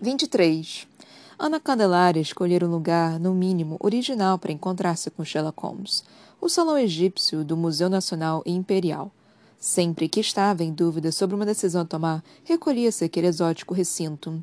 23. 0.00 0.88
Ana 1.38 1.60
Candelária 1.60 2.20
escolhera 2.20 2.66
um 2.66 2.70
lugar, 2.70 3.20
no 3.20 3.34
mínimo, 3.34 3.76
original 3.78 4.38
para 4.38 4.50
encontrar-se 4.52 5.10
com 5.10 5.24
Sherlock 5.24 5.60
Holmes. 5.62 6.02
O 6.40 6.48
Salão 6.48 6.78
Egípcio 6.78 7.44
do 7.44 7.54
Museu 7.54 7.90
Nacional 7.90 8.42
e 8.46 8.52
Imperial. 8.52 9.12
Sempre 9.58 10.08
que 10.08 10.20
estava 10.20 10.64
em 10.64 10.72
dúvida 10.72 11.12
sobre 11.12 11.36
uma 11.36 11.44
decisão 11.44 11.82
a 11.82 11.84
tomar, 11.84 12.24
recolhia-se 12.44 13.04
àquele 13.04 13.26
exótico 13.26 13.74
recinto. 13.74 14.42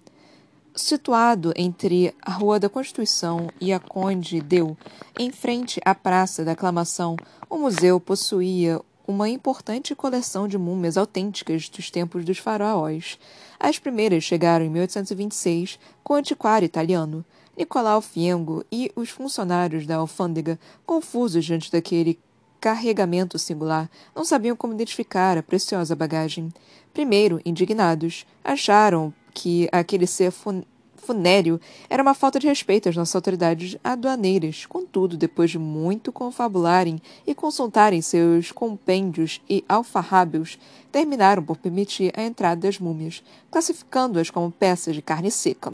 Situado 0.76 1.52
entre 1.56 2.14
a 2.22 2.34
Rua 2.34 2.60
da 2.60 2.70
Constituição 2.70 3.50
e 3.60 3.74
a 3.74 3.80
Conde 3.80 4.40
Deu, 4.40 4.78
em 5.18 5.32
frente 5.32 5.82
à 5.84 5.96
Praça 5.96 6.46
da 6.46 6.52
Aclamação, 6.52 7.16
o 7.50 7.58
museu 7.58 8.00
possuía 8.00 8.80
uma 9.08 9.30
importante 9.30 9.96
coleção 9.96 10.48
de 10.48 10.58
múmias 10.58 10.98
autênticas 10.98 11.70
dos 11.70 11.90
tempos 11.90 12.26
dos 12.26 12.38
faraós. 12.38 13.18
As 13.58 13.80
primeiras 13.80 14.26
chegaram 14.26 14.66
em 14.66 14.70
1826 14.70 15.80
com 16.04 16.14
o 16.14 16.18
antiquário 16.18 16.66
italiano. 16.66 17.24
Nicolau 17.58 18.02
Fiengo 18.02 18.64
e 18.72 18.92
os 18.96 19.10
funcionários 19.10 19.88
da 19.88 19.96
alfândega, 19.96 20.60
confusos 20.86 21.44
diante 21.44 21.72
daquele 21.72 22.20
carregamento 22.60 23.40
singular, 23.40 23.90
não 24.16 24.26
sabiam 24.26 24.56
como 24.56 24.74
identificar 24.74 25.38
a 25.38 25.44
preciosa 25.44 25.96
bagagem. 25.96 26.54
Primeiro, 26.94 27.42
indignados, 27.46 28.26
acharam 28.44 29.14
que 29.34 29.70
aquele 29.72 30.06
ser 30.06 30.32
fun 30.32 30.62
funéreo 31.08 31.60
era 31.90 32.04
uma 32.04 32.14
falta 32.14 32.38
de 32.38 32.48
respeito 32.48 32.90
às 32.90 32.96
nossas 32.96 33.16
autoridades 33.16 33.78
aduaneiras. 33.82 34.66
Contudo, 34.66 35.16
depois 35.16 35.50
de 35.50 35.58
muito 35.58 36.12
confabularem 36.12 37.02
e 37.26 37.34
consultarem 37.34 38.02
seus 38.02 38.52
compêndios 38.52 39.42
e 39.50 39.64
alfarrábios, 39.70 40.60
terminaram 40.92 41.42
por 41.42 41.58
permitir 41.58 42.12
a 42.16 42.24
entrada 42.24 42.62
das 42.62 42.78
múmias, 42.78 43.24
classificando-as 43.50 44.30
como 44.30 44.52
peças 44.52 44.96
de 44.96 45.02
carne 45.02 45.32
seca. 45.32 45.74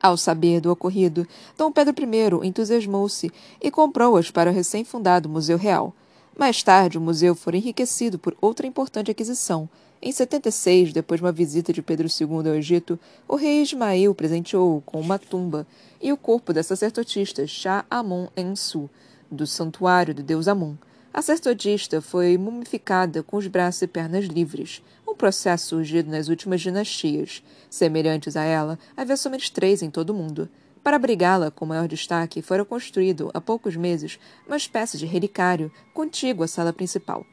Ao 0.00 0.16
saber 0.16 0.60
do 0.60 0.72
ocorrido, 0.72 1.26
Dom 1.58 1.70
Pedro 1.70 1.94
I 1.98 2.46
entusiasmou-se 2.46 3.30
e 3.60 3.70
comprou-as 3.70 4.30
para 4.30 4.50
o 4.50 4.54
recém-fundado 4.54 5.28
Museu 5.28 5.58
Real. 5.58 5.92
Mais 6.38 6.62
tarde, 6.62 6.96
o 6.96 7.00
museu 7.00 7.34
foi 7.34 7.56
enriquecido 7.56 8.18
por 8.18 8.34
outra 8.40 8.66
importante 8.66 9.10
aquisição, 9.10 9.68
em 10.02 10.12
76, 10.12 10.94
depois 10.94 11.20
de 11.20 11.26
uma 11.26 11.32
visita 11.32 11.74
de 11.74 11.82
Pedro 11.82 12.08
II 12.08 12.48
ao 12.48 12.54
Egito, 12.54 12.98
o 13.28 13.36
rei 13.36 13.60
Ismael 13.60 14.14
presenteou-o 14.14 14.80
com 14.80 14.98
uma 14.98 15.18
tumba 15.18 15.66
e 16.00 16.10
o 16.10 16.16
corpo 16.16 16.54
da 16.54 16.62
sacerdotista 16.62 17.46
Shah 17.46 17.84
Amon 17.90 18.28
Ensu, 18.34 18.88
do 19.30 19.46
santuário 19.46 20.14
do 20.14 20.22
deus 20.22 20.48
Amon. 20.48 20.74
A 21.12 21.20
sacerdotista 21.20 22.00
foi 22.00 22.38
mumificada 22.38 23.22
com 23.22 23.36
os 23.36 23.46
braços 23.46 23.82
e 23.82 23.86
pernas 23.86 24.24
livres, 24.24 24.82
um 25.06 25.14
processo 25.14 25.68
surgido 25.68 26.10
nas 26.10 26.28
últimas 26.28 26.62
dinastias. 26.62 27.42
Semelhantes 27.68 28.36
a 28.36 28.42
ela, 28.42 28.78
havia 28.96 29.18
somente 29.18 29.52
três 29.52 29.82
em 29.82 29.90
todo 29.90 30.10
o 30.10 30.14
mundo. 30.14 30.48
Para 30.82 30.96
abrigá-la 30.96 31.50
com 31.50 31.66
maior 31.66 31.86
destaque, 31.86 32.40
fora 32.40 32.64
construído, 32.64 33.30
há 33.34 33.40
poucos 33.40 33.76
meses, 33.76 34.18
uma 34.46 34.56
espécie 34.56 34.96
de 34.96 35.04
relicário 35.04 35.70
contíguo 35.92 36.42
à 36.42 36.48
sala 36.48 36.72
principal. 36.72 37.26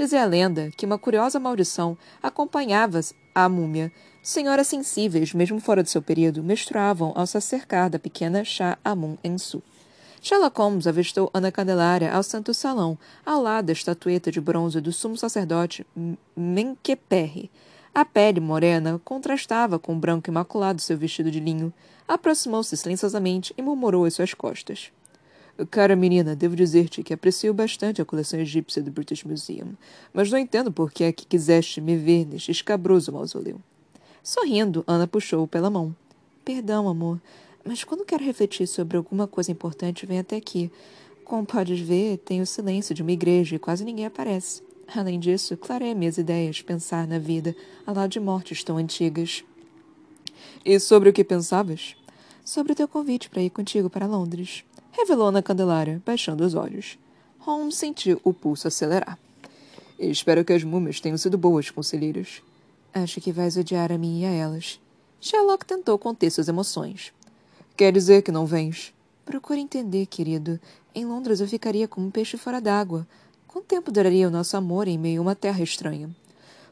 Dizia 0.00 0.22
a 0.22 0.24
lenda 0.24 0.70
que 0.78 0.86
uma 0.86 0.98
curiosa 0.98 1.38
maldição 1.38 1.94
acompanhava 2.22 2.98
a 3.34 3.46
múmia. 3.50 3.92
Senhoras 4.22 4.66
sensíveis, 4.66 5.34
mesmo 5.34 5.60
fora 5.60 5.82
do 5.82 5.90
seu 5.90 6.00
período, 6.00 6.42
menstruavam 6.42 7.12
ao 7.14 7.26
se 7.26 7.36
acercar 7.36 7.90
da 7.90 7.98
pequena 7.98 8.42
Shah 8.42 8.78
Amun 8.82 9.18
Ensu. 9.22 9.62
Sherlock 10.22 10.58
Holmes 10.58 10.86
avistou 10.86 11.30
Ana 11.34 11.52
Candelária 11.52 12.10
ao 12.10 12.22
Santo 12.22 12.54
Salão, 12.54 12.96
ao 13.26 13.42
lado 13.42 13.66
da 13.66 13.74
estatueta 13.74 14.32
de 14.32 14.40
bronze 14.40 14.80
do 14.80 14.90
sumo 14.90 15.18
sacerdote 15.18 15.86
Menkeperre. 16.34 17.50
A 17.94 18.02
pele 18.02 18.40
morena 18.40 18.98
contrastava 19.04 19.78
com 19.78 19.92
o 19.92 20.00
branco 20.00 20.30
imaculado 20.30 20.76
do 20.76 20.82
seu 20.82 20.96
vestido 20.96 21.30
de 21.30 21.40
linho. 21.40 21.70
Aproximou-se 22.08 22.74
silenciosamente 22.74 23.52
e 23.54 23.60
murmurou 23.60 24.06
às 24.06 24.14
suas 24.14 24.32
costas. 24.32 24.90
Cara 25.66 25.94
menina, 25.94 26.34
devo 26.34 26.56
dizer-te 26.56 27.02
que 27.02 27.12
aprecio 27.12 27.52
bastante 27.52 28.00
a 28.00 28.04
coleção 28.04 28.40
egípcia 28.40 28.82
do 28.82 28.90
British 28.90 29.24
Museum, 29.24 29.74
mas 30.12 30.30
não 30.30 30.38
entendo 30.38 30.72
por 30.72 30.90
que 30.90 31.04
é 31.04 31.12
que 31.12 31.26
quiseste 31.26 31.80
me 31.80 31.96
ver 31.96 32.24
neste 32.24 32.50
escabroso 32.50 33.12
mausoléu. 33.12 33.60
Sorrindo, 34.22 34.82
Ana 34.86 35.06
puxou-o 35.06 35.46
pela 35.46 35.68
mão. 35.68 35.94
Perdão, 36.44 36.88
amor, 36.88 37.20
mas 37.64 37.84
quando 37.84 38.06
quero 38.06 38.24
refletir 38.24 38.66
sobre 38.66 38.96
alguma 38.96 39.26
coisa 39.26 39.52
importante, 39.52 40.06
venho 40.06 40.22
até 40.22 40.36
aqui. 40.36 40.70
Como 41.24 41.44
podes 41.44 41.80
ver, 41.80 42.18
tenho 42.18 42.42
o 42.42 42.46
silêncio 42.46 42.94
de 42.94 43.02
uma 43.02 43.12
igreja 43.12 43.56
e 43.56 43.58
quase 43.58 43.84
ninguém 43.84 44.06
aparece. 44.06 44.62
Além 44.94 45.20
disso, 45.20 45.56
clarei 45.56 45.94
minhas 45.94 46.16
ideias, 46.16 46.62
pensar 46.62 47.06
na 47.06 47.18
vida, 47.18 47.54
ao 47.86 47.94
lado 47.94 48.10
de 48.10 48.18
mortes 48.18 48.64
tão 48.64 48.78
antigas. 48.78 49.44
E 50.64 50.80
sobre 50.80 51.10
o 51.10 51.12
que 51.12 51.22
pensavas? 51.22 51.96
Sobre 52.44 52.72
o 52.72 52.74
teu 52.74 52.88
convite 52.88 53.28
para 53.28 53.42
ir 53.42 53.50
contigo 53.50 53.90
para 53.90 54.06
Londres 54.06 54.64
revelou 54.92 55.28
Ana 55.28 55.42
Candelária, 55.42 56.02
baixando 56.04 56.44
os 56.44 56.54
olhos. 56.54 56.98
Holmes 57.38 57.76
sentiu 57.76 58.20
o 58.22 58.32
pulso 58.32 58.68
acelerar. 58.68 59.18
Espero 59.98 60.44
que 60.44 60.52
as 60.52 60.64
múmias 60.64 61.00
tenham 61.00 61.18
sido 61.18 61.36
boas, 61.36 61.70
conselheiros. 61.70 62.42
Acho 62.92 63.20
que 63.20 63.32
vais 63.32 63.56
odiar 63.56 63.92
a 63.92 63.98
mim 63.98 64.22
e 64.22 64.24
a 64.24 64.30
elas. 64.30 64.80
Sherlock 65.20 65.64
tentou 65.66 65.98
conter 65.98 66.30
suas 66.30 66.48
emoções. 66.48 67.12
Quer 67.76 67.92
dizer 67.92 68.22
que 68.22 68.32
não 68.32 68.46
vens? 68.46 68.92
Procure 69.24 69.60
entender, 69.60 70.06
querido. 70.06 70.58
Em 70.94 71.04
Londres 71.04 71.40
eu 71.40 71.46
ficaria 71.46 71.86
como 71.86 72.06
um 72.06 72.10
peixe 72.10 72.36
fora 72.36 72.60
d'água. 72.60 73.06
Quanto 73.46 73.66
tempo 73.66 73.92
duraria 73.92 74.26
o 74.26 74.30
nosso 74.30 74.56
amor 74.56 74.88
em 74.88 74.98
meio 74.98 75.20
a 75.20 75.22
uma 75.22 75.34
terra 75.34 75.62
estranha? 75.62 76.10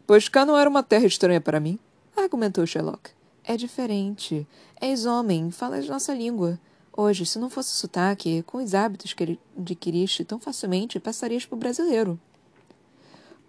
Pois 0.07 0.29
cá 0.29 0.47
não 0.47 0.57
era 0.57 0.69
uma 0.69 0.83
terra 0.83 1.07
estranha 1.07 1.41
para 1.41 1.61
mim, 1.61 1.79
argumentou 2.17 2.67
Sherlock. 2.67 3.11
É 3.45 3.57
diferente. 3.57 4.47
És 4.81 5.07
homem, 5.07 5.51
falas 5.51 5.89
nossa 5.89 6.15
língua. 6.15 6.59
Hoje, 7.01 7.25
se 7.25 7.39
não 7.39 7.49
fosse 7.49 7.77
sotaque, 7.77 8.43
com 8.43 8.59
os 8.59 8.75
hábitos 8.75 9.13
que 9.13 9.39
adquiriste 9.57 10.25
tão 10.25 10.41
facilmente, 10.41 10.99
passarias 10.99 11.47
por 11.47 11.57
brasileiro. 11.57 12.19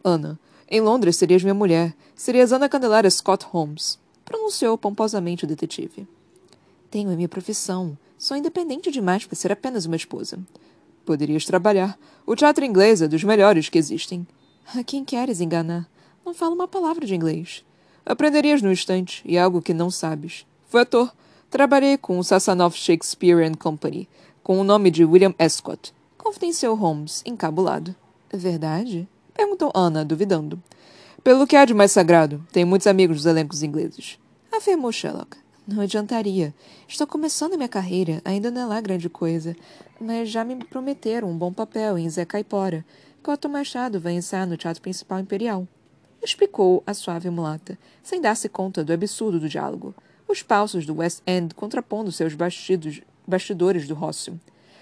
Ana, 0.03 0.39
em 0.69 0.79
Londres 0.79 1.15
serias 1.15 1.41
minha 1.41 1.55
mulher. 1.55 1.95
Serias 2.15 2.51
Ana 2.51 2.69
Candelária 2.69 3.09
Scott 3.09 3.43
Holmes, 3.45 3.97
pronunciou 4.23 4.77
pomposamente 4.77 5.45
o 5.45 5.47
detetive. 5.47 6.07
Tenho 6.91 7.09
a 7.09 7.15
minha 7.15 7.27
profissão. 7.27 7.97
Sou 8.19 8.37
independente 8.37 8.91
demais 8.91 9.25
para 9.25 9.35
ser 9.35 9.51
apenas 9.51 9.87
uma 9.87 9.95
esposa. 9.95 10.37
Poderias 11.03 11.43
trabalhar. 11.43 11.97
O 12.27 12.35
teatro 12.35 12.63
inglês 12.63 13.01
é 13.01 13.07
dos 13.07 13.23
melhores 13.23 13.67
que 13.67 13.79
existem. 13.79 14.27
A 14.75 14.83
quem 14.83 15.03
queres 15.03 15.41
enganar? 15.41 15.89
Não 16.23 16.35
falo 16.35 16.53
uma 16.53 16.67
palavra 16.67 17.03
de 17.03 17.15
inglês. 17.15 17.65
Aprenderias 18.05 18.61
no 18.61 18.71
instante, 18.71 19.23
e 19.25 19.39
algo 19.39 19.59
que 19.59 19.73
não 19.73 19.89
sabes. 19.89 20.45
Foi 20.67 20.81
ator. 20.81 21.11
Trabalhei 21.49 21.97
com 21.97 22.19
o 22.19 22.23
Sassanov 22.23 22.75
Shakespeare 22.75 23.43
and 23.43 23.55
Company, 23.55 24.07
com 24.43 24.59
o 24.59 24.63
nome 24.63 24.91
de 24.91 25.03
William 25.03 25.33
Escott, 25.39 25.91
confidenciou 26.15 26.75
Holmes, 26.75 27.23
encabulado. 27.25 27.95
Verdade? 28.31 29.09
Perguntou 29.33 29.71
Anna, 29.73 30.05
duvidando. 30.05 30.61
Pelo 31.23 31.47
que 31.47 31.55
há 31.55 31.65
de 31.65 31.73
mais 31.73 31.91
sagrado, 31.91 32.45
tenho 32.51 32.67
muitos 32.67 32.85
amigos 32.85 33.17
dos 33.17 33.25
elencos 33.25 33.63
ingleses. 33.63 34.19
Afirmou 34.55 34.91
Sherlock. 34.91 35.37
Não 35.67 35.81
adiantaria. 35.81 36.53
Estou 36.87 37.07
começando 37.07 37.57
minha 37.57 37.67
carreira, 37.67 38.21
ainda 38.23 38.51
não 38.51 38.61
é 38.61 38.65
lá 38.65 38.79
grande 38.79 39.09
coisa, 39.09 39.55
mas 39.99 40.29
já 40.29 40.43
me 40.43 40.63
prometeram 40.63 41.31
um 41.31 41.37
bom 41.37 41.51
papel 41.51 41.97
em 41.97 42.07
Zé 42.07 42.25
Caipora, 42.25 42.85
que 43.23 43.31
Otto 43.31 43.49
Machado 43.49 43.99
vai 43.99 44.13
ensaiar 44.13 44.45
no 44.45 44.55
Teatro 44.55 44.83
Principal 44.83 45.19
Imperial. 45.19 45.67
Explicou 46.21 46.83
a 46.85 46.93
suave 46.93 47.31
mulata, 47.31 47.75
sem 48.03 48.21
dar-se 48.21 48.47
conta 48.47 48.83
do 48.83 48.93
absurdo 48.93 49.39
do 49.39 49.49
diálogo 49.49 49.95
os 50.29 50.39
falsos 50.39 50.85
do 50.85 50.97
West 50.97 51.21
End 51.25 51.55
contrapondo 51.55 52.11
seus 52.11 52.35
bastidos, 52.35 53.01
bastidores 53.27 53.87
do 53.87 53.95
Rócio. 53.95 54.39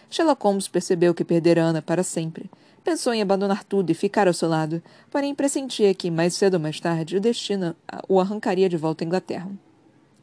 Sherlock 0.10 0.44
Holmes 0.44 0.68
percebeu 0.68 1.14
que 1.14 1.24
perdera 1.24 1.64
Ana 1.64 1.82
para 1.82 2.04
sempre. 2.04 2.50
Pensou 2.84 3.14
em 3.14 3.22
abandonar 3.22 3.64
tudo 3.64 3.90
e 3.90 3.94
ficar 3.94 4.28
ao 4.28 4.34
seu 4.34 4.48
lado, 4.48 4.82
porém 5.10 5.34
pressentia 5.34 5.94
que, 5.94 6.12
mais 6.12 6.36
cedo 6.36 6.56
ou 6.56 6.60
mais 6.60 6.80
tarde, 6.80 7.18
o 7.18 7.22
destino 7.22 7.76
o 8.08 8.20
arrancaria 8.20 8.70
de 8.70 8.78
volta 8.78 9.04
à 9.04 9.06
Inglaterra. 9.06 9.50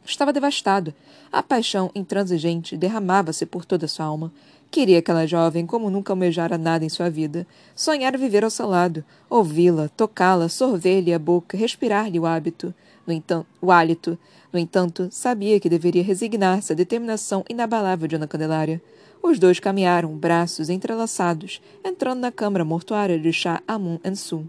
Estava 0.05 0.33
devastado. 0.33 0.93
A 1.33 1.43
paixão 1.43 1.91
intransigente 1.95 2.77
derramava-se 2.77 3.47
por 3.47 3.65
toda 3.65 3.89
sua 3.89 4.05
alma. 4.05 4.31
Queria 4.71 4.99
aquela 4.99 5.27
jovem 5.27 5.67
como 5.67 5.89
nunca 5.89 6.13
almejara 6.13 6.59
nada 6.59 6.85
em 6.85 6.89
sua 6.89 7.09
vida. 7.09 7.47
Sonhara 7.75 8.19
viver 8.19 8.45
ao 8.45 8.51
seu 8.51 8.67
lado, 8.67 9.05
ouvi-la, 9.31 9.89
tocá-la, 9.89 10.49
sorver-lhe 10.49 11.15
a 11.15 11.19
boca, 11.19 11.57
respirar-lhe 11.57 12.21
o 12.21 12.27
hábito, 12.27 12.75
no 13.07 13.13
entanto, 13.13 13.47
o 13.61 13.71
hálito. 13.71 14.19
No 14.53 14.59
entanto, 14.59 15.09
sabia 15.11 15.59
que 15.59 15.69
deveria 15.69 16.03
resignar-se 16.03 16.73
à 16.73 16.77
determinação 16.77 17.45
inabalável 17.49 18.07
de 18.07 18.17
Ana 18.17 18.27
Candelária. 18.27 18.83
Os 19.23 19.39
dois 19.39 19.59
caminharam, 19.59 20.17
braços 20.17 20.69
entrelaçados, 20.69 21.61
entrando 21.85 22.21
na 22.21 22.31
câmara 22.31 22.65
mortuária 22.65 23.19
de 23.19 23.33
Shah 23.33 23.63
Amun 23.67 23.99
Ensu. 24.05 24.49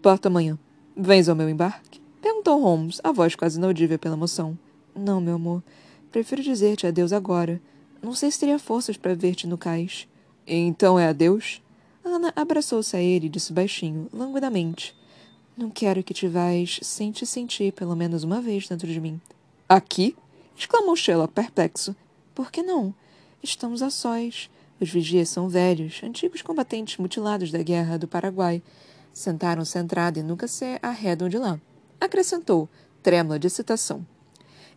Porta 0.00 0.28
amanhã. 0.28 0.58
Vens 0.96 1.28
ao 1.28 1.36
meu 1.36 1.48
embarque? 1.48 2.00
Perguntou 2.20 2.60
Holmes, 2.60 3.00
a 3.04 3.12
voz 3.12 3.34
quase 3.34 3.58
inaudível 3.58 3.98
pela 3.98 4.14
emoção. 4.14 4.58
Não, 4.94 5.20
meu 5.20 5.34
amor. 5.34 5.62
Prefiro 6.10 6.42
dizer-te 6.42 6.86
adeus 6.86 7.12
agora. 7.12 7.60
Não 8.02 8.14
sei 8.14 8.30
se 8.30 8.40
teria 8.40 8.58
forças 8.58 8.96
para 8.96 9.14
ver-te 9.14 9.46
no 9.46 9.58
cais. 9.58 10.08
Então 10.46 10.98
é 10.98 11.08
adeus? 11.08 11.60
Ana 12.04 12.32
abraçou-se 12.34 12.96
a 12.96 13.00
ele 13.00 13.26
e 13.26 13.28
disse 13.28 13.52
baixinho, 13.52 14.08
languidamente. 14.12 14.97
Não 15.58 15.70
quero 15.70 16.04
que 16.04 16.14
te 16.14 16.28
vás 16.28 16.78
sem 16.84 17.10
te 17.10 17.26
sentir 17.26 17.72
pelo 17.72 17.96
menos 17.96 18.22
uma 18.22 18.40
vez 18.40 18.68
dentro 18.68 18.86
de 18.86 19.00
mim. 19.00 19.20
Aqui? 19.68 20.16
exclamou 20.56 20.94
Sherlock 20.94 21.34
perplexo. 21.34 21.96
Por 22.32 22.52
que 22.52 22.62
não? 22.62 22.94
Estamos 23.42 23.82
a 23.82 23.90
sós. 23.90 24.48
Os 24.80 24.88
vigias 24.88 25.28
são 25.30 25.48
velhos, 25.48 26.00
antigos 26.04 26.42
combatentes 26.42 26.98
mutilados 26.98 27.50
da 27.50 27.60
Guerra 27.60 27.98
do 27.98 28.06
Paraguai. 28.06 28.62
Sentaram-se 29.12 29.76
à 29.76 29.80
entrada 29.80 30.20
e 30.20 30.22
nunca 30.22 30.46
se 30.46 30.78
arredam 30.80 31.28
de 31.28 31.38
lá. 31.38 31.60
Acrescentou, 32.00 32.68
trêmula 33.02 33.36
de 33.36 33.48
excitação. 33.48 34.06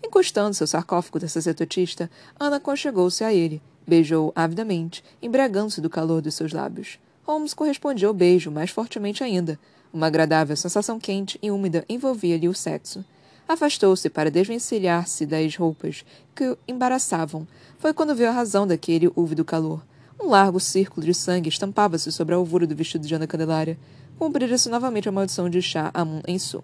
Encostando-se 0.04 0.64
ao 0.64 0.68
sarcófago 0.68 1.20
da 1.20 1.28
sacerdotista, 1.28 2.10
Ana 2.40 2.60
conchegou-se 2.60 3.24
a 3.24 3.32
ele, 3.32 3.62
beijou-o 3.88 4.34
avidamente, 4.36 5.04
embriagando-se 5.22 5.80
do 5.80 5.92
calor 5.92 6.24
dos 6.24 6.34
seus 6.34 6.52
lábios. 6.52 6.98
Holmes 7.22 7.54
correspondia 7.54 8.08
ao 8.08 8.16
beijo 8.16 8.50
mais 8.50 8.72
fortemente 8.72 9.24
ainda. 9.24 9.60
Uma 9.94 10.08
agradável 10.08 10.56
sensação 10.56 10.98
quente 11.00 11.38
e 11.42 11.52
úmida 11.52 11.84
envolvia-lhe 11.90 12.48
o 12.48 12.54
sexo. 12.54 13.04
Afastou-se 13.48 14.10
para 14.10 14.32
desvencilhar-se 14.32 15.26
das 15.26 15.56
roupas 15.58 16.06
que 16.34 16.48
o 16.48 16.58
embaraçavam. 16.66 17.46
Foi 17.78 17.94
quando 17.94 18.16
viu 18.16 18.30
a 18.30 18.32
razão 18.32 18.66
daquele 18.66 19.12
úvido 19.16 19.44
calor. 19.44 19.84
Um 20.18 20.30
largo 20.30 20.60
círculo 20.60 21.06
de 21.06 21.14
sangue 21.14 21.50
estampava-se 21.50 22.12
sobre 22.12 22.34
a 22.34 22.38
alvura 22.38 22.66
do 22.66 22.76
vestido 22.76 23.06
de 23.06 23.14
Ana 23.14 23.28
Candelária. 23.28 23.78
Cumprira-se 24.18 24.70
novamente 24.70 25.10
a 25.10 25.12
maldição 25.12 25.50
de 25.50 25.62
Shah 25.62 25.92
Amun 25.94 26.22
em 26.26 26.40
Su. 26.40 26.64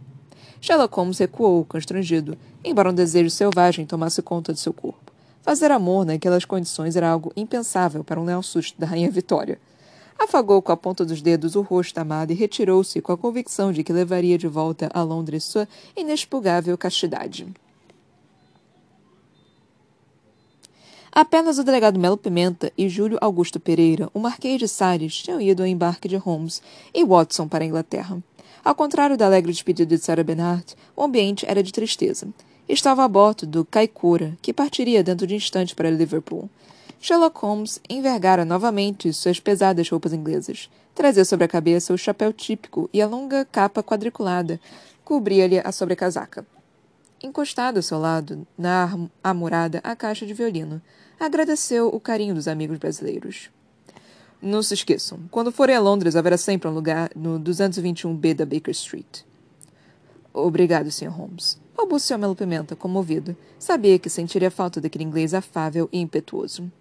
Sherlock 0.61 0.95
Holmes 0.95 1.17
recuou, 1.17 1.65
constrangido, 1.65 2.37
embora 2.63 2.89
um 2.89 2.93
desejo 2.93 3.29
selvagem 3.29 3.85
tomasse 3.85 4.21
conta 4.21 4.53
de 4.53 4.59
seu 4.59 4.71
corpo. 4.71 5.11
Fazer 5.41 5.71
amor 5.71 6.05
naquelas 6.05 6.45
condições 6.45 6.95
era 6.95 7.09
algo 7.09 7.31
impensável 7.35 8.03
para 8.03 8.19
um 8.19 8.25
leal 8.25 8.43
susto 8.43 8.79
da 8.79 8.87
Rainha 8.87 9.11
Vitória. 9.11 9.59
Afagou 10.19 10.61
com 10.61 10.71
a 10.71 10.77
ponta 10.77 11.05
dos 11.05 11.21
dedos 11.21 11.55
o 11.55 11.61
rosto 11.61 11.95
da 11.95 12.01
amada 12.01 12.33
e 12.33 12.35
retirou-se 12.35 12.99
com 13.01 13.11
a 13.11 13.17
convicção 13.17 13.71
de 13.71 13.83
que 13.83 13.93
levaria 13.93 14.37
de 14.37 14.47
volta 14.47 14.89
a 14.93 15.03
Londres 15.03 15.43
sua 15.43 15.67
inexpugável 15.95 16.77
castidade. 16.77 17.47
Apenas 21.11 21.57
o 21.57 21.63
delegado 21.63 21.99
Melo 21.99 22.17
Pimenta 22.17 22.71
e 22.77 22.87
Júlio 22.87 23.17
Augusto 23.19 23.59
Pereira, 23.59 24.09
o 24.13 24.19
Marquês 24.19 24.59
de 24.59 24.67
Salles, 24.67 25.15
tinham 25.15 25.41
ido 25.41 25.63
ao 25.63 25.67
embarque 25.67 26.07
de 26.07 26.15
Holmes 26.15 26.61
e 26.93 27.03
Watson 27.03 27.47
para 27.47 27.63
a 27.63 27.67
Inglaterra. 27.67 28.21
Ao 28.63 28.75
contrário 28.75 29.17
da 29.17 29.25
alegre 29.25 29.51
despedida 29.51 29.95
de 29.95 30.03
Sarah 30.03 30.23
Bernhardt, 30.23 30.75
o 30.95 31.03
ambiente 31.03 31.45
era 31.47 31.63
de 31.63 31.71
tristeza. 31.71 32.27
Estava 32.69 33.03
a 33.03 33.07
bordo 33.07 33.47
do 33.47 33.65
Caicura, 33.65 34.37
que 34.41 34.53
partiria 34.53 35.03
dentro 35.03 35.25
de 35.25 35.35
instantes 35.35 35.73
para 35.73 35.89
Liverpool. 35.89 36.49
Sherlock 36.99 37.39
Holmes 37.39 37.79
envergara 37.89 38.43
novamente 38.43 39.13
suas 39.13 39.39
pesadas 39.39 39.89
roupas 39.89 40.13
inglesas. 40.13 40.69
Trazia 40.95 41.23
sobre 41.23 41.45
a 41.45 41.47
cabeça 41.47 41.93
o 41.93 41.97
chapéu 41.97 42.33
típico 42.33 42.89
e 42.91 43.01
a 43.01 43.07
longa 43.07 43.45
capa 43.45 43.83
quadriculada 43.83 44.59
cobria-lhe 45.05 45.59
a 45.59 45.71
sobrecasaca. 45.71 46.45
Encostado 47.23 47.77
ao 47.77 47.83
seu 47.83 47.99
lado, 47.99 48.45
na 48.57 48.89
amurada, 49.23 49.79
a 49.83 49.95
caixa 49.95 50.25
de 50.25 50.33
violino, 50.33 50.81
agradeceu 51.19 51.87
o 51.87 51.99
carinho 51.99 52.35
dos 52.35 52.47
amigos 52.47 52.77
brasileiros. 52.77 53.49
Não 54.41 54.61
se 54.61 54.73
esqueçam, 54.73 55.19
quando 55.31 55.51
forem 55.51 55.75
a 55.75 55.79
Londres, 55.79 56.15
haverá 56.15 56.37
sempre 56.37 56.67
um 56.67 56.73
lugar 56.73 57.09
no 57.15 57.39
221B 57.39 58.35
da 58.35 58.45
Baker 58.45 58.71
Street. 58.71 59.21
Obrigado, 60.31 60.91
Sr. 60.91 61.09
Holmes. 61.09 61.59
Balbuciou 61.75 62.19
Melo 62.19 62.35
Pimenta, 62.35 62.75
comovido. 62.75 63.35
Sabia 63.57 63.97
que 63.97 64.09
sentiria 64.09 64.51
falta 64.51 64.79
daquele 64.79 65.03
inglês 65.03 65.33
afável 65.33 65.89
e 65.91 65.99
impetuoso. 65.99 66.71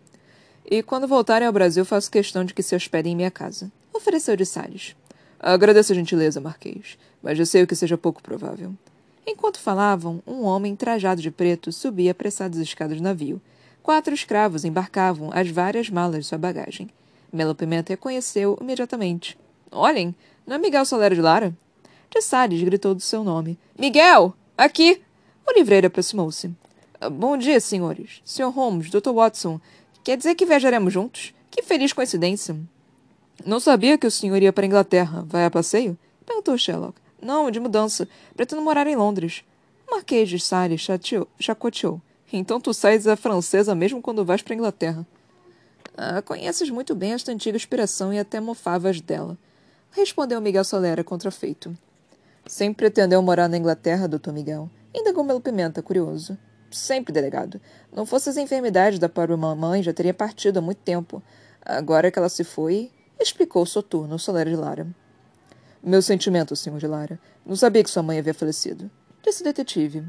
E 0.68 0.82
quando 0.82 1.06
voltarem 1.06 1.46
ao 1.46 1.52
Brasil, 1.52 1.84
faço 1.84 2.10
questão 2.10 2.44
de 2.44 2.52
que 2.52 2.62
se 2.62 2.74
hospedem 2.74 3.12
em 3.12 3.16
minha 3.16 3.30
casa. 3.30 3.70
Ofereceu 3.94 4.34
de 4.36 4.44
Salles. 4.44 4.96
Agradeço 5.38 5.92
a 5.92 5.94
gentileza, 5.94 6.40
Marquês, 6.40 6.98
mas 7.22 7.38
já 7.38 7.46
sei 7.46 7.62
o 7.62 7.66
que 7.68 7.76
seja 7.76 7.96
pouco 7.96 8.20
provável. 8.20 8.74
Enquanto 9.24 9.60
falavam, 9.60 10.20
um 10.26 10.42
homem 10.42 10.74
trajado 10.74 11.22
de 11.22 11.30
preto 11.30 11.70
subia 11.70 12.10
apressado 12.10 12.56
as 12.56 12.62
escadas 12.62 12.98
do 12.98 13.02
navio. 13.02 13.40
Quatro 13.80 14.12
escravos 14.12 14.64
embarcavam 14.64 15.30
as 15.32 15.48
várias 15.48 15.88
malas 15.88 16.24
de 16.24 16.26
sua 16.26 16.38
bagagem. 16.38 16.90
Melo 17.32 17.54
Pimenta 17.54 17.92
reconheceu 17.92 18.58
imediatamente. 18.60 19.38
Olhem, 19.70 20.14
não 20.44 20.56
é 20.56 20.58
Miguel 20.58 20.84
Solero 20.84 21.14
de 21.14 21.20
Lara? 21.20 21.54
De 22.10 22.20
Salles 22.20 22.62
gritou 22.62 22.92
do 22.92 23.00
seu 23.00 23.22
nome. 23.22 23.56
Miguel! 23.78 24.34
Aqui! 24.58 25.00
O 25.46 25.52
livreiro 25.52 25.86
aproximou-se. 25.86 26.50
Bom 27.12 27.36
dia, 27.36 27.60
senhores. 27.60 28.20
Sr. 28.24 28.50
Holmes, 28.50 28.90
Dr. 28.90 29.10
Watson. 29.10 29.60
Quer 30.06 30.16
dizer 30.16 30.36
que 30.36 30.46
viajaremos 30.46 30.92
juntos? 30.92 31.34
Que 31.50 31.64
feliz 31.64 31.92
coincidência. 31.92 32.56
Não 33.44 33.58
sabia 33.58 33.98
que 33.98 34.06
o 34.06 34.10
senhor 34.10 34.40
ia 34.40 34.52
para 34.52 34.64
a 34.64 34.66
Inglaterra. 34.68 35.24
Vai 35.26 35.44
a 35.44 35.50
passeio? 35.50 35.98
Perguntou 36.24 36.56
Sherlock. 36.56 36.94
Não, 37.20 37.50
de 37.50 37.58
mudança. 37.58 38.06
Pretendo 38.36 38.62
morar 38.62 38.86
em 38.86 38.94
Londres. 38.94 39.42
O 39.84 39.90
Marquês 39.96 40.28
de 40.28 40.38
Salles 40.38 40.86
chacoteou. 41.40 42.00
Então 42.32 42.60
tu 42.60 42.72
sais 42.72 43.08
a 43.08 43.16
francesa 43.16 43.74
mesmo 43.74 44.00
quando 44.00 44.24
vais 44.24 44.42
para 44.42 44.54
a 44.54 44.56
Inglaterra. 44.56 45.04
Ah, 45.96 46.22
conheces 46.22 46.70
muito 46.70 46.94
bem 46.94 47.12
esta 47.12 47.32
antiga 47.32 47.56
inspiração 47.56 48.14
e 48.14 48.18
até 48.20 48.38
mofavas 48.38 49.00
dela. 49.00 49.36
Respondeu 49.90 50.40
Miguel 50.40 50.62
Solera 50.62 51.02
contrafeito. 51.02 51.76
Sempre 52.46 52.76
pretendeu 52.76 53.20
morar 53.22 53.48
na 53.48 53.56
Inglaterra, 53.56 54.06
doutor 54.06 54.32
Miguel. 54.32 54.70
Indagou 54.94 55.24
Melo 55.24 55.40
Pimenta, 55.40 55.82
curioso. 55.82 56.38
Sempre, 56.70 57.12
delegado. 57.12 57.60
Não 57.92 58.04
fosse 58.04 58.28
as 58.28 58.36
enfermidades 58.36 58.98
da 58.98 59.08
pobre 59.08 59.36
mamãe, 59.36 59.82
já 59.82 59.92
teria 59.92 60.14
partido 60.14 60.58
há 60.58 60.60
muito 60.60 60.78
tempo. 60.78 61.22
Agora 61.64 62.10
que 62.10 62.18
ela 62.18 62.28
se 62.28 62.44
foi, 62.44 62.90
explicou 63.20 63.62
o 63.62 63.66
soturno, 63.66 64.18
Solera 64.18 64.50
de 64.50 64.56
Lara. 64.56 64.86
Meu 65.82 66.02
sentimento, 66.02 66.56
senhor 66.56 66.78
de 66.78 66.86
Lara. 66.86 67.18
Não 67.44 67.54
sabia 67.54 67.82
que 67.82 67.90
sua 67.90 68.02
mãe 68.02 68.18
havia 68.18 68.34
falecido. 68.34 68.90
Disse 69.22 69.42
o 69.42 69.44
detetive. 69.44 70.04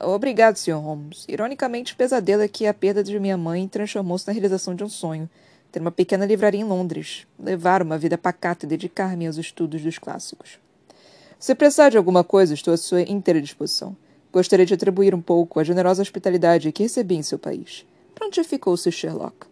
Obrigado, 0.00 0.56
Sr. 0.56 0.74
Holmes. 0.74 1.24
Ironicamente, 1.26 1.94
o 1.94 1.96
pesadelo 1.96 2.42
é 2.42 2.48
que 2.48 2.66
a 2.66 2.74
perda 2.74 3.02
de 3.02 3.18
minha 3.18 3.36
mãe 3.36 3.66
transformou-se 3.66 4.26
na 4.26 4.32
realização 4.32 4.74
de 4.74 4.84
um 4.84 4.88
sonho. 4.88 5.28
Ter 5.72 5.80
uma 5.80 5.90
pequena 5.90 6.26
livraria 6.26 6.60
em 6.60 6.64
Londres. 6.64 7.26
Levar 7.38 7.82
uma 7.82 7.96
vida 7.96 8.18
pacata 8.18 8.66
e 8.66 8.68
dedicar-me 8.68 9.26
aos 9.26 9.38
estudos 9.38 9.82
dos 9.82 9.98
clássicos. 9.98 10.58
Se 11.38 11.54
precisar 11.54 11.90
de 11.90 11.96
alguma 11.96 12.22
coisa, 12.22 12.54
estou 12.54 12.74
à 12.74 12.76
sua 12.76 13.02
inteira 13.02 13.40
disposição. 13.40 13.96
Gostaria 14.36 14.66
de 14.66 14.74
atribuir 14.74 15.14
um 15.14 15.20
pouco 15.22 15.58
a 15.58 15.64
generosa 15.64 16.02
hospitalidade 16.02 16.70
que 16.70 16.82
recebi 16.82 17.14
em 17.14 17.22
seu 17.22 17.38
país. 17.38 17.86
Prontificou-se 18.14 18.92
Sherlock. 18.92 19.46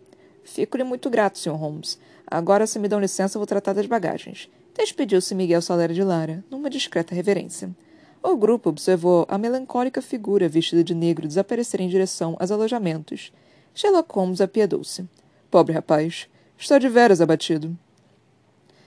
Fico-lhe 0.44 0.84
muito 0.84 1.08
grato, 1.08 1.38
Sr. 1.38 1.54
Holmes. 1.54 1.98
Agora, 2.26 2.66
se 2.66 2.78
me 2.78 2.86
dão 2.86 3.00
licença, 3.00 3.38
vou 3.38 3.46
tratar 3.46 3.72
das 3.72 3.86
bagagens. 3.86 4.46
Despediu-se 4.76 5.34
Miguel 5.34 5.62
Salera 5.62 5.94
de 5.94 6.04
Lara, 6.04 6.44
numa 6.50 6.68
discreta 6.68 7.14
reverência. 7.14 7.74
O 8.22 8.36
grupo 8.36 8.68
observou 8.68 9.24
a 9.26 9.38
melancólica 9.38 10.02
figura 10.02 10.50
vestida 10.50 10.84
de 10.84 10.94
negro 10.94 11.26
desaparecer 11.26 11.80
em 11.80 11.88
direção 11.88 12.36
aos 12.38 12.50
alojamentos. 12.50 13.32
Sherlock 13.74 14.14
Holmes 14.14 14.42
apiedou-se. 14.42 15.08
Pobre 15.50 15.72
rapaz. 15.72 16.28
Está 16.58 16.78
de 16.78 16.90
veras 16.90 17.22
abatido. 17.22 17.74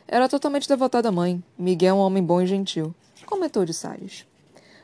Era 0.07 0.29
totalmente 0.29 0.69
devotado 0.69 1.07
à 1.07 1.11
mãe. 1.11 1.43
Miguel 1.57 1.95
é 1.95 1.97
um 1.97 2.01
homem 2.03 2.21
bom 2.21 2.39
e 2.39 2.45
gentil. 2.45 2.93
Comentou 3.25 3.65
de 3.65 3.73
Salles. 3.73 4.27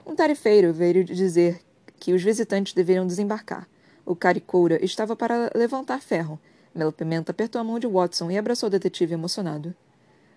Um 0.05 0.15
tarifeiro 0.15 0.73
veio 0.73 1.03
dizer 1.03 1.61
que 1.99 2.13
os 2.13 2.21
visitantes 2.21 2.73
deveriam 2.73 3.07
desembarcar. 3.07 3.67
O 4.05 4.15
caricoura 4.15 4.83
estava 4.83 5.15
para 5.15 5.49
levantar 5.55 6.01
ferro. 6.01 6.39
Melo 6.75 6.91
Pimenta 6.91 7.31
apertou 7.31 7.61
a 7.61 7.63
mão 7.63 7.79
de 7.79 7.87
Watson 7.87 8.29
e 8.29 8.37
abraçou 8.37 8.67
o 8.67 8.69
detetive 8.69 9.13
emocionado. 9.13 9.73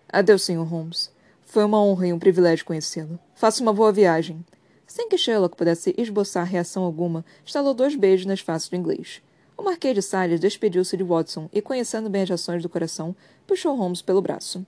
Adeus, 0.09 0.45
Sr. 0.45 0.63
Holmes. 0.63 1.11
Foi 1.45 1.65
uma 1.65 1.83
honra 1.83 2.07
e 2.07 2.13
um 2.13 2.19
privilégio 2.19 2.65
conhecê-lo. 2.65 3.19
Faça 3.35 3.61
uma 3.63 3.73
boa 3.73 3.91
viagem. 3.91 4.45
Sem 4.87 5.09
que 5.09 5.19
Sherlock 5.19 5.57
pudesse 5.57 5.93
esboçar 5.99 6.47
reação 6.47 6.85
alguma, 6.85 7.25
estalou 7.45 7.75
dois 7.75 7.97
beijos 7.97 8.27
nas 8.27 8.41
faces 8.41 8.69
do 8.69 8.77
inglês. 8.77 9.21
O 9.57 9.63
Marquês 9.63 9.95
de 9.95 10.03
Salles 10.03 10.39
despediu-se 10.39 10.97
de 10.97 11.03
Watson 11.03 11.49
e, 11.53 11.61
conhecendo 11.61 12.09
bem 12.09 12.23
as 12.23 12.31
ações 12.31 12.63
do 12.63 12.69
coração, 12.69 13.17
puxou 13.47 13.75
Holmes 13.75 14.01
pelo 14.01 14.23
braço. 14.23 14.65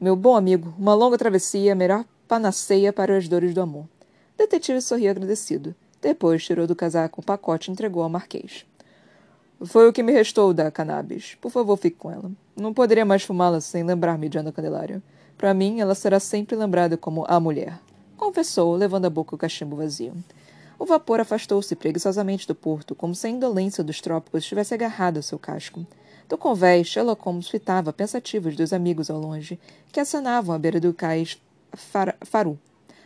Meu 0.00 0.16
bom 0.16 0.36
amigo, 0.36 0.72
uma 0.78 0.94
longa 0.94 1.18
travessia 1.18 1.70
é 1.70 1.72
a 1.72 1.76
melhor 1.76 2.04
panaceia 2.28 2.92
para 2.92 3.16
as 3.16 3.28
dores 3.28 3.54
do 3.54 3.60
amor. 3.60 3.84
O 4.34 4.38
detetive 4.38 4.80
sorriu 4.80 5.10
agradecido. 5.10 5.74
Depois 6.00 6.44
tirou 6.44 6.66
do 6.66 6.76
casaco 6.76 7.20
um 7.20 7.24
pacote 7.24 7.70
e 7.70 7.72
entregou 7.72 8.02
ao 8.02 8.08
Marquês. 8.08 8.66
Foi 9.64 9.88
o 9.88 9.92
que 9.92 10.02
me 10.02 10.12
restou 10.12 10.52
da 10.52 10.70
cannabis. 10.70 11.36
Por 11.40 11.50
favor, 11.50 11.76
fique 11.76 11.96
com 11.96 12.10
ela. 12.10 12.30
Não 12.56 12.74
poderia 12.74 13.04
mais 13.04 13.22
fumá-la 13.22 13.60
sem 13.60 13.82
lembrar-me 13.84 14.28
de 14.28 14.38
Ana 14.38 14.52
Candelária. 14.52 15.02
Para 15.38 15.54
mim, 15.54 15.80
ela 15.80 15.94
será 15.94 16.20
sempre 16.20 16.56
lembrada 16.56 16.96
como 16.96 17.24
a 17.28 17.40
mulher, 17.40 17.78
confessou, 18.16 18.74
levando 18.74 19.06
à 19.06 19.10
boca 19.10 19.34
o 19.34 19.38
cachimbo 19.38 19.76
vazio. 19.76 20.14
O 20.78 20.84
vapor 20.84 21.20
afastou-se 21.20 21.74
preguiçosamente 21.76 22.46
do 22.46 22.54
porto, 22.54 22.94
como 22.94 23.14
se 23.14 23.26
a 23.26 23.30
indolência 23.30 23.82
dos 23.82 24.00
trópicos 24.00 24.42
estivesse 24.42 24.74
agarrada 24.74 25.18
ao 25.18 25.22
seu 25.22 25.38
casco. 25.38 25.86
Do 26.28 26.38
convés, 26.38 26.88
Sherlock 26.88 27.22
Holmes 27.22 27.48
fitava 27.48 27.92
pensativos 27.92 28.56
dos 28.56 28.72
amigos 28.72 29.10
ao 29.10 29.18
longe, 29.18 29.58
que 29.92 30.00
acanavam 30.00 30.54
à 30.54 30.58
beira 30.58 30.80
do 30.80 30.92
cais 30.92 31.40
far 31.76 32.16
Faru. 32.22 32.58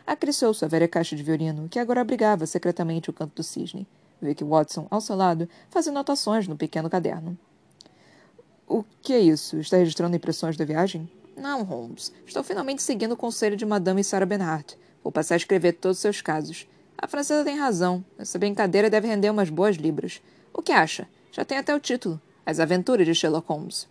Acrissou 0.07 0.55
sua 0.55 0.69
velha 0.69 0.89
caixa 0.89 1.15
de 1.15 1.23
violino, 1.23 1.69
que 1.69 1.79
agora 1.79 2.01
abrigava 2.01 2.47
secretamente 2.47 3.11
o 3.11 3.13
canto 3.13 3.35
do 3.37 3.43
cisne. 3.43 3.87
Viu 4.21 4.49
Watson, 4.49 4.87
ao 4.91 5.01
seu 5.01 5.15
lado, 5.15 5.49
fazia 5.71 5.93
anotações 5.93 6.49
no 6.49 6.57
pequeno 6.57 6.91
caderno. 6.91 7.39
O 8.67 8.85
que 9.03 9.13
é 9.13 9.21
isso? 9.21 9.59
Está 9.59 9.77
registrando 9.77 10.17
impressões 10.17 10.57
da 10.57 10.65
viagem? 10.65 11.11
Não, 11.37 11.63
Holmes. 11.63 12.13
Estou 12.27 12.43
finalmente 12.43 12.83
seguindo 12.83 13.13
o 13.13 13.17
conselho 13.17 13.57
de 13.57 13.65
Madame 13.65 14.03
Sarah 14.03 14.27
Bernhardt. 14.27 14.77
Vou 15.03 15.13
passar 15.13 15.35
a 15.35 15.37
escrever 15.37 15.73
todos 15.73 15.99
os 15.99 16.03
seus 16.03 16.21
casos. 16.21 16.67
A 16.97 17.07
francesa 17.07 17.45
tem 17.45 17.57
razão. 17.57 18.05
Essa 18.19 18.39
brincadeira 18.39 18.91
deve 18.91 19.07
render 19.07 19.31
umas 19.31 19.49
boas 19.49 19.77
libras. 19.77 20.21
O 20.53 20.61
que 20.61 20.73
acha? 20.73 21.09
Já 21.31 21.45
tem 21.45 21.57
até 21.57 21.75
o 21.75 21.81
título: 21.81 22.21
As 22.45 22.59
Aventuras 22.59 23.07
de 23.07 23.15
Sherlock 23.15 23.49
Holmes. 23.49 23.87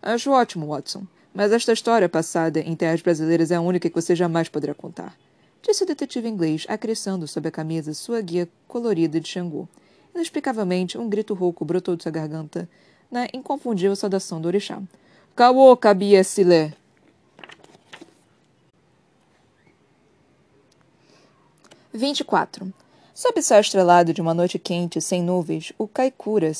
Acho 0.00 0.30
ótimo, 0.30 0.68
Watson. 0.68 1.06
Mas 1.38 1.52
esta 1.52 1.72
história 1.72 2.08
passada 2.08 2.58
em 2.58 2.74
terras 2.74 3.00
brasileiras 3.00 3.52
é 3.52 3.54
a 3.54 3.60
única 3.60 3.88
que 3.88 3.94
você 3.94 4.16
jamais 4.16 4.48
poderá 4.48 4.74
contar. 4.74 5.16
Disse 5.62 5.84
o 5.84 5.86
detetive 5.86 6.28
inglês, 6.28 6.66
acrescendo 6.68 7.28
sob 7.28 7.46
a 7.48 7.52
camisa 7.52 7.94
sua 7.94 8.20
guia 8.20 8.48
colorida 8.66 9.20
de 9.20 9.28
Xangô. 9.28 9.68
Inexplicavelmente, 10.12 10.98
um 10.98 11.08
grito 11.08 11.34
rouco 11.34 11.64
brotou 11.64 11.94
de 11.94 12.02
sua 12.02 12.10
garganta 12.10 12.68
na 13.08 13.28
inconfundível 13.32 13.94
saudação 13.94 14.40
do 14.40 14.48
orixá. 14.48 14.82
Caô, 15.36 15.76
cabia 15.76 16.24
silé! 16.24 16.72
24. 21.94 22.74
Sob 23.14 23.38
o 23.38 23.42
céu 23.44 23.60
estrelado 23.60 24.12
de 24.12 24.20
uma 24.20 24.34
noite 24.34 24.58
quente, 24.58 25.00
sem 25.00 25.22
nuvens, 25.22 25.72
o 25.78 25.86
Kaikura 25.86 26.50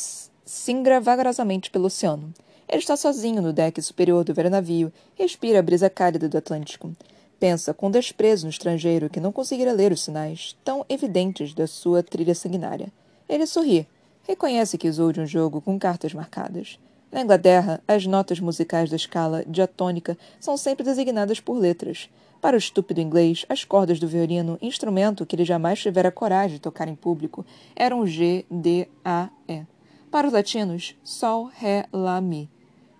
singra 0.45 1.01
vagarosamente 1.01 1.69
pelo 1.69 1.87
oceano. 1.87 2.33
Ele 2.69 2.79
está 2.79 2.97
sozinho 2.99 3.41
no 3.41 3.51
deck 3.51 3.81
superior 3.81 4.23
do 4.25 4.35
velho 4.35 4.51
navio 4.51 4.93
respira 5.15 5.59
a 5.59 5.63
brisa 5.63 5.89
cálida 5.89 6.29
do 6.29 6.37
Atlântico. 6.37 6.95
Pensa 7.41 7.73
com 7.73 7.91
desprezo 7.91 8.45
no 8.45 8.51
estrangeiro 8.51 9.09
que 9.09 9.21
não 9.21 9.33
conseguirá 9.33 9.73
ler 9.73 9.91
os 9.91 10.03
sinais 10.03 10.55
tão 10.63 10.85
evidentes 10.87 11.55
da 11.55 11.67
sua 11.67 12.03
trilha 12.03 12.35
sanguinária. 12.35 12.93
Ele 13.27 13.47
sorri. 13.47 13.87
Reconhece 14.23 14.77
que 14.77 14.89
usou 14.89 15.11
de 15.13 15.21
um 15.21 15.27
jogo 15.27 15.63
com 15.63 15.79
cartas 15.79 16.13
marcadas. 16.13 16.79
Na 17.11 17.23
Inglaterra, 17.23 17.81
as 17.89 18.05
notas 18.05 18.39
musicais 18.39 18.91
da 18.91 18.97
escala 18.97 19.43
diatônica 19.47 20.19
são 20.39 20.57
sempre 20.59 20.85
designadas 20.85 21.41
por 21.41 21.57
letras. 21.57 22.11
Para 22.39 22.55
o 22.55 22.59
estúpido 22.59 23.01
inglês, 23.01 23.47
as 23.49 23.65
cordas 23.65 23.99
do 23.99 24.07
violino, 24.07 24.59
instrumento 24.61 25.25
que 25.25 25.35
ele 25.35 25.45
jamais 25.45 25.81
tivera 25.81 26.13
coragem 26.13 26.57
de 26.57 26.61
tocar 26.61 26.87
em 26.87 26.95
público, 26.95 27.47
eram 27.75 28.07
G, 28.07 28.45
D, 28.51 28.87
A, 29.03 29.31
E. 29.49 29.63
Para 30.11 30.27
os 30.27 30.33
latinos, 30.33 30.95
Sol, 31.03 31.51
Ré, 31.55 31.87
Lá, 31.91 32.21
Mi. 32.21 32.49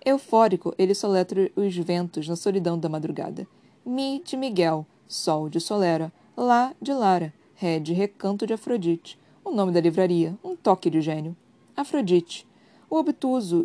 Eufórico, 0.09 0.73
ele 0.75 0.95
soletra 0.95 1.51
os 1.55 1.77
ventos 1.77 2.27
na 2.27 2.35
solidão 2.35 2.79
da 2.79 2.89
madrugada. 2.89 3.47
Mi 3.85 4.21
de 4.25 4.35
Miguel, 4.35 4.83
Sol 5.07 5.47
de 5.49 5.59
Solera, 5.59 6.11
Lá 6.35 6.73
de 6.81 6.91
Lara, 6.93 7.31
Ré 7.53 7.79
de 7.79 7.93
Recanto 7.93 8.47
de 8.47 8.53
Afrodite. 8.53 9.19
O 9.45 9.51
nome 9.51 9.71
da 9.71 9.79
livraria, 9.79 10.35
um 10.43 10.55
toque 10.55 10.89
de 10.89 10.99
gênio. 10.99 11.35
Afrodite. 11.77 12.47
O 12.89 12.97
obtuso 12.97 13.63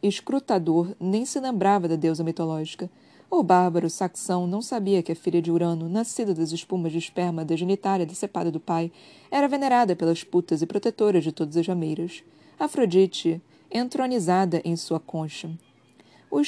escrutador 0.00 0.94
nem 1.00 1.24
se 1.24 1.40
lembrava 1.40 1.88
da 1.88 1.96
deusa 1.96 2.22
mitológica. 2.22 2.88
O 3.28 3.42
bárbaro 3.42 3.90
saxão 3.90 4.46
não 4.46 4.62
sabia 4.62 5.02
que 5.02 5.10
a 5.10 5.16
filha 5.16 5.42
de 5.42 5.50
Urano, 5.50 5.88
nascida 5.88 6.32
das 6.32 6.52
espumas 6.52 6.92
de 6.92 6.98
esperma 6.98 7.44
da 7.44 7.56
genitária 7.56 8.06
decepada 8.06 8.52
do 8.52 8.60
pai, 8.60 8.92
era 9.30 9.48
venerada 9.48 9.96
pelas 9.96 10.22
putas 10.22 10.62
e 10.62 10.66
protetoras 10.66 11.24
de 11.24 11.32
todas 11.32 11.56
as 11.56 11.66
rameiras. 11.66 12.22
Afrodite, 12.58 13.40
entronizada 13.70 14.60
em 14.64 14.76
sua 14.76 14.98
concha. 14.98 15.50
O 16.30 16.40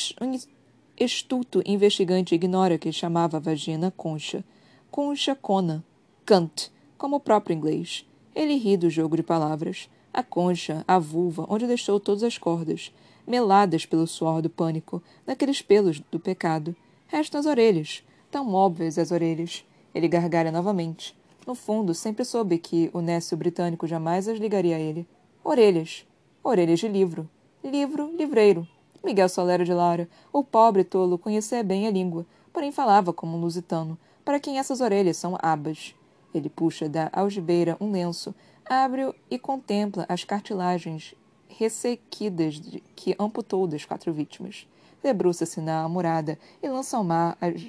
estulto 0.99 1.63
investigante 1.65 2.35
ignora 2.35 2.79
que 2.79 2.93
chamava 2.93 3.37
a 3.37 3.41
vagina 3.41 3.93
concha. 3.97 4.45
Concha 4.91 5.35
cona. 5.35 5.85
Kant, 6.25 6.71
como 6.97 7.17
o 7.17 7.21
próprio 7.21 7.55
inglês. 7.55 8.07
Ele 8.35 8.57
ri 8.57 8.77
do 8.77 8.89
jogo 8.89 9.17
de 9.17 9.23
palavras. 9.23 9.89
A 10.13 10.23
concha, 10.23 10.85
a 10.87 10.99
vulva, 10.99 11.47
onde 11.49 11.67
deixou 11.67 11.99
todas 11.99 12.23
as 12.23 12.39
cordas 12.39 12.93
meladas 13.27 13.87
pelo 13.87 14.07
suor 14.07 14.43
do 14.43 14.51
pânico, 14.51 15.03
naqueles 15.27 15.63
pelos 15.63 16.01
do 16.11 16.19
pecado. 16.19 16.75
Restam 17.07 17.41
as 17.41 17.47
orelhas, 17.47 18.03
tão 18.31 18.53
óbvias 18.53 18.99
as 18.99 19.11
orelhas. 19.11 19.65
Ele 19.95 20.09
gargalha 20.09 20.51
novamente. 20.51 21.17
No 21.47 21.55
fundo, 21.55 21.95
sempre 21.95 22.25
soube 22.25 22.59
que 22.59 22.91
o 22.93 23.01
Nécio 23.01 23.37
britânico 23.37 23.87
jamais 23.87 24.29
as 24.29 24.39
ligaria 24.39 24.77
a 24.77 24.81
ele. 24.81 25.07
Orelhas. 25.45 26.07
Orelhas 26.45 26.81
de 26.81 26.89
livro. 26.89 27.31
Livro, 27.63 28.11
livreiro. 28.17 28.67
Miguel 29.05 29.29
Solero 29.29 29.65
de 29.65 29.73
Lara, 29.73 30.09
o 30.33 30.43
pobre 30.43 30.83
tolo, 30.83 31.17
conhecia 31.17 31.63
bem 31.63 31.87
a 31.87 31.91
língua, 31.91 32.27
porém 32.53 32.73
falava 32.73 33.13
como 33.13 33.37
um 33.37 33.41
lusitano, 33.41 33.97
para 34.25 34.41
quem 34.41 34.59
essas 34.59 34.81
orelhas 34.81 35.17
são 35.17 35.39
abas. 35.41 35.95
Ele 36.35 36.49
puxa 36.49 36.89
da 36.89 37.09
algibeira 37.13 37.77
um 37.81 37.93
lenço, 37.93 38.35
abre-o 38.69 39.15
e 39.31 39.39
contempla 39.39 40.05
as 40.09 40.25
cartilagens 40.25 41.15
ressequidas 41.47 42.61
que 42.97 43.15
amputou 43.21 43.65
das 43.69 43.85
quatro 43.85 44.13
vítimas. 44.13 44.67
Debruça-se 45.01 45.61
na 45.61 45.85
amurada 45.85 46.37
e 46.61 46.69
lança 46.69 46.97
ao 46.97 47.05
mar 47.05 47.39
as, 47.41 47.63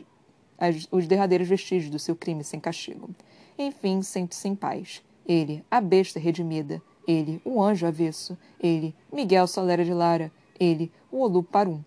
as, 0.58 0.88
os 0.92 1.06
derradeiros 1.06 1.48
vestígios 1.48 1.92
do 1.92 2.00
seu 2.00 2.16
crime 2.16 2.44
sem 2.44 2.60
castigo. 2.60 3.12
Enfim, 3.56 4.02
sente-se 4.02 4.48
em 4.48 4.56
paz. 4.56 5.04
Ele, 5.28 5.64
a 5.70 5.80
besta 5.80 6.20
redimida. 6.20 6.82
Ele, 7.08 7.42
o 7.44 7.62
anjo 7.62 7.86
avesso. 7.86 8.38
Ele, 8.60 8.96
Miguel 9.12 9.48
Solera 9.48 9.84
de 9.84 9.94
Lara. 9.94 10.32
Ele, 10.60 10.92
o 11.12 11.22
Olu 11.22 11.44
Parum. 11.44 11.82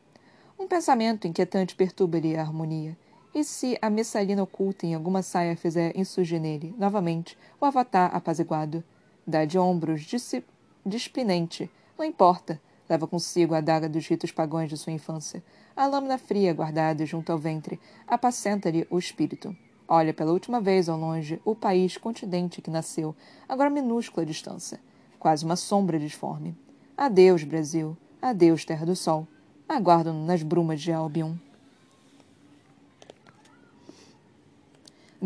Um 0.58 0.66
pensamento 0.66 1.26
inquietante 1.26 1.74
perturba-lhe 1.74 2.36
a 2.36 2.42
harmonia. 2.42 2.96
E 3.34 3.44
se 3.44 3.78
a 3.82 3.90
messalina 3.90 4.42
oculta 4.42 4.86
em 4.86 4.94
alguma 4.94 5.22
saia 5.22 5.56
fizer 5.56 5.96
insurgir 5.96 6.40
nele, 6.40 6.74
novamente, 6.78 7.36
o 7.60 7.66
avatar 7.66 8.14
apaziguado? 8.14 8.82
Dá 9.26 9.44
de 9.44 9.58
ombros, 9.58 10.06
dispinente, 10.84 11.70
não 11.98 12.04
importa. 12.04 12.60
Leva 12.88 13.06
consigo 13.06 13.52
a 13.52 13.58
adaga 13.58 13.88
dos 13.88 14.06
ritos 14.06 14.30
pagãos 14.30 14.68
de 14.68 14.76
sua 14.76 14.92
infância. 14.92 15.42
A 15.74 15.86
lâmina 15.86 16.16
fria 16.16 16.54
guardada 16.54 17.04
junto 17.04 17.32
ao 17.32 17.38
ventre 17.38 17.80
apacenta-lhe 18.06 18.86
o 18.88 18.98
espírito. 18.98 19.54
Olha 19.88 20.14
pela 20.14 20.32
última 20.32 20.60
vez 20.60 20.88
ao 20.88 20.98
longe 20.98 21.40
o 21.44 21.54
país 21.54 21.96
continente 21.96 22.62
que 22.62 22.70
nasceu, 22.70 23.14
agora 23.48 23.70
minúscula 23.70 24.24
distância, 24.24 24.80
quase 25.26 25.44
uma 25.44 25.56
sombra 25.56 25.98
disforme. 25.98 26.54
Adeus, 26.96 27.42
Brasil. 27.42 27.96
Adeus, 28.22 28.64
Terra 28.64 28.86
do 28.86 28.94
Sol. 28.94 29.26
Aguardo-no 29.68 30.24
nas 30.24 30.40
brumas 30.40 30.80
de 30.80 30.92
Albion. 30.92 31.34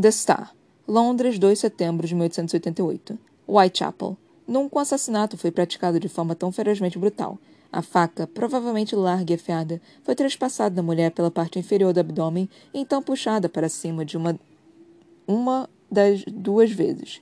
The 0.00 0.10
Star, 0.10 0.54
Londres, 0.88 1.38
2 1.38 1.52
de 1.52 1.60
setembro 1.60 2.06
de 2.06 2.14
1888. 2.14 3.18
Whitechapel. 3.46 4.16
Nunca 4.48 4.78
um 4.78 4.80
assassinato 4.80 5.36
foi 5.36 5.50
praticado 5.50 6.00
de 6.00 6.08
forma 6.08 6.34
tão 6.34 6.50
ferozmente 6.50 6.98
brutal. 6.98 7.38
A 7.70 7.82
faca, 7.82 8.26
provavelmente 8.26 8.96
larga 8.96 9.34
e 9.34 9.36
afiada, 9.36 9.82
foi 10.02 10.14
trespassada 10.14 10.74
da 10.76 10.82
mulher 10.82 11.10
pela 11.10 11.30
parte 11.30 11.58
inferior 11.58 11.92
do 11.92 12.00
abdômen 12.00 12.48
e 12.72 12.80
então 12.80 13.02
puxada 13.02 13.50
para 13.50 13.68
cima 13.68 14.02
de 14.02 14.16
uma, 14.16 14.40
uma 15.26 15.68
das 15.90 16.24
duas 16.24 16.70
vezes. 16.70 17.20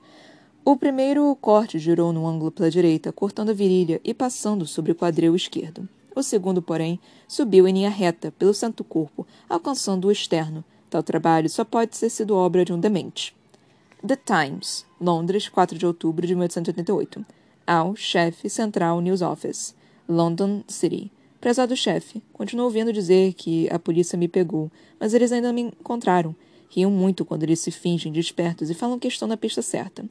O 0.71 0.77
primeiro 0.77 1.35
corte 1.41 1.79
girou 1.79 2.13
num 2.13 2.27
ângulo 2.27 2.51
pela 2.51 2.71
direita, 2.71 3.11
cortando 3.11 3.49
a 3.49 3.55
virilha 3.55 4.03
e 4.05 4.13
passando 4.13 4.67
sobre 4.67 4.93
o 4.93 4.95
quadril 4.95 5.35
esquerdo. 5.35 5.89
O 6.15 6.23
segundo, 6.23 6.61
porém, 6.61 7.01
subiu 7.27 7.67
em 7.67 7.73
linha 7.73 7.89
reta 7.89 8.31
pelo 8.39 8.53
santo 8.53 8.85
corpo, 8.85 9.27
alcançando 9.49 10.09
o 10.09 10.13
externo. 10.13 10.63
Tal 10.91 11.03
trabalho 11.03 11.49
só 11.49 11.65
pode 11.65 11.99
ter 11.99 12.11
sido 12.11 12.37
obra 12.37 12.67
de 12.67 12.73
um 12.75 12.79
demente. 12.79 13.35
The 14.07 14.17
Times, 14.17 14.85
Londres, 15.01 15.49
4 15.49 15.79
de 15.79 15.87
outubro 15.87 16.27
de 16.27 16.35
1888. 16.35 17.25
Ao 17.67 17.97
chefe 17.97 18.51
Central 18.51 19.01
News 19.01 19.23
Office, 19.23 19.75
London 20.07 20.63
City. 20.69 21.11
Prezado 21.41 21.75
chefe, 21.75 22.23
continuo 22.31 22.67
ouvindo 22.67 22.93
dizer 22.93 23.33
que 23.33 23.71
a 23.71 23.79
polícia 23.79 24.19
me 24.19 24.29
pegou, 24.29 24.71
mas 25.01 25.15
eles 25.15 25.33
ainda 25.33 25.51
me 25.51 25.63
encontraram. 25.63 26.37
Riam 26.71 26.91
muito 26.91 27.25
quando 27.25 27.43
eles 27.43 27.61
se 27.61 27.71
fingem 27.71 28.13
despertos 28.13 28.71
e 28.71 28.75
falam 28.75 28.99
que 28.99 29.09
estão 29.09 29.27
na 29.27 29.37
pista 29.37 29.63
certa. 29.63 30.05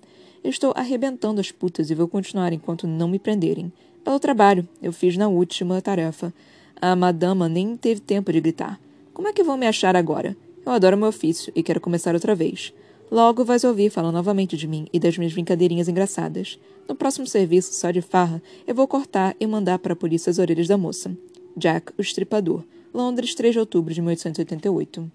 Eu 0.44 0.50
estou 0.50 0.74
arrebentando 0.76 1.42
as 1.42 1.52
putas 1.52 1.90
e 1.90 1.96
vou 1.96 2.08
continuar 2.08 2.54
enquanto 2.54 2.88
não 2.88 3.08
me 3.08 3.20
prenderem. 3.20 3.72
Pelo 4.04 4.20
trabalho, 4.20 4.68
eu 4.82 4.94
fiz 4.94 5.18
na 5.18 5.28
última 5.28 5.82
tarefa. 5.82 6.34
A 6.82 6.96
madama 6.96 7.50
nem 7.50 7.76
teve 7.76 8.00
tempo 8.00 8.32
de 8.32 8.40
gritar. 8.40 8.80
Como 9.14 9.28
é 9.28 9.34
que 9.34 9.44
vão 9.44 9.58
me 9.58 9.68
achar 9.68 9.96
agora? 9.96 10.38
Eu 10.66 10.72
adoro 10.72 10.98
meu 10.98 11.08
ofício 11.08 11.52
e 11.56 11.64
quero 11.64 11.82
começar 11.82 12.14
outra 12.14 12.36
vez. 12.36 12.74
Logo 13.10 13.46
vais 13.46 13.64
ouvir 13.64 13.90
falar 13.90 14.12
novamente 14.12 14.58
de 14.58 14.68
mim 14.68 14.88
e 14.92 15.00
das 15.00 15.18
minhas 15.18 15.34
brincadeirinhas 15.34 15.88
engraçadas. 15.88 16.60
No 16.88 16.96
próximo 16.96 17.26
serviço, 17.26 17.74
só 17.74 17.90
de 17.90 18.02
farra, 18.02 18.42
eu 18.66 18.76
vou 18.76 18.88
cortar 18.88 19.36
e 19.40 19.48
mandar 19.48 19.80
para 19.80 19.94
a 19.94 19.96
polícia 19.96 20.30
as 20.30 20.40
orelhas 20.40 20.68
da 20.68 20.78
moça. 20.78 21.16
Jack, 21.56 21.94
o 21.98 22.02
Estripador. 22.02 22.64
Londres, 22.94 23.34
3 23.34 23.54
de 23.54 23.60
outubro 23.60 23.94
de 23.94 24.02
1888. 24.02 25.12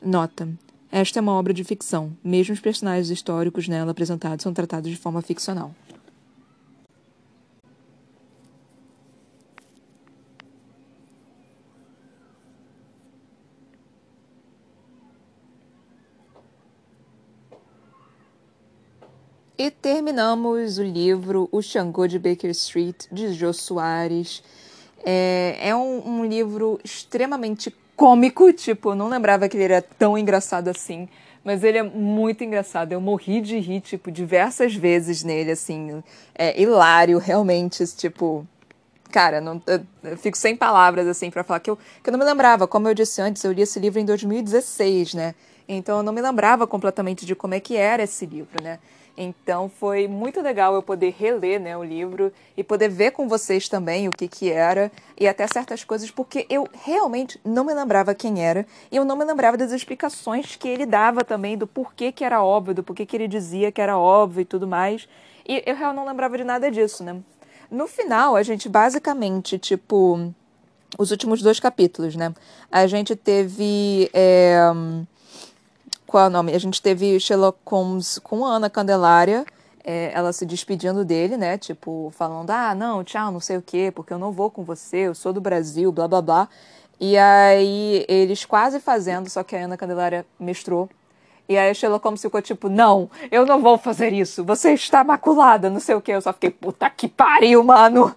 Nota. 0.00 0.48
Esta 0.90 1.18
é 1.18 1.22
uma 1.22 1.32
obra 1.32 1.52
de 1.52 1.64
ficção. 1.64 2.16
Mesmo 2.24 2.54
os 2.54 2.60
personagens 2.60 3.10
históricos 3.10 3.68
nela 3.68 3.90
apresentados 3.90 4.42
são 4.42 4.54
tratados 4.54 4.90
de 4.90 4.96
forma 4.96 5.20
ficcional. 5.20 5.74
E 19.60 19.72
terminamos 19.72 20.78
o 20.78 20.84
livro 20.84 21.48
O 21.50 21.60
Xangô 21.60 22.06
de 22.06 22.16
Baker 22.16 22.48
Street, 22.50 23.06
de 23.10 23.32
Jô 23.32 23.52
Soares. 23.52 24.40
É, 25.04 25.58
é 25.60 25.74
um, 25.74 26.20
um, 26.20 26.24
livro 26.24 26.78
extremamente 26.84 27.74
cômico, 27.98 28.52
tipo, 28.52 28.94
não 28.94 29.08
lembrava 29.08 29.48
que 29.48 29.56
ele 29.56 29.64
era 29.64 29.82
tão 29.82 30.16
engraçado 30.16 30.68
assim, 30.68 31.08
Mas 31.42 31.64
ele 31.64 31.78
é 31.78 31.82
muito 31.82 32.44
engraçado. 32.44 32.92
Eu 32.92 33.00
morri 33.00 33.40
de 33.40 33.58
rir, 33.58 33.80
tipo, 33.80 34.10
diversas 34.10 34.74
vezes 34.74 35.24
nele, 35.24 35.50
assim. 35.50 36.02
É 36.34 36.60
hilário, 36.60 37.18
realmente, 37.18 37.84
tipo. 37.96 38.46
Cara, 39.10 39.40
não, 39.40 39.60
eu, 39.66 39.80
eu 40.04 40.16
fico 40.18 40.36
sem 40.36 40.54
palavras, 40.54 41.06
assim, 41.08 41.30
para 41.30 41.42
falar 41.42 41.60
que 41.60 41.70
eu, 41.70 41.78
que 42.02 42.10
eu 42.10 42.12
não 42.12 42.18
me 42.18 42.24
lembrava. 42.24 42.68
Como 42.68 42.86
eu 42.88 42.94
disse 42.94 43.20
antes, 43.20 43.42
eu 43.42 43.52
li 43.52 43.62
esse 43.62 43.80
livro 43.80 43.98
em 43.98 44.04
2016, 44.04 45.14
né? 45.14 45.34
Então 45.66 45.98
eu 45.98 46.02
não 46.02 46.12
me 46.12 46.20
lembrava 46.20 46.66
completamente 46.66 47.26
de 47.26 47.34
como 47.34 47.54
é 47.54 47.60
que 47.60 47.76
era 47.76 48.02
esse 48.02 48.26
livro, 48.26 48.62
né? 48.62 48.78
Então 49.20 49.68
foi 49.68 50.06
muito 50.06 50.40
legal 50.40 50.76
eu 50.76 50.82
poder 50.82 51.12
reler 51.18 51.58
né, 51.58 51.76
o 51.76 51.82
livro 51.82 52.32
e 52.56 52.62
poder 52.62 52.88
ver 52.88 53.10
com 53.10 53.28
vocês 53.28 53.68
também 53.68 54.06
o 54.06 54.12
que, 54.12 54.28
que 54.28 54.48
era 54.48 54.92
e 55.18 55.26
até 55.26 55.44
certas 55.48 55.82
coisas, 55.82 56.08
porque 56.08 56.46
eu 56.48 56.68
realmente 56.84 57.40
não 57.44 57.64
me 57.64 57.74
lembrava 57.74 58.14
quem 58.14 58.44
era 58.44 58.64
e 58.92 58.96
eu 58.96 59.04
não 59.04 59.16
me 59.16 59.24
lembrava 59.24 59.56
das 59.56 59.72
explicações 59.72 60.54
que 60.54 60.68
ele 60.68 60.86
dava 60.86 61.24
também 61.24 61.58
do 61.58 61.66
porquê 61.66 62.12
que 62.12 62.22
era 62.22 62.40
óbvio, 62.40 62.74
do 62.74 62.84
porquê 62.84 63.04
que 63.04 63.16
ele 63.16 63.26
dizia 63.26 63.72
que 63.72 63.80
era 63.80 63.98
óbvio 63.98 64.42
e 64.42 64.44
tudo 64.44 64.68
mais. 64.68 65.08
E 65.44 65.64
eu 65.66 65.74
realmente 65.74 65.96
não 65.96 66.06
lembrava 66.06 66.38
de 66.38 66.44
nada 66.44 66.70
disso, 66.70 67.02
né? 67.02 67.16
No 67.68 67.88
final, 67.88 68.36
a 68.36 68.42
gente 68.44 68.68
basicamente, 68.68 69.58
tipo, 69.58 70.32
os 70.96 71.10
últimos 71.10 71.42
dois 71.42 71.58
capítulos, 71.58 72.14
né? 72.14 72.32
A 72.70 72.86
gente 72.86 73.16
teve. 73.16 74.08
É 74.14 74.70
qual 76.08 76.24
é 76.24 76.26
o 76.26 76.30
nome? 76.30 76.54
A 76.54 76.58
gente 76.58 76.80
teve 76.80 77.20
Sherlock 77.20 77.58
Holmes 77.66 78.18
com 78.18 78.42
Ana 78.42 78.70
Candelária, 78.70 79.44
é, 79.84 80.10
ela 80.14 80.32
se 80.32 80.46
despedindo 80.46 81.04
dele, 81.04 81.36
né? 81.36 81.58
Tipo, 81.58 82.10
falando, 82.16 82.50
ah, 82.50 82.74
não, 82.74 83.04
tchau, 83.04 83.30
não 83.30 83.40
sei 83.40 83.58
o 83.58 83.62
quê, 83.62 83.92
porque 83.94 84.14
eu 84.14 84.18
não 84.18 84.32
vou 84.32 84.50
com 84.50 84.64
você, 84.64 85.08
eu 85.08 85.14
sou 85.14 85.34
do 85.34 85.40
Brasil, 85.40 85.92
blá 85.92 86.08
blá 86.08 86.22
blá. 86.22 86.48
E 86.98 87.16
aí 87.18 88.06
eles 88.08 88.46
quase 88.46 88.80
fazendo, 88.80 89.28
só 89.28 89.42
que 89.42 89.54
a 89.54 89.66
Ana 89.66 89.76
Candelária 89.76 90.24
mestrou. 90.40 90.88
E 91.46 91.58
aí 91.58 91.70
a 91.70 91.74
Sherlock 91.74 92.02
Holmes 92.02 92.22
ficou 92.22 92.40
tipo, 92.40 92.70
não, 92.70 93.10
eu 93.30 93.44
não 93.44 93.60
vou 93.60 93.76
fazer 93.76 94.10
isso, 94.14 94.42
você 94.42 94.72
está 94.72 95.04
maculada, 95.04 95.68
não 95.68 95.78
sei 95.78 95.94
o 95.94 96.00
quê. 96.00 96.12
Eu 96.12 96.22
só 96.22 96.32
fiquei, 96.32 96.50
puta 96.50 96.88
que 96.88 97.06
pariu, 97.06 97.62
mano! 97.62 98.16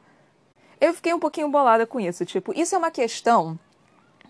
Eu 0.80 0.94
fiquei 0.94 1.14
um 1.14 1.20
pouquinho 1.20 1.50
bolada 1.50 1.86
com 1.86 2.00
isso, 2.00 2.24
tipo, 2.26 2.58
isso 2.58 2.74
é 2.74 2.78
uma 2.78 2.90
questão 2.90 3.60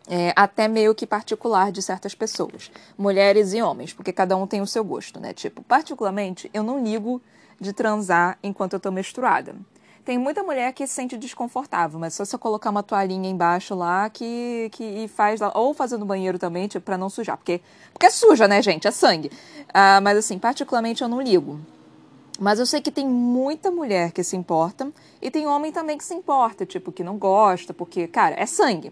é, 0.08 0.34
até 0.36 0.68
meio 0.68 0.96
que 0.96 1.06
particular 1.06 1.72
de 1.72 1.82
certas 1.82 2.16
pessoas, 2.16 2.72
mulheres 2.98 3.54
e 3.54 3.62
homens, 3.62 3.94
porque 3.94 4.12
cada 4.12 4.36
um 4.36 4.48
tem 4.48 4.62
o 4.62 4.68
seu 4.68 4.84
gosto, 4.84 5.20
né? 5.20 5.34
Tipo, 5.34 5.62
particularmente, 5.64 6.50
eu 6.54 6.64
não 6.64 6.84
ligo 6.84 7.22
de 7.60 7.72
transar 7.74 8.38
enquanto 8.42 8.74
eu 8.74 8.80
tô 8.80 8.92
menstruada. 8.92 9.56
Tem 10.04 10.18
muita 10.18 10.42
mulher 10.42 10.74
que 10.74 10.86
se 10.88 10.94
sente 10.94 11.16
desconfortável, 11.16 12.00
mas 12.00 12.16
só 12.16 12.26
se 12.26 12.34
eu 12.34 12.40
colocar 12.40 12.72
uma 12.72 12.82
toalhinha 12.82 13.30
embaixo 13.30 13.76
lá 13.76 14.10
que, 14.10 14.70
que 14.72 15.08
faz 15.08 15.40
lá, 15.40 15.52
ou 15.54 15.76
fazer 15.76 15.98
no 15.98 16.06
banheiro 16.06 16.40
também, 16.40 16.68
tipo, 16.68 16.84
pra 16.84 16.98
não 16.98 17.08
sujar, 17.08 17.38
porque, 17.38 17.62
porque 17.94 18.08
é 18.08 18.10
suja, 18.10 18.48
né, 18.48 18.64
gente? 18.64 18.88
É 18.88 18.92
sangue. 18.92 19.32
Ah, 19.72 20.02
mas 20.02 20.18
assim, 20.18 20.40
particularmente 20.40 21.04
eu 21.04 21.08
não 21.08 21.22
ligo. 21.22 21.60
Mas 22.40 22.58
eu 22.58 22.66
sei 22.66 22.82
que 22.82 22.90
tem 22.90 23.08
muita 23.08 23.70
mulher 23.70 24.12
que 24.12 24.24
se 24.24 24.36
importa 24.36 24.92
e 25.22 25.30
tem 25.30 25.46
homem 25.46 25.72
também 25.72 25.96
que 25.96 26.04
se 26.04 26.16
importa, 26.16 26.66
tipo, 26.66 26.92
que 26.92 27.04
não 27.04 27.20
gosta, 27.20 27.72
porque, 27.72 28.08
cara, 28.08 28.36
é 28.36 28.48
sangue 28.48 28.92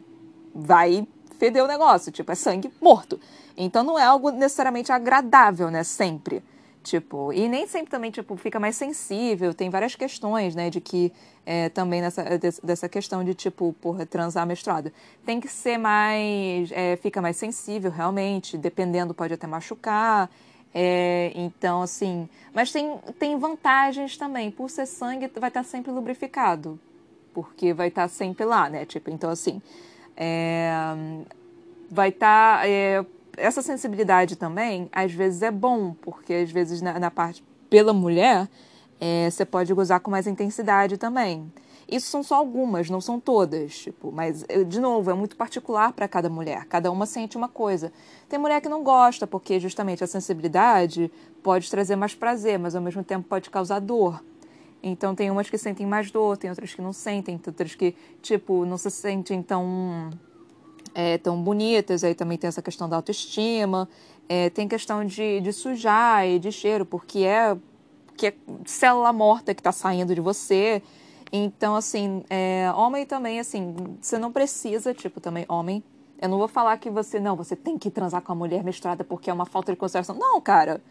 vai 0.53 1.07
feder 1.37 1.63
o 1.63 1.67
negócio, 1.67 2.11
tipo, 2.11 2.31
é 2.31 2.35
sangue 2.35 2.71
morto. 2.81 3.19
Então 3.57 3.83
não 3.83 3.97
é 3.97 4.03
algo 4.03 4.29
necessariamente 4.31 4.91
agradável, 4.91 5.69
né, 5.71 5.83
sempre. 5.83 6.43
Tipo, 6.81 7.33
e 7.33 7.49
nem 7.49 7.67
sempre 7.67 7.91
também, 7.91 8.09
tipo, 8.09 8.35
fica 8.37 8.59
mais 8.59 8.75
sensível, 8.75 9.53
tem 9.53 9.69
várias 9.69 9.95
questões, 9.95 10.55
né, 10.55 10.69
de 10.69 10.79
que 10.79 11.11
é, 11.45 11.67
também 11.69 12.01
nessa, 12.01 12.23
dessa 12.63 12.87
questão 12.87 13.23
de, 13.23 13.33
tipo, 13.33 13.73
porra, 13.81 14.05
transar 14.05 14.47
menstruada. 14.47 14.93
Tem 15.25 15.41
que 15.41 15.47
ser 15.49 15.77
mais, 15.77 16.71
é, 16.71 16.95
fica 16.95 17.21
mais 17.21 17.35
sensível, 17.35 17.91
realmente, 17.91 18.57
dependendo, 18.57 19.13
pode 19.13 19.33
até 19.33 19.45
machucar, 19.45 20.29
é, 20.73 21.31
então, 21.35 21.81
assim, 21.81 22.29
mas 22.53 22.71
tem, 22.71 22.97
tem 23.17 23.37
vantagens 23.37 24.17
também, 24.17 24.49
por 24.49 24.69
ser 24.69 24.85
sangue, 24.85 25.29
vai 25.39 25.49
estar 25.49 25.63
sempre 25.63 25.91
lubrificado, 25.91 26.79
porque 27.33 27.73
vai 27.73 27.89
estar 27.89 28.07
sempre 28.07 28.45
lá, 28.45 28.69
né, 28.69 28.85
tipo, 28.85 29.09
então, 29.09 29.29
assim, 29.29 29.61
é, 30.19 30.69
vai 31.89 32.09
estar. 32.09 32.59
Tá, 32.59 32.67
é, 32.67 33.05
essa 33.37 33.61
sensibilidade 33.61 34.35
também, 34.35 34.89
às 34.91 35.13
vezes, 35.13 35.41
é 35.41 35.49
bom, 35.49 35.93
porque 36.01 36.33
às 36.33 36.51
vezes 36.51 36.81
na, 36.81 36.99
na 36.99 37.09
parte 37.09 37.41
pela 37.69 37.93
mulher, 37.93 38.49
é, 38.99 39.29
você 39.29 39.45
pode 39.45 39.73
gozar 39.73 40.01
com 40.01 40.11
mais 40.11 40.27
intensidade 40.27 40.97
também. 40.97 41.49
Isso 41.89 42.07
são 42.07 42.21
só 42.21 42.35
algumas, 42.35 42.89
não 42.89 43.01
são 43.01 43.19
todas, 43.19 43.79
tipo, 43.79 44.11
mas 44.11 44.45
de 44.67 44.79
novo, 44.79 45.09
é 45.09 45.13
muito 45.13 45.35
particular 45.35 45.93
para 45.93 46.07
cada 46.07 46.29
mulher. 46.29 46.65
Cada 46.65 46.91
uma 46.91 47.05
sente 47.05 47.37
uma 47.37 47.47
coisa. 47.47 47.91
Tem 48.27 48.37
mulher 48.37 48.61
que 48.61 48.69
não 48.69 48.83
gosta 48.83 49.25
porque 49.25 49.59
justamente 49.59 50.03
a 50.03 50.07
sensibilidade 50.07 51.11
pode 51.41 51.71
trazer 51.71 51.95
mais 51.95 52.13
prazer, 52.13 52.59
mas 52.59 52.75
ao 52.75 52.81
mesmo 52.81 53.03
tempo 53.03 53.27
pode 53.27 53.49
causar 53.49 53.79
dor. 53.79 54.21
Então 54.81 55.13
tem 55.13 55.29
umas 55.29 55.49
que 55.49 55.57
sentem 55.57 55.85
mais 55.85 56.09
dor, 56.09 56.37
tem 56.37 56.49
outras 56.49 56.73
que 56.73 56.81
não 56.81 56.93
sentem, 56.93 57.37
tem 57.37 57.51
outras 57.51 57.75
que, 57.75 57.95
tipo, 58.21 58.65
não 58.65 58.77
se 58.77 58.89
sentem 58.89 59.41
tão, 59.43 60.09
é, 60.93 61.17
tão 61.17 61.41
bonitas. 61.41 62.03
Aí 62.03 62.15
também 62.15 62.37
tem 62.37 62.47
essa 62.47 62.61
questão 62.61 62.87
da 62.87 62.95
autoestima. 62.95 63.87
É, 64.27 64.49
tem 64.49 64.67
questão 64.67 65.03
de, 65.03 65.41
de 65.41 65.51
sujar 65.51 66.25
e 66.27 66.39
de 66.39 66.51
cheiro, 66.51 66.85
porque 66.85 67.19
é, 67.19 67.57
que 68.15 68.27
é 68.27 68.33
célula 68.65 69.11
morta 69.11 69.53
que 69.53 69.59
está 69.59 69.71
saindo 69.71 70.13
de 70.15 70.21
você. 70.21 70.81
Então, 71.31 71.75
assim, 71.75 72.23
é, 72.29 72.71
homem 72.75 73.05
também, 73.05 73.39
assim, 73.39 73.75
você 74.01 74.17
não 74.17 74.31
precisa, 74.31 74.93
tipo, 74.93 75.19
também 75.19 75.45
homem. 75.47 75.83
Eu 76.21 76.27
não 76.27 76.37
vou 76.37 76.47
falar 76.47 76.77
que 76.77 76.89
você, 76.89 77.19
não, 77.19 77.35
você 77.35 77.55
tem 77.55 77.77
que 77.77 77.89
transar 77.89 78.21
com 78.21 78.31
a 78.31 78.35
mulher 78.35 78.63
mestrada 78.63 79.03
porque 79.03 79.29
é 79.29 79.33
uma 79.33 79.45
falta 79.45 79.71
de 79.71 79.77
consideração. 79.77 80.15
Não, 80.15 80.39
cara. 80.41 80.81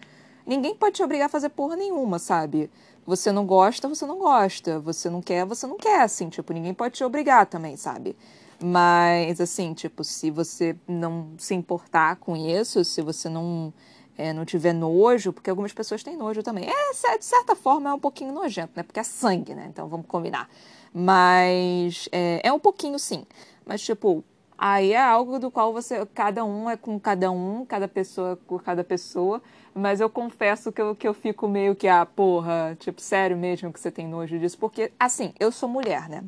Ninguém 0.48 0.74
pode 0.74 0.94
te 0.94 1.02
obrigar 1.02 1.26
a 1.26 1.28
fazer 1.28 1.50
porra 1.50 1.76
nenhuma, 1.76 2.18
sabe? 2.18 2.70
Você 3.04 3.30
não 3.30 3.44
gosta, 3.44 3.86
você 3.86 4.06
não 4.06 4.18
gosta. 4.18 4.80
Você 4.80 5.10
não 5.10 5.20
quer, 5.20 5.44
você 5.44 5.66
não 5.66 5.76
quer, 5.76 6.00
assim. 6.00 6.30
Tipo, 6.30 6.54
ninguém 6.54 6.72
pode 6.72 6.94
te 6.94 7.04
obrigar 7.04 7.44
também, 7.44 7.76
sabe? 7.76 8.16
Mas, 8.58 9.42
assim, 9.42 9.74
tipo, 9.74 10.02
se 10.02 10.30
você 10.30 10.74
não 10.88 11.32
se 11.36 11.54
importar 11.54 12.16
com 12.16 12.34
isso, 12.34 12.82
se 12.82 13.02
você 13.02 13.28
não, 13.28 13.74
é, 14.16 14.32
não 14.32 14.46
tiver 14.46 14.72
nojo, 14.72 15.34
porque 15.34 15.50
algumas 15.50 15.74
pessoas 15.74 16.02
têm 16.02 16.16
nojo 16.16 16.42
também. 16.42 16.64
É, 16.64 17.18
de 17.18 17.24
certa 17.26 17.54
forma, 17.54 17.90
é 17.90 17.92
um 17.92 18.00
pouquinho 18.00 18.32
nojento, 18.32 18.72
né? 18.74 18.82
Porque 18.82 19.00
é 19.00 19.04
sangue, 19.04 19.54
né? 19.54 19.66
Então, 19.68 19.86
vamos 19.86 20.06
combinar. 20.06 20.48
Mas, 20.94 22.08
é, 22.10 22.40
é 22.42 22.50
um 22.50 22.58
pouquinho, 22.58 22.98
sim. 22.98 23.26
Mas, 23.66 23.82
tipo, 23.82 24.24
aí 24.56 24.92
é 24.92 25.02
algo 25.02 25.38
do 25.38 25.50
qual 25.50 25.74
você, 25.74 26.06
cada 26.14 26.42
um 26.42 26.70
é 26.70 26.76
com 26.76 26.98
cada 26.98 27.30
um, 27.30 27.66
cada 27.66 27.86
pessoa 27.86 28.38
com 28.46 28.58
cada 28.58 28.82
pessoa. 28.82 29.42
Mas 29.78 30.00
eu 30.00 30.10
confesso 30.10 30.72
que 30.72 30.82
eu, 30.82 30.94
que 30.94 31.06
eu 31.06 31.14
fico 31.14 31.46
meio 31.46 31.74
que, 31.74 31.86
ah, 31.86 32.04
porra, 32.04 32.76
tipo, 32.80 33.00
sério 33.00 33.36
mesmo 33.36 33.72
que 33.72 33.78
você 33.78 33.92
tem 33.92 34.08
nojo 34.08 34.36
disso? 34.36 34.58
Porque, 34.58 34.90
assim, 34.98 35.32
eu 35.38 35.52
sou 35.52 35.68
mulher, 35.68 36.08
né? 36.08 36.24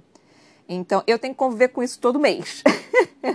Então, 0.68 1.02
eu 1.04 1.18
tenho 1.18 1.34
que 1.34 1.38
conviver 1.38 1.68
com 1.68 1.82
isso 1.82 1.98
todo 1.98 2.20
mês. 2.20 2.62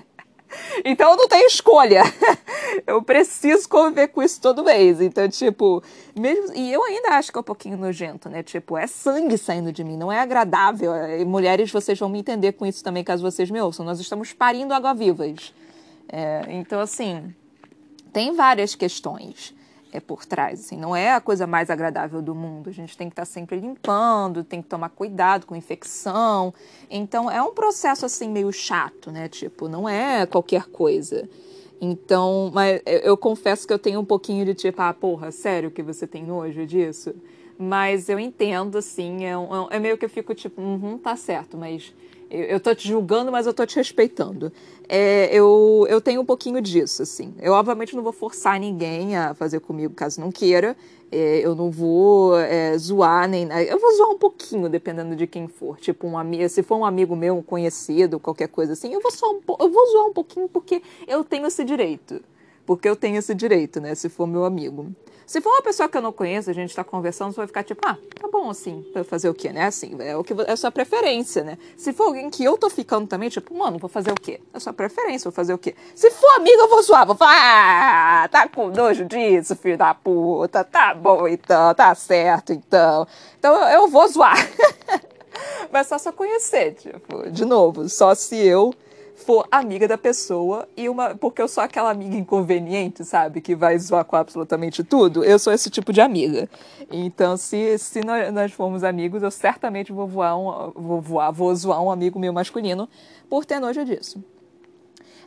então, 0.85 1.11
eu 1.11 1.17
não 1.17 1.27
tenho 1.27 1.45
escolha. 1.47 2.01
eu 2.87 3.01
preciso 3.01 3.67
conviver 3.67 4.07
com 4.07 4.23
isso 4.23 4.39
todo 4.39 4.63
mês. 4.63 5.01
Então, 5.01 5.27
tipo, 5.27 5.83
mesmo. 6.17 6.55
E 6.55 6.71
eu 6.71 6.81
ainda 6.85 7.09
acho 7.09 7.29
que 7.29 7.37
é 7.37 7.41
um 7.41 7.43
pouquinho 7.43 7.77
nojento, 7.77 8.29
né? 8.29 8.41
Tipo, 8.41 8.77
é 8.77 8.87
sangue 8.87 9.37
saindo 9.37 9.73
de 9.73 9.83
mim, 9.83 9.97
não 9.97 10.09
é 10.09 10.21
agradável. 10.21 10.93
Mulheres, 11.27 11.69
vocês 11.71 11.99
vão 11.99 12.07
me 12.07 12.19
entender 12.19 12.53
com 12.53 12.65
isso 12.65 12.81
também, 12.81 13.03
caso 13.03 13.21
vocês 13.21 13.51
me 13.51 13.59
ouçam. 13.59 13.85
Nós 13.85 13.99
estamos 13.99 14.31
parindo 14.31 14.73
água-vivas. 14.73 15.53
É, 16.07 16.45
então, 16.51 16.79
assim, 16.79 17.35
tem 18.13 18.33
várias 18.33 18.75
questões 18.75 19.53
é 19.91 19.99
por 19.99 20.25
trás. 20.25 20.59
Assim, 20.59 20.77
não 20.77 20.95
é 20.95 21.13
a 21.13 21.21
coisa 21.21 21.47
mais 21.47 21.69
agradável 21.69 22.21
do 22.21 22.35
mundo. 22.35 22.69
A 22.69 22.73
gente 22.73 22.97
tem 22.97 23.07
que 23.09 23.13
estar 23.13 23.25
sempre 23.25 23.59
limpando, 23.59 24.43
tem 24.43 24.61
que 24.61 24.67
tomar 24.67 24.89
cuidado 24.89 25.45
com 25.45 25.55
infecção. 25.55 26.53
Então 26.89 27.29
é 27.29 27.41
um 27.41 27.53
processo 27.53 28.05
assim 28.05 28.29
meio 28.29 28.51
chato, 28.51 29.11
né? 29.11 29.27
Tipo, 29.27 29.67
não 29.67 29.87
é 29.87 30.25
qualquer 30.25 30.65
coisa. 30.65 31.27
Então, 31.79 32.51
mas 32.53 32.81
eu 32.85 33.17
confesso 33.17 33.67
que 33.67 33.73
eu 33.73 33.79
tenho 33.79 33.99
um 33.99 34.05
pouquinho 34.05 34.45
de 34.45 34.53
tipo, 34.53 34.81
ah, 34.81 34.93
porra, 34.93 35.31
sério 35.31 35.69
que 35.69 35.83
você 35.83 36.07
tem 36.07 36.23
nojo 36.23 36.65
disso? 36.65 37.13
Mas 37.57 38.09
eu 38.09 38.19
entendo, 38.19 38.77
assim, 38.77 39.25
é, 39.25 39.37
um, 39.37 39.67
é 39.69 39.79
meio 39.79 39.97
que 39.97 40.05
eu 40.05 40.09
fico 40.09 40.33
tipo, 40.33 40.61
uhum, 40.61 40.97
tá 40.97 41.15
certo, 41.15 41.57
mas 41.57 41.93
eu, 42.29 42.59
tô 42.59 42.73
te 42.73 42.87
julgando, 42.87 43.31
mas 43.31 43.45
eu 43.45 43.53
tô 43.53 43.65
te 43.65 43.75
respeitando. 43.75 44.51
É, 44.87 45.27
eu, 45.35 45.85
eu 45.89 46.01
tenho 46.01 46.21
um 46.21 46.25
pouquinho 46.25 46.61
disso, 46.61 47.03
assim. 47.03 47.33
Eu, 47.39 47.53
obviamente, 47.53 47.95
não 47.95 48.03
vou 48.03 48.11
forçar 48.11 48.59
ninguém 48.59 49.15
a 49.15 49.33
fazer 49.33 49.59
comigo 49.59 49.93
caso 49.93 50.19
não 50.19 50.31
queira. 50.31 50.75
É, 51.11 51.39
eu 51.39 51.55
não 51.55 51.69
vou 51.69 52.37
é, 52.37 52.77
zoar 52.77 53.27
nem. 53.27 53.47
Eu 53.67 53.79
vou 53.79 53.95
zoar 53.95 54.09
um 54.09 54.17
pouquinho, 54.17 54.67
dependendo 54.67 55.15
de 55.15 55.27
quem 55.27 55.47
for. 55.47 55.77
Tipo, 55.77 56.07
um 56.07 56.17
amigo, 56.17 56.47
se 56.49 56.63
for 56.63 56.77
um 56.77 56.85
amigo 56.85 57.15
meu, 57.15 57.37
um 57.37 57.43
conhecido, 57.43 58.19
qualquer 58.19 58.47
coisa 58.47 58.73
assim, 58.73 58.93
eu 58.93 59.01
vou, 59.01 59.11
só 59.11 59.31
um 59.31 59.39
eu 59.59 59.69
vou 59.71 59.91
zoar 59.91 60.07
um 60.07 60.13
pouquinho 60.13 60.49
porque 60.49 60.81
eu 61.07 61.23
tenho 61.23 61.45
esse 61.47 61.63
direito. 61.63 62.21
Porque 62.65 62.89
eu 62.89 62.95
tenho 62.95 63.17
esse 63.17 63.35
direito, 63.35 63.79
né? 63.79 63.93
Se 63.93 64.09
for 64.09 64.25
meu 64.25 64.43
amigo. 64.43 64.91
Se 65.25 65.41
for 65.41 65.49
uma 65.49 65.61
pessoa 65.61 65.89
que 65.89 65.97
eu 65.97 66.01
não 66.01 66.11
conheço, 66.11 66.49
a 66.49 66.53
gente 66.53 66.69
está 66.69 66.83
conversando, 66.83 67.31
você 67.31 67.37
vai 67.37 67.47
ficar 67.47 67.63
tipo, 67.63 67.81
ah, 67.87 67.97
tá 68.19 68.27
bom 68.27 68.49
assim, 68.49 68.85
pra 68.93 69.03
fazer 69.03 69.27
o 69.27 69.33
quê, 69.33 69.51
né? 69.51 69.65
Assim, 69.65 69.95
é 69.99 70.15
o 70.15 70.23
que 70.23 70.33
é 70.33 70.51
a 70.51 70.57
sua 70.57 70.71
preferência, 70.71 71.43
né? 71.43 71.57
Se 71.75 71.91
for 71.93 72.05
alguém 72.05 72.29
que 72.29 72.43
eu 72.43 72.57
tô 72.57 72.69
ficando 72.69 73.07
também, 73.07 73.29
tipo, 73.29 73.55
mano, 73.55 73.79
vou 73.79 73.89
fazer 73.89 74.11
o 74.11 74.15
quê? 74.15 74.39
É 74.53 74.57
a 74.57 74.59
sua 74.59 74.71
preferência, 74.71 75.29
vou 75.29 75.35
fazer 75.35 75.53
o 75.53 75.57
quê? 75.57 75.75
Se 75.95 76.11
for 76.11 76.35
amigo, 76.35 76.61
eu 76.61 76.69
vou 76.69 76.83
zoar, 76.83 77.07
vou 77.07 77.15
falar, 77.15 78.23
ah, 78.23 78.27
tá 78.27 78.47
com 78.47 78.67
nojo 78.67 79.05
disso, 79.05 79.55
filho 79.55 79.77
da 79.77 79.95
puta, 79.95 80.63
tá 80.63 80.93
bom 80.93 81.27
então, 81.27 81.73
tá 81.73 81.93
certo 81.95 82.53
então. 82.53 83.07
Então 83.39 83.67
eu 83.69 83.87
vou 83.87 84.07
zoar. 84.07 84.37
Mas 85.71 85.87
só 85.87 85.97
só 85.97 86.11
conhecer, 86.11 86.75
tipo, 86.75 87.29
de 87.31 87.45
novo, 87.45 87.89
só 87.89 88.13
se 88.13 88.37
eu 88.37 88.73
for 89.15 89.47
amiga 89.49 89.87
da 89.87 89.97
pessoa 89.97 90.67
e 90.75 90.89
uma. 90.89 91.15
Porque 91.15 91.41
eu 91.41 91.47
sou 91.47 91.63
aquela 91.63 91.89
amiga 91.89 92.15
inconveniente, 92.15 93.03
sabe? 93.03 93.41
Que 93.41 93.55
vai 93.55 93.77
zoar 93.79 94.03
com 94.05 94.15
absolutamente 94.15 94.83
tudo. 94.83 95.23
Eu 95.23 95.39
sou 95.39 95.53
esse 95.53 95.69
tipo 95.69 95.93
de 95.93 96.01
amiga. 96.01 96.49
Então, 96.91 97.37
se, 97.37 97.77
se 97.77 98.01
nós, 98.01 98.31
nós 98.33 98.51
formos 98.51 98.83
amigos, 98.83 99.23
eu 99.23 99.31
certamente 99.31 99.91
vou 99.91 100.07
voar 100.07 100.37
um. 100.37 100.71
Vou 100.75 101.01
voar, 101.01 101.31
vou 101.31 101.55
zoar 101.55 101.81
um 101.81 101.89
amigo 101.89 102.19
meu 102.19 102.33
masculino 102.33 102.89
por 103.29 103.45
ter 103.45 103.59
nojo 103.59 103.83
disso. 103.85 104.23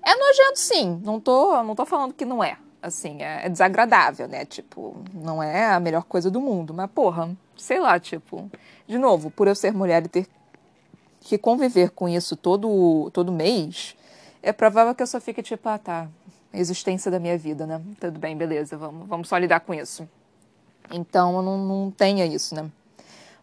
É 0.04 0.14
nojento, 0.14 0.60
sim. 0.60 1.00
Não 1.02 1.18
tô, 1.18 1.62
não 1.62 1.74
tô 1.74 1.84
falando 1.84 2.12
que 2.12 2.24
não 2.24 2.44
é. 2.44 2.58
Assim, 2.80 3.22
é, 3.22 3.46
é 3.46 3.48
desagradável, 3.48 4.28
né? 4.28 4.44
Tipo, 4.44 5.02
não 5.12 5.42
é 5.42 5.72
a 5.72 5.80
melhor 5.80 6.04
coisa 6.04 6.30
do 6.30 6.40
mundo. 6.40 6.72
Mas, 6.72 6.90
porra, 6.90 7.36
sei 7.56 7.80
lá, 7.80 7.98
tipo. 7.98 8.50
De 8.86 8.98
novo, 8.98 9.30
por 9.30 9.48
eu 9.48 9.54
ser 9.54 9.72
mulher 9.72 10.04
e 10.04 10.08
ter 10.08 10.26
que 11.28 11.36
conviver 11.36 11.90
com 11.90 12.08
isso 12.08 12.34
todo, 12.34 13.10
todo 13.12 13.30
mês, 13.30 13.94
é 14.42 14.50
provável 14.50 14.94
que 14.94 15.02
eu 15.02 15.06
só 15.06 15.20
fique 15.20 15.42
tipo, 15.42 15.68
ah, 15.68 15.76
tá, 15.76 16.08
existência 16.54 17.10
da 17.10 17.20
minha 17.20 17.36
vida, 17.36 17.66
né? 17.66 17.82
Tudo 18.00 18.18
bem, 18.18 18.34
beleza, 18.34 18.78
vamos, 18.78 19.06
vamos 19.06 19.28
só 19.28 19.36
lidar 19.36 19.60
com 19.60 19.74
isso. 19.74 20.08
Então, 20.90 21.42
não, 21.42 21.58
não 21.58 21.90
tenha 21.90 22.24
isso, 22.24 22.54
né? 22.54 22.70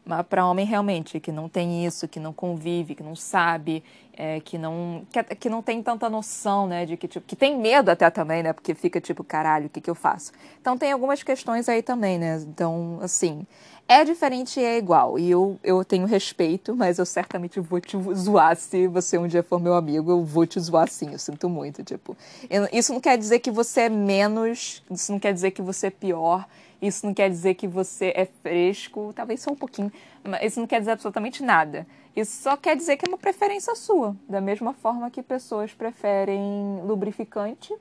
Mas 0.05 0.25
para 0.27 0.45
homem 0.45 0.65
realmente 0.65 1.19
que 1.19 1.31
não 1.31 1.49
tem 1.49 1.85
isso, 1.85 2.07
que 2.07 2.19
não 2.19 2.31
convive, 2.31 2.93
que 2.93 3.01
não 3.01 3.15
sabe, 3.15 3.83
é, 4.13 4.39
que 4.39 4.57
não 4.57 5.05
que, 5.11 5.23
que, 5.35 5.49
não 5.49 5.61
tem 5.61 5.81
tanta 5.81 6.09
noção, 6.09 6.67
né, 6.67 6.85
de 6.85 6.95
que 6.95 7.07
tipo, 7.07 7.25
que 7.25 7.35
tem 7.35 7.57
medo 7.57 7.89
até 7.89 8.09
também, 8.09 8.43
né, 8.43 8.53
porque 8.53 8.75
fica 8.75 9.01
tipo 9.01 9.23
caralho, 9.23 9.65
o 9.65 9.69
que 9.69 9.81
que 9.81 9.89
eu 9.89 9.95
faço? 9.95 10.31
Então 10.61 10.77
tem 10.77 10.91
algumas 10.91 11.23
questões 11.23 11.67
aí 11.67 11.81
também, 11.81 12.19
né? 12.19 12.37
Então 12.47 12.99
assim 13.01 13.45
é 13.87 14.03
diferente 14.03 14.59
e 14.59 14.63
é 14.63 14.77
igual. 14.77 15.19
E 15.19 15.29
eu, 15.29 15.59
eu 15.63 15.85
tenho 15.85 16.07
respeito, 16.07 16.75
mas 16.75 16.97
eu 16.97 17.05
certamente 17.05 17.59
vou 17.59 17.79
te 17.79 17.95
zoar 18.15 18.55
se 18.55 18.87
você 18.87 19.17
um 19.17 19.27
dia 19.27 19.43
for 19.43 19.59
meu 19.59 19.75
amigo. 19.75 20.11
Eu 20.11 20.23
vou 20.23 20.45
te 20.45 20.59
zoar 20.59 20.89
sim, 20.89 21.11
eu 21.11 21.19
sinto 21.19 21.47
muito. 21.47 21.83
Tipo, 21.83 22.17
eu, 22.49 22.67
isso 22.73 22.93
não 22.93 22.99
quer 22.99 23.17
dizer 23.17 23.39
que 23.39 23.51
você 23.51 23.81
é 23.81 23.89
menos, 23.89 24.83
isso 24.89 25.11
não 25.11 25.19
quer 25.19 25.33
dizer 25.33 25.51
que 25.51 25.61
você 25.61 25.87
é 25.87 25.91
pior. 25.91 26.47
Isso 26.85 27.05
não 27.05 27.13
quer 27.13 27.29
dizer 27.29 27.55
que 27.55 27.67
você 27.67 28.13
é 28.15 28.25
fresco, 28.25 29.11
talvez 29.15 29.41
só 29.41 29.51
um 29.51 29.55
pouquinho, 29.55 29.91
mas 30.23 30.43
isso 30.43 30.59
não 30.59 30.67
quer 30.67 30.79
dizer 30.79 30.91
absolutamente 30.91 31.41
nada. 31.41 31.87
Isso 32.15 32.43
só 32.43 32.55
quer 32.55 32.75
dizer 32.75 32.95
que 32.95 33.05
é 33.05 33.09
uma 33.09 33.17
preferência 33.17 33.73
sua, 33.75 34.15
da 34.29 34.39
mesma 34.39 34.71
forma 34.73 35.09
que 35.09 35.23
pessoas 35.23 35.73
preferem 35.73 36.81
lubrificante 36.83 37.75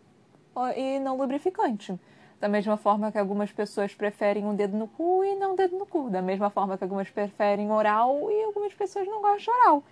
e 0.74 0.98
não 1.00 1.16
lubrificante. 1.16 1.98
Da 2.40 2.48
mesma 2.48 2.76
forma 2.76 3.12
que 3.12 3.18
algumas 3.18 3.52
pessoas 3.52 3.94
preferem 3.94 4.44
um 4.44 4.54
dedo 4.54 4.76
no 4.76 4.88
cu 4.88 5.22
e 5.24 5.34
não 5.36 5.52
um 5.52 5.56
dedo 5.56 5.78
no 5.78 5.86
cu. 5.86 6.10
Da 6.10 6.20
mesma 6.20 6.50
forma 6.50 6.76
que 6.76 6.84
algumas 6.84 7.08
preferem 7.08 7.70
oral 7.70 8.30
e 8.30 8.44
algumas 8.44 8.74
pessoas 8.74 9.06
não 9.06 9.22
gostam 9.22 9.54
de 9.54 9.60
oral. 9.60 9.84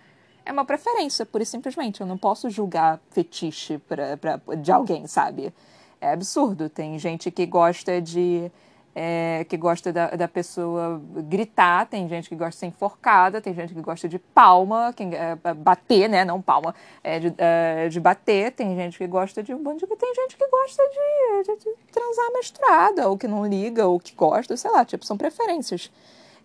É 0.45 0.51
uma 0.51 0.65
preferência, 0.65 1.25
pura 1.25 1.43
e 1.43 1.45
simplesmente. 1.47 2.01
Eu 2.01 2.07
não 2.07 2.17
posso 2.17 2.49
julgar 2.49 2.99
fetiche 3.11 3.77
pra, 3.77 4.17
pra, 4.17 4.39
de 4.55 4.71
alguém, 4.71 5.07
sabe? 5.07 5.53
É 6.01 6.11
absurdo. 6.11 6.69
Tem 6.69 6.99
gente 6.99 7.31
que 7.31 7.45
gosta 7.45 8.01
de 8.01 8.51
é, 8.95 9.45
que 9.49 9.57
gosta 9.57 9.91
da, 9.91 10.11
da 10.11 10.27
pessoa 10.27 11.01
gritar, 11.27 11.87
tem 11.87 12.07
gente 12.07 12.29
que 12.29 12.35
gosta 12.35 12.51
de 12.51 12.57
ser 12.57 12.65
enforcada, 12.67 13.41
tem 13.41 13.53
gente 13.53 13.73
que 13.73 13.81
gosta 13.81 14.07
de 14.07 14.19
palma, 14.19 14.93
quem, 14.95 15.13
é, 15.15 15.35
bater, 15.55 16.07
né? 16.07 16.23
Não 16.23 16.41
palma, 16.41 16.75
é, 17.03 17.19
de, 17.19 17.33
é, 17.37 17.89
de 17.89 17.99
bater, 17.99 18.51
tem 18.51 18.75
gente 18.75 18.97
que 18.97 19.07
gosta 19.07 19.41
de 19.41 19.53
um 19.53 19.61
bando 19.61 19.79
de. 19.79 19.87
Tem 19.87 20.15
gente 20.15 20.37
que 20.37 20.47
gosta 20.47 20.83
de, 20.83 21.43
de, 21.43 21.63
de 21.63 21.75
transar 21.91 22.31
mestrada, 22.33 23.09
ou 23.09 23.17
que 23.17 23.27
não 23.27 23.45
liga, 23.45 23.87
ou 23.87 23.99
que 23.99 24.13
gosta, 24.13 24.55
sei 24.55 24.69
lá, 24.69 24.85
tipo, 24.85 25.05
são 25.05 25.17
preferências. 25.17 25.91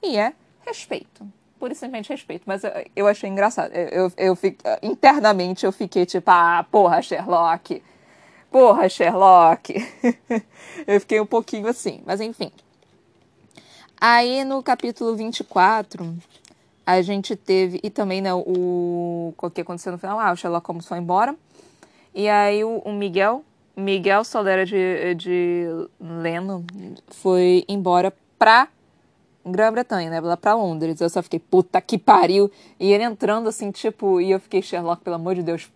E 0.02 0.16
é 0.16 0.32
respeito. 0.64 1.26
Pura 1.58 1.72
e 1.72 1.76
simplesmente 1.76 2.10
respeito. 2.10 2.44
Mas 2.46 2.62
eu, 2.64 2.70
eu 2.94 3.06
achei 3.06 3.28
engraçado. 3.28 3.72
Eu, 3.72 4.12
eu, 4.16 4.38
eu, 4.38 4.38
internamente 4.82 5.66
eu 5.66 5.72
fiquei 5.72 6.06
tipo, 6.06 6.30
ah, 6.30 6.64
porra, 6.70 7.02
Sherlock 7.02 7.82
Porra, 8.50 8.88
Sherlock! 8.88 9.74
eu 10.86 11.00
fiquei 11.00 11.20
um 11.20 11.26
pouquinho 11.26 11.68
assim, 11.68 12.00
mas 12.06 12.20
enfim. 12.20 12.50
Aí 14.00 14.44
no 14.44 14.62
capítulo 14.62 15.14
24, 15.16 16.16
a 16.86 17.02
gente 17.02 17.36
teve. 17.36 17.80
E 17.82 17.90
também, 17.90 18.22
né, 18.22 18.32
o. 18.32 19.34
O 19.36 19.50
que 19.50 19.60
aconteceu 19.60 19.92
no 19.92 19.98
final? 19.98 20.18
Ah, 20.18 20.32
o 20.32 20.36
Sherlock 20.36 20.66
Holmes 20.66 20.86
foi 20.86 20.98
embora. 20.98 21.36
E 22.14 22.28
aí 22.28 22.64
o, 22.64 22.78
o 22.78 22.92
Miguel, 22.92 23.44
Miguel 23.76 24.24
Solera 24.24 24.64
de, 24.64 25.14
de 25.14 25.66
Leno, 26.00 26.64
foi 27.08 27.64
embora 27.68 28.12
pra 28.38 28.68
Grã-Bretanha, 29.44 30.10
né? 30.10 30.20
Lá 30.20 30.36
pra 30.36 30.54
Londres. 30.54 31.00
Eu 31.00 31.10
só 31.10 31.22
fiquei, 31.22 31.38
puta 31.38 31.80
que 31.80 31.98
pariu. 31.98 32.50
E 32.80 32.92
ele 32.92 33.04
entrando 33.04 33.48
assim, 33.48 33.70
tipo, 33.70 34.20
e 34.20 34.30
eu 34.30 34.40
fiquei, 34.40 34.62
Sherlock, 34.62 35.02
pelo 35.02 35.16
amor 35.16 35.34
de 35.34 35.42
Deus, 35.42 35.70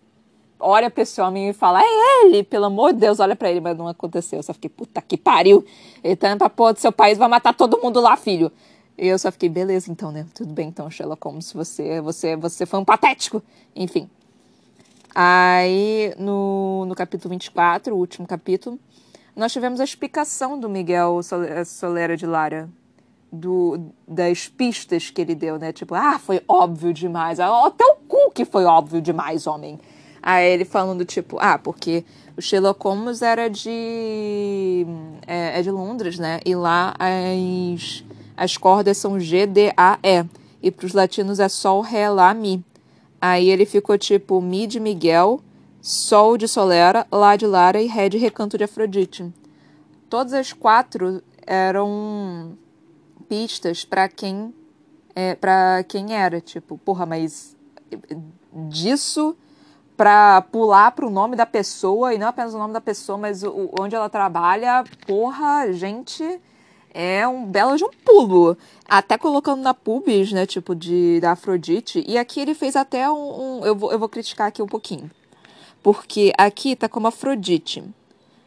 olha 0.63 0.89
pra 0.89 1.03
esse 1.03 1.19
homem 1.21 1.49
e 1.49 1.53
fala, 1.53 1.81
é 1.81 2.25
ele, 2.25 2.43
pelo 2.43 2.65
amor 2.65 2.93
de 2.93 2.99
Deus, 2.99 3.19
olha 3.19 3.35
pra 3.35 3.51
ele, 3.51 3.59
mas 3.59 3.77
não 3.77 3.87
aconteceu. 3.87 4.39
Eu 4.39 4.43
só 4.43 4.53
fiquei, 4.53 4.69
puta 4.69 5.01
que 5.01 5.17
pariu. 5.17 5.65
Ele 6.03 6.15
tá 6.15 6.29
indo 6.29 6.37
pra 6.37 6.49
porra 6.49 6.73
do 6.73 6.79
seu 6.79 6.91
país, 6.91 7.17
vai 7.17 7.27
matar 7.27 7.53
todo 7.53 7.79
mundo 7.81 7.99
lá, 7.99 8.15
filho. 8.15 8.51
E 8.97 9.07
eu 9.07 9.17
só 9.19 9.31
fiquei, 9.31 9.49
beleza, 9.49 9.91
então, 9.91 10.11
né? 10.11 10.25
Tudo 10.33 10.53
bem, 10.53 10.69
então, 10.69 10.89
Sherlock 10.89 11.25
Holmes, 11.25 11.51
você, 11.51 11.99
você, 12.01 12.35
você 12.35 12.65
foi 12.65 12.79
um 12.79 12.85
patético. 12.85 13.41
Enfim. 13.75 14.09
Aí, 15.13 16.13
no, 16.17 16.85
no 16.85 16.95
capítulo 16.95 17.29
24, 17.31 17.93
o 17.93 17.97
último 17.97 18.25
capítulo, 18.25 18.79
nós 19.35 19.51
tivemos 19.51 19.79
a 19.79 19.83
explicação 19.83 20.59
do 20.59 20.69
Miguel 20.69 21.19
Solera 21.65 22.15
de 22.15 22.25
Lara, 22.25 22.69
do, 23.31 23.89
das 24.07 24.47
pistas 24.47 25.09
que 25.09 25.21
ele 25.21 25.33
deu, 25.33 25.57
né? 25.57 25.73
Tipo, 25.73 25.95
ah, 25.95 26.19
foi 26.19 26.41
óbvio 26.47 26.93
demais. 26.93 27.39
Até 27.39 27.83
o 27.83 27.95
cu 28.07 28.31
que 28.31 28.45
foi 28.45 28.65
óbvio 28.65 29.01
demais, 29.01 29.47
homem. 29.47 29.79
Aí 30.25 30.49
ele 30.49 30.63
falando, 30.63 31.03
tipo, 31.03 31.37
ah, 31.41 31.59
porque 31.59 32.05
o 32.37 32.41
Sherlock 32.41 32.81
Holmes 32.81 33.21
era 33.21 33.49
de. 33.49 34.85
É, 35.27 35.59
é 35.59 35.61
de 35.61 35.69
Londres, 35.69 36.17
né? 36.17 36.39
E 36.45 36.55
lá 36.55 36.95
as, 36.97 38.05
as 38.37 38.55
cordas 38.55 38.97
são 38.97 39.19
G, 39.19 39.45
D, 39.45 39.73
A, 39.75 39.99
E. 40.01 40.25
E 40.61 40.71
pros 40.71 40.93
latinos 40.93 41.41
é 41.41 41.49
Sol, 41.49 41.81
Ré, 41.81 42.09
Lá, 42.09 42.33
Mi. 42.33 42.63
Aí 43.19 43.49
ele 43.49 43.65
ficou 43.65 43.97
tipo 43.97 44.39
Mi 44.41 44.65
de 44.65 44.79
Miguel, 44.79 45.41
Sol 45.81 46.37
de 46.37 46.47
Solera, 46.47 47.05
Lá 47.11 47.35
de 47.35 47.45
Lara 47.45 47.81
e 47.81 47.87
Ré 47.87 48.07
de 48.07 48.17
Recanto 48.17 48.57
de 48.57 48.63
Afrodite. 48.63 49.29
Todas 50.09 50.31
as 50.31 50.53
quatro 50.53 51.21
eram 51.45 52.57
pistas 53.27 53.83
para 53.83 54.07
quem 54.07 54.53
é, 55.13 55.35
para 55.35 55.83
quem 55.83 56.15
era, 56.15 56.39
tipo, 56.39 56.77
porra, 56.77 57.05
mas 57.05 57.55
disso 58.69 59.35
para 59.95 60.41
pular 60.41 60.91
para 60.91 61.05
o 61.05 61.09
nome 61.09 61.35
da 61.35 61.45
pessoa, 61.45 62.13
e 62.13 62.17
não 62.17 62.27
apenas 62.27 62.53
o 62.53 62.57
nome 62.57 62.73
da 62.73 62.81
pessoa, 62.81 63.17
mas 63.17 63.43
o, 63.43 63.69
onde 63.79 63.95
ela 63.95 64.09
trabalha, 64.09 64.83
porra, 65.05 65.71
gente, 65.71 66.39
é 66.93 67.27
um 67.27 67.45
belo 67.45 67.75
de 67.75 67.83
um 67.83 67.89
pulo. 68.05 68.57
Até 68.87 69.17
colocando 69.17 69.61
na 69.61 69.73
pubis, 69.73 70.31
né, 70.31 70.45
tipo, 70.45 70.75
de, 70.75 71.19
da 71.19 71.31
Afrodite. 71.31 72.03
E 72.07 72.17
aqui 72.17 72.39
ele 72.39 72.53
fez 72.53 72.75
até 72.75 73.09
um. 73.09 73.59
um 73.59 73.65
eu, 73.65 73.75
vou, 73.75 73.91
eu 73.91 73.99
vou 73.99 74.09
criticar 74.09 74.47
aqui 74.47 74.61
um 74.61 74.67
pouquinho. 74.67 75.09
Porque 75.81 76.31
aqui 76.37 76.75
tá 76.75 76.87
como 76.87 77.07
Afrodite. 77.07 77.83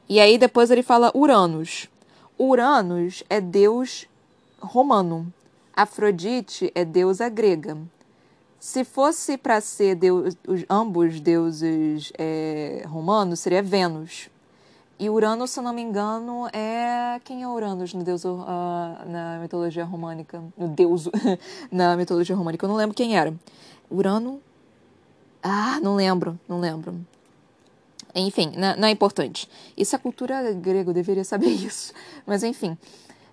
E 0.09 0.21
aí 0.21 0.39
depois 0.39 0.71
ele 0.71 0.83
fala 0.83 1.13
Uranus. 1.15 1.89
Uranus 2.39 3.25
é 3.29 3.41
deus 3.41 4.07
romano. 4.61 5.33
Afrodite 5.75 6.71
é 6.75 6.85
deusa 6.85 7.29
grega. 7.29 7.77
Se 8.59 8.85
fosse 8.85 9.37
para 9.37 9.61
ser 9.61 9.95
deus, 9.95 10.37
os, 10.47 10.65
ambos 10.69 11.21
deuses 11.21 12.13
é, 12.19 12.85
romanos, 12.87 13.41
seria 13.41 13.63
Vênus. 13.63 14.29
E 14.99 15.11
Urano, 15.11 15.47
se 15.47 15.61
não 15.61 15.75
me 15.75 15.83
engano, 15.83 16.49
é. 16.53 17.21
Quem 17.23 17.43
é 17.43 17.49
Uranus 17.49 17.93
no 17.93 18.03
deus, 18.03 18.25
uh, 18.25 18.39
na 19.07 19.39
mitologia 19.43 19.85
românica? 19.85 20.43
No 20.57 20.69
deus 20.69 21.09
na 21.71 21.97
mitologia 21.97 22.35
românica. 22.35 22.65
Eu 22.65 22.69
não 22.71 22.77
lembro 22.77 22.97
quem 22.97 23.17
era. 23.17 23.35
Urano. 23.91 24.41
Ah, 25.43 25.79
não 25.83 25.97
lembro, 25.97 26.41
não 26.49 26.59
lembro. 26.59 26.99
Enfim, 28.15 28.53
não, 28.57 28.75
não 28.77 28.89
é 28.89 28.91
importante. 28.91 29.49
Isso 29.77 29.95
a 29.95 29.99
cultura 29.99 30.51
grega 30.55 30.93
deveria 30.95 31.25
saber 31.25 31.51
isso. 31.53 31.93
Mas 32.27 32.43
enfim. 32.43 32.77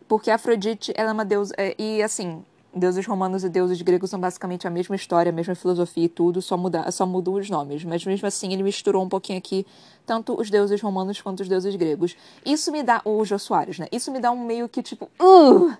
Porque 0.05 0.29
Afrodite, 0.29 0.91
ela 0.95 1.11
é 1.11 1.13
uma 1.13 1.23
deusa. 1.23 1.53
É, 1.57 1.73
e 1.79 2.03
assim, 2.03 2.43
Deuses 2.75 3.05
romanos 3.05 3.43
e 3.43 3.49
deuses 3.49 3.79
gregos 3.83 4.09
são 4.09 4.19
basicamente 4.19 4.65
a 4.65 4.69
mesma 4.69 4.95
história, 4.95 5.29
a 5.29 5.33
mesma 5.33 5.53
filosofia 5.53 6.05
e 6.05 6.09
tudo, 6.09 6.41
só, 6.41 6.57
muda, 6.57 6.89
só 6.89 7.05
mudam 7.05 7.35
os 7.35 7.47
nomes. 7.47 7.83
Mas 7.83 8.03
mesmo 8.03 8.27
assim, 8.27 8.51
ele 8.51 8.63
misturou 8.63 9.03
um 9.03 9.09
pouquinho 9.09 9.37
aqui 9.37 9.63
tanto 10.07 10.39
os 10.39 10.49
deuses 10.49 10.81
romanos 10.81 11.21
quanto 11.21 11.41
os 11.41 11.47
deuses 11.47 11.75
gregos. 11.75 12.15
Isso 12.43 12.71
me 12.71 12.81
dá. 12.81 12.99
O 13.05 13.23
Jô 13.23 13.37
Soares, 13.37 13.77
né? 13.77 13.87
Isso 13.91 14.11
me 14.11 14.19
dá 14.19 14.31
um 14.31 14.43
meio 14.43 14.67
que 14.67 14.81
tipo. 14.81 15.07
Uh, 15.21 15.71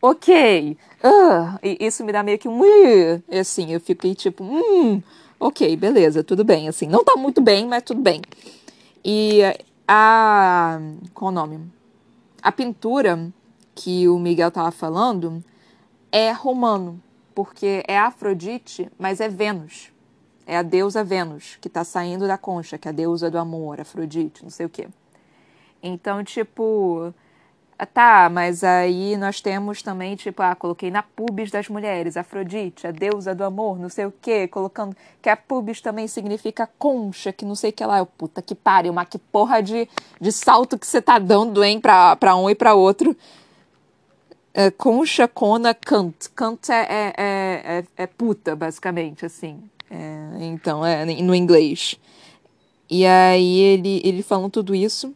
ok. 0.00 0.76
Uh, 1.02 1.58
e 1.62 1.78
isso 1.80 2.04
me 2.04 2.12
dá 2.12 2.22
meio 2.22 2.38
que 2.38 2.48
um. 2.48 2.60
Uh, 2.60 3.22
assim, 3.40 3.72
eu 3.72 3.80
fiquei 3.80 4.14
tipo. 4.14 4.44
Hum, 4.44 5.02
ok, 5.40 5.76
beleza, 5.76 6.22
tudo 6.22 6.44
bem. 6.44 6.68
Assim, 6.68 6.86
não 6.86 7.02
tá 7.02 7.16
muito 7.16 7.40
bem, 7.40 7.66
mas 7.66 7.82
tudo 7.82 8.00
bem. 8.00 8.22
E 9.04 9.40
a. 9.88 10.78
Qual 11.12 11.32
o 11.32 11.34
nome? 11.34 11.60
A 12.40 12.52
pintura 12.52 13.32
que 13.74 14.08
o 14.08 14.16
Miguel 14.18 14.52
tava 14.52 14.70
falando 14.70 15.42
é 16.16 16.32
romano, 16.32 16.98
porque 17.34 17.84
é 17.86 17.98
Afrodite, 17.98 18.90
mas 18.98 19.20
é 19.20 19.28
Vênus. 19.28 19.92
É 20.46 20.56
a 20.56 20.62
deusa 20.62 21.04
Vênus 21.04 21.58
que 21.60 21.68
está 21.68 21.84
saindo 21.84 22.26
da 22.26 22.38
concha, 22.38 22.78
que 22.78 22.88
é 22.88 22.90
a 22.90 22.94
deusa 22.94 23.30
do 23.30 23.36
amor, 23.36 23.82
Afrodite, 23.82 24.42
não 24.42 24.48
sei 24.48 24.64
o 24.64 24.68
quê. 24.70 24.88
Então, 25.82 26.24
tipo, 26.24 27.12
tá, 27.92 28.30
mas 28.32 28.64
aí 28.64 29.14
nós 29.18 29.42
temos 29.42 29.82
também, 29.82 30.16
tipo, 30.16 30.40
ah, 30.40 30.54
coloquei 30.54 30.90
na 30.90 31.02
pubis 31.02 31.50
das 31.50 31.68
mulheres, 31.68 32.16
Afrodite, 32.16 32.86
a 32.86 32.92
deusa 32.92 33.34
do 33.34 33.44
amor, 33.44 33.78
não 33.78 33.90
sei 33.90 34.06
o 34.06 34.14
quê, 34.22 34.48
colocando 34.48 34.96
que 35.20 35.28
a 35.28 35.36
pubis 35.36 35.82
também 35.82 36.08
significa 36.08 36.66
concha, 36.78 37.30
que 37.30 37.44
não 37.44 37.54
sei 37.54 37.68
o 37.68 37.72
que 37.74 37.84
lá. 37.84 37.98
Eu, 37.98 38.06
puta 38.06 38.40
que 38.40 38.54
pariu, 38.54 38.94
mas 38.94 39.06
que 39.06 39.18
porra 39.18 39.62
de, 39.62 39.86
de 40.18 40.32
salto 40.32 40.78
que 40.78 40.86
você 40.86 41.02
tá 41.02 41.18
dando, 41.18 41.62
hein, 41.62 41.78
pra, 41.78 42.16
pra 42.16 42.34
um 42.34 42.48
e 42.48 42.54
pra 42.54 42.72
outro 42.72 43.14
é, 44.56 44.70
concha, 44.70 45.28
cona, 45.28 45.74
cant. 45.74 46.30
Cant 46.34 46.70
é, 46.70 46.86
é, 46.90 47.14
é, 47.18 47.84
é, 47.94 48.06
puta, 48.06 48.56
basicamente, 48.56 49.26
assim. 49.26 49.62
É, 49.90 50.44
então, 50.46 50.84
é 50.84 51.04
no 51.04 51.34
inglês. 51.34 52.00
E 52.88 53.04
aí 53.04 53.58
ele, 53.58 54.00
ele 54.02 54.22
falando 54.22 54.50
tudo 54.50 54.74
isso. 54.74 55.14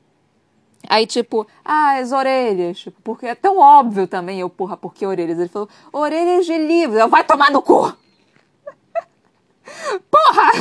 Aí, 0.86 1.06
tipo, 1.06 1.46
ah, 1.64 1.96
as 1.96 2.12
orelhas. 2.12 2.80
Tipo, 2.80 3.00
porque 3.00 3.24
é 3.24 3.34
tão 3.34 3.56
óbvio 3.56 4.06
também. 4.06 4.38
Eu, 4.40 4.50
porra, 4.50 4.76
por 4.76 4.92
que 4.92 5.06
orelhas? 5.06 5.38
Ele 5.38 5.48
falou, 5.48 5.70
orelhas 5.90 6.44
de 6.44 6.58
livro. 6.58 6.98
Eu, 6.98 7.08
vai 7.08 7.24
tomar 7.24 7.50
no 7.50 7.62
cu! 7.62 7.80
porra! 10.10 10.52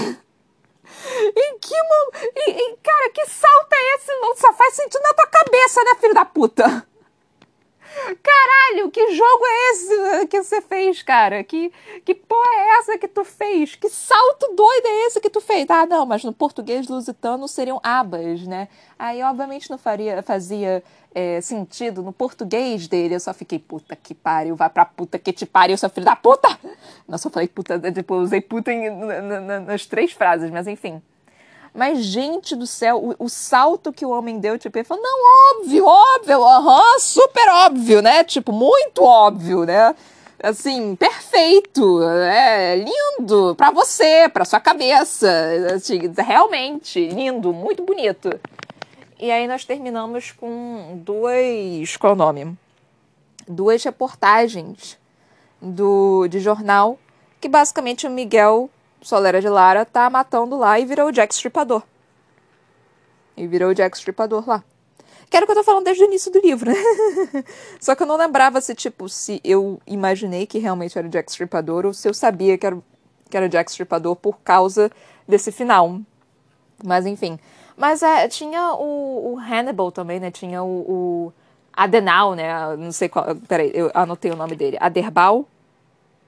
Em 1.36 1.60
que 1.60 1.76
momento. 1.76 2.80
Cara, 2.82 3.10
que 3.10 3.26
salto 3.26 3.74
é 3.74 3.96
esse? 3.96 4.14
Não 4.22 4.38
só 4.38 4.54
faz 4.54 4.74
sentido 4.74 5.02
na 5.02 5.14
tua 5.14 5.28
cabeça, 5.28 5.84
né, 5.84 5.96
filho 6.00 6.14
da 6.14 6.24
puta? 6.24 6.89
Caralho, 8.22 8.92
que 8.92 9.16
jogo 9.16 9.44
é 9.46 9.72
esse 9.72 10.28
que 10.28 10.44
você 10.44 10.62
fez, 10.62 11.02
cara? 11.02 11.44
Que, 11.44 11.72
que 12.06 12.14
porra 12.14 12.56
é 12.56 12.80
essa 12.80 12.98
que 12.98 13.08
tu 13.08 13.24
fez? 13.24 13.76
Que 13.76 13.90
salto 13.90 14.54
doido 14.56 14.86
é 14.86 15.08
esse 15.08 15.20
que 15.20 15.30
tu 15.30 15.42
fez? 15.42 15.66
Ah, 15.70 15.86
não, 15.86 16.06
mas 16.06 16.24
no 16.24 16.34
português 16.34 16.88
lusitano 16.88 17.48
seriam 17.48 17.80
abas, 17.84 18.46
né? 18.46 18.68
Aí, 18.98 19.22
obviamente, 19.24 19.70
não 19.70 19.78
faria, 19.78 20.22
fazia 20.22 20.84
é, 21.14 21.42
sentido 21.42 22.04
no 22.04 22.14
português 22.14 22.88
dele. 22.88 23.16
Eu 23.16 23.20
só 23.20 23.34
fiquei, 23.34 23.60
puta 23.60 23.96
que 23.96 24.14
pariu, 24.14 24.56
vai 24.56 24.70
pra 24.70 24.86
puta 24.86 25.18
que 25.18 25.34
te 25.34 25.46
pariu, 25.46 25.78
seu 25.78 25.90
filho 25.90 26.06
da 26.06 26.16
puta! 26.16 26.48
Nossa, 27.08 27.28
eu 27.28 27.32
falei 27.32 27.48
puta, 27.48 27.80
tipo, 27.92 28.16
usei 28.16 28.42
puta 28.42 28.72
em, 28.72 28.90
nas 29.66 29.86
três 29.86 30.12
frases, 30.12 30.52
mas 30.52 30.68
enfim. 30.68 31.02
Mas, 31.74 32.04
gente 32.04 32.56
do 32.56 32.66
céu, 32.66 32.98
o, 33.20 33.26
o, 33.26 33.30
salto 33.30 33.94
que 33.94 34.06
o 34.06 34.10
homem 34.10 34.40
deu, 34.40 34.58
tipo, 34.58 34.78
ele 34.78 34.84
falou, 34.84 35.04
não, 35.04 35.60
óbvio, 35.60 35.86
óbvio, 35.86 36.44
aham, 36.44 37.00
super 37.00 37.50
óbvio, 37.50 38.02
né? 38.02 38.24
Tipo, 38.24 38.52
muito 38.52 39.04
óbvio, 39.04 39.66
né? 39.66 39.96
Assim, 40.42 40.96
perfeito, 40.96 42.02
é 42.04 42.76
lindo 42.78 43.54
para 43.56 43.72
você, 43.72 44.30
para 44.30 44.46
sua 44.46 44.60
cabeça, 44.60 45.30
assim, 45.76 46.00
realmente 46.18 47.10
lindo, 47.10 47.52
muito 47.54 47.84
bonito. 47.84 48.30
E 49.20 49.30
aí 49.32 49.48
nós 49.48 49.66
terminamos 49.66 50.32
com 50.32 51.02
duas, 51.04 51.98
qual 51.98 52.12
é 52.12 52.16
o 52.16 52.18
nome? 52.18 52.58
Duas 53.46 53.84
reportagens 53.84 54.98
do 55.62 56.26
de 56.28 56.40
jornal 56.40 56.98
que 57.42 57.50
basicamente 57.50 58.08
o 58.08 58.10
Miguel 58.10 58.70
Solera 59.02 59.42
de 59.42 59.50
Lara 59.50 59.86
tá 59.86 60.10
matando 60.10 60.58
lá 60.58 60.80
e 60.80 60.86
virou 60.86 61.08
o 61.08 61.12
Jack 61.12 61.34
Stripador. 61.34 61.84
E 63.38 63.48
virou 63.48 63.70
o 63.70 63.74
Jack 63.74 63.98
Stripador 63.98 64.48
lá. 64.48 64.64
Que 65.30 65.38
era 65.38 65.44
o 65.44 65.48
que 65.48 65.52
eu 65.52 65.58
tô 65.58 65.64
falando 65.64 65.86
desde 65.86 66.04
o 66.04 66.08
início 66.08 66.32
do 66.32 66.40
livro, 66.40 66.72
né? 66.72 66.78
Só 67.80 67.94
que 67.96 68.04
eu 68.04 68.08
não 68.08 68.18
lembrava 68.18 68.60
se, 68.62 68.74
tipo, 68.74 69.08
se 69.08 69.40
eu 69.44 69.80
imaginei 69.86 70.48
que 70.48 70.58
realmente 70.58 70.98
era 70.98 71.08
o 71.08 71.10
Jack 71.10 71.30
Stripador 71.30 71.86
ou 71.86 71.94
se 71.94 72.08
eu 72.10 72.14
sabia 72.14 72.58
que 72.58 72.66
era, 72.66 72.78
que 73.30 73.38
era 73.38 73.46
o 73.46 73.50
Jack 73.50 73.70
Stripador 73.70 74.16
por 74.16 74.40
causa 74.40 74.92
desse 75.28 75.52
final. 75.52 76.00
Mas 76.84 77.06
enfim. 77.06 77.40
Mas 77.78 78.02
é, 78.02 78.28
tinha 78.28 78.74
o, 78.74 79.34
o 79.34 79.40
Hannibal 79.40 79.92
também, 79.92 80.20
né? 80.20 80.32
Tinha 80.32 80.64
o, 80.64 80.68
o 80.68 81.34
Adenal, 81.72 82.34
né? 82.34 82.76
Não 82.76 82.92
sei 82.92 83.08
qual. 83.08 83.36
Peraí, 83.48 83.72
eu 83.74 83.92
anotei 83.94 84.32
o 84.32 84.36
nome 84.36 84.56
dele. 84.56 84.78
Aderbal? 84.82 85.46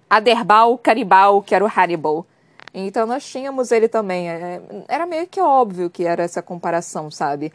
Aderbal 0.09 0.77
Caribal, 0.77 1.41
que 1.41 1.55
era 1.55 1.65
o 1.65 1.67
Hannibal. 1.67 2.25
Então 2.73 3.05
nós 3.05 3.25
tínhamos 3.25 3.71
ele 3.71 3.87
também. 3.87 4.29
É, 4.29 4.61
era 4.87 5.05
meio 5.05 5.27
que 5.27 5.41
óbvio 5.41 5.89
que 5.89 6.05
era 6.05 6.23
essa 6.23 6.41
comparação, 6.41 7.11
sabe? 7.11 7.51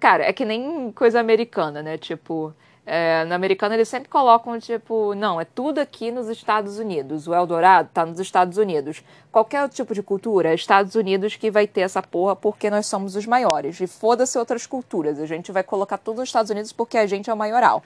Cara, 0.00 0.24
é 0.24 0.32
que 0.32 0.44
nem 0.44 0.90
coisa 0.92 1.20
americana, 1.20 1.82
né? 1.82 1.98
Tipo, 1.98 2.54
é, 2.84 3.24
na 3.26 3.36
americana 3.36 3.74
eles 3.74 3.88
sempre 3.88 4.08
colocam, 4.08 4.58
tipo, 4.58 5.14
não, 5.14 5.40
é 5.40 5.44
tudo 5.44 5.78
aqui 5.78 6.10
nos 6.10 6.28
Estados 6.28 6.78
Unidos. 6.78 7.28
O 7.28 7.34
Eldorado 7.34 7.90
tá 7.92 8.04
nos 8.04 8.18
Estados 8.18 8.58
Unidos. 8.58 9.04
Qualquer 9.30 9.68
tipo 9.68 9.94
de 9.94 10.02
cultura, 10.02 10.50
é 10.50 10.54
Estados 10.54 10.94
Unidos 10.94 11.36
que 11.36 11.50
vai 11.50 11.66
ter 11.66 11.82
essa 11.82 12.02
porra 12.02 12.34
porque 12.34 12.68
nós 12.70 12.86
somos 12.86 13.14
os 13.14 13.26
maiores. 13.26 13.80
E 13.80 13.86
foda-se 13.86 14.38
outras 14.38 14.66
culturas. 14.66 15.20
A 15.20 15.26
gente 15.26 15.52
vai 15.52 15.62
colocar 15.62 15.98
tudo 15.98 16.18
nos 16.20 16.28
Estados 16.28 16.50
Unidos 16.50 16.72
porque 16.72 16.98
a 16.98 17.06
gente 17.06 17.30
é 17.30 17.32
o 17.34 17.36
maioral. 17.36 17.82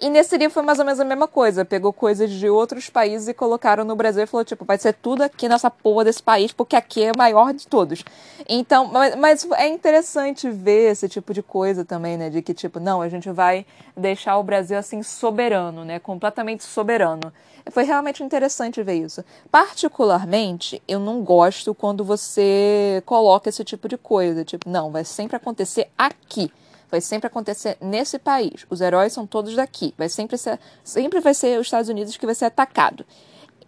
E 0.00 0.08
nesse 0.08 0.36
livro 0.36 0.52
foi 0.52 0.62
mais 0.62 0.78
ou 0.78 0.84
menos 0.84 1.00
a 1.00 1.04
mesma 1.04 1.28
coisa. 1.28 1.64
Pegou 1.64 1.92
coisas 1.92 2.30
de 2.30 2.48
outros 2.48 2.88
países 2.88 3.28
e 3.28 3.34
colocaram 3.34 3.84
no 3.84 3.94
Brasil 3.94 4.24
e 4.24 4.26
falou, 4.26 4.44
tipo, 4.44 4.64
vai 4.64 4.78
ser 4.78 4.94
tudo 4.94 5.22
aqui 5.22 5.48
nessa 5.48 5.70
porra 5.70 6.04
desse 6.04 6.22
país, 6.22 6.52
porque 6.52 6.76
aqui 6.76 7.04
é 7.04 7.12
o 7.12 7.18
maior 7.18 7.52
de 7.52 7.66
todos. 7.66 8.04
Então, 8.48 8.86
mas, 8.86 9.14
mas, 9.16 9.48
é 9.52 9.68
interessante 9.68 10.50
ver 10.50 10.92
esse 10.92 11.08
tipo 11.08 11.32
de 11.32 11.42
coisa 11.42 11.84
também, 11.84 12.16
né? 12.16 12.30
De 12.30 12.42
que, 12.42 12.52
tipo, 12.52 12.80
não, 12.80 13.00
a 13.00 13.08
gente 13.08 13.30
vai 13.30 13.64
deixar 13.96 14.36
o 14.38 14.42
Brasil 14.42 14.78
assim 14.78 15.02
soberano, 15.02 15.84
né? 15.84 15.98
Completamente 15.98 16.64
soberano. 16.64 17.32
Foi 17.70 17.84
realmente 17.84 18.24
interessante 18.24 18.82
ver 18.82 18.94
isso. 18.94 19.24
Particularmente, 19.50 20.82
eu 20.88 20.98
não 20.98 21.22
gosto 21.22 21.74
quando 21.74 22.04
você 22.04 23.02
coloca 23.06 23.48
esse 23.48 23.62
tipo 23.62 23.88
de 23.88 23.96
coisa. 23.96 24.44
Tipo, 24.44 24.68
não, 24.68 24.90
vai 24.90 25.04
sempre 25.04 25.36
acontecer 25.36 25.88
aqui 25.96 26.50
vai 26.92 27.00
sempre 27.00 27.26
acontecer 27.26 27.78
nesse 27.80 28.18
país. 28.18 28.66
Os 28.68 28.82
heróis 28.82 29.14
são 29.14 29.26
todos 29.26 29.56
daqui. 29.56 29.94
Vai 29.96 30.10
sempre 30.10 30.36
ser, 30.36 30.60
sempre 30.84 31.20
vai 31.20 31.32
ser 31.32 31.58
os 31.58 31.66
Estados 31.66 31.88
Unidos 31.88 32.18
que 32.18 32.26
vai 32.26 32.34
ser 32.34 32.44
atacado. 32.44 33.06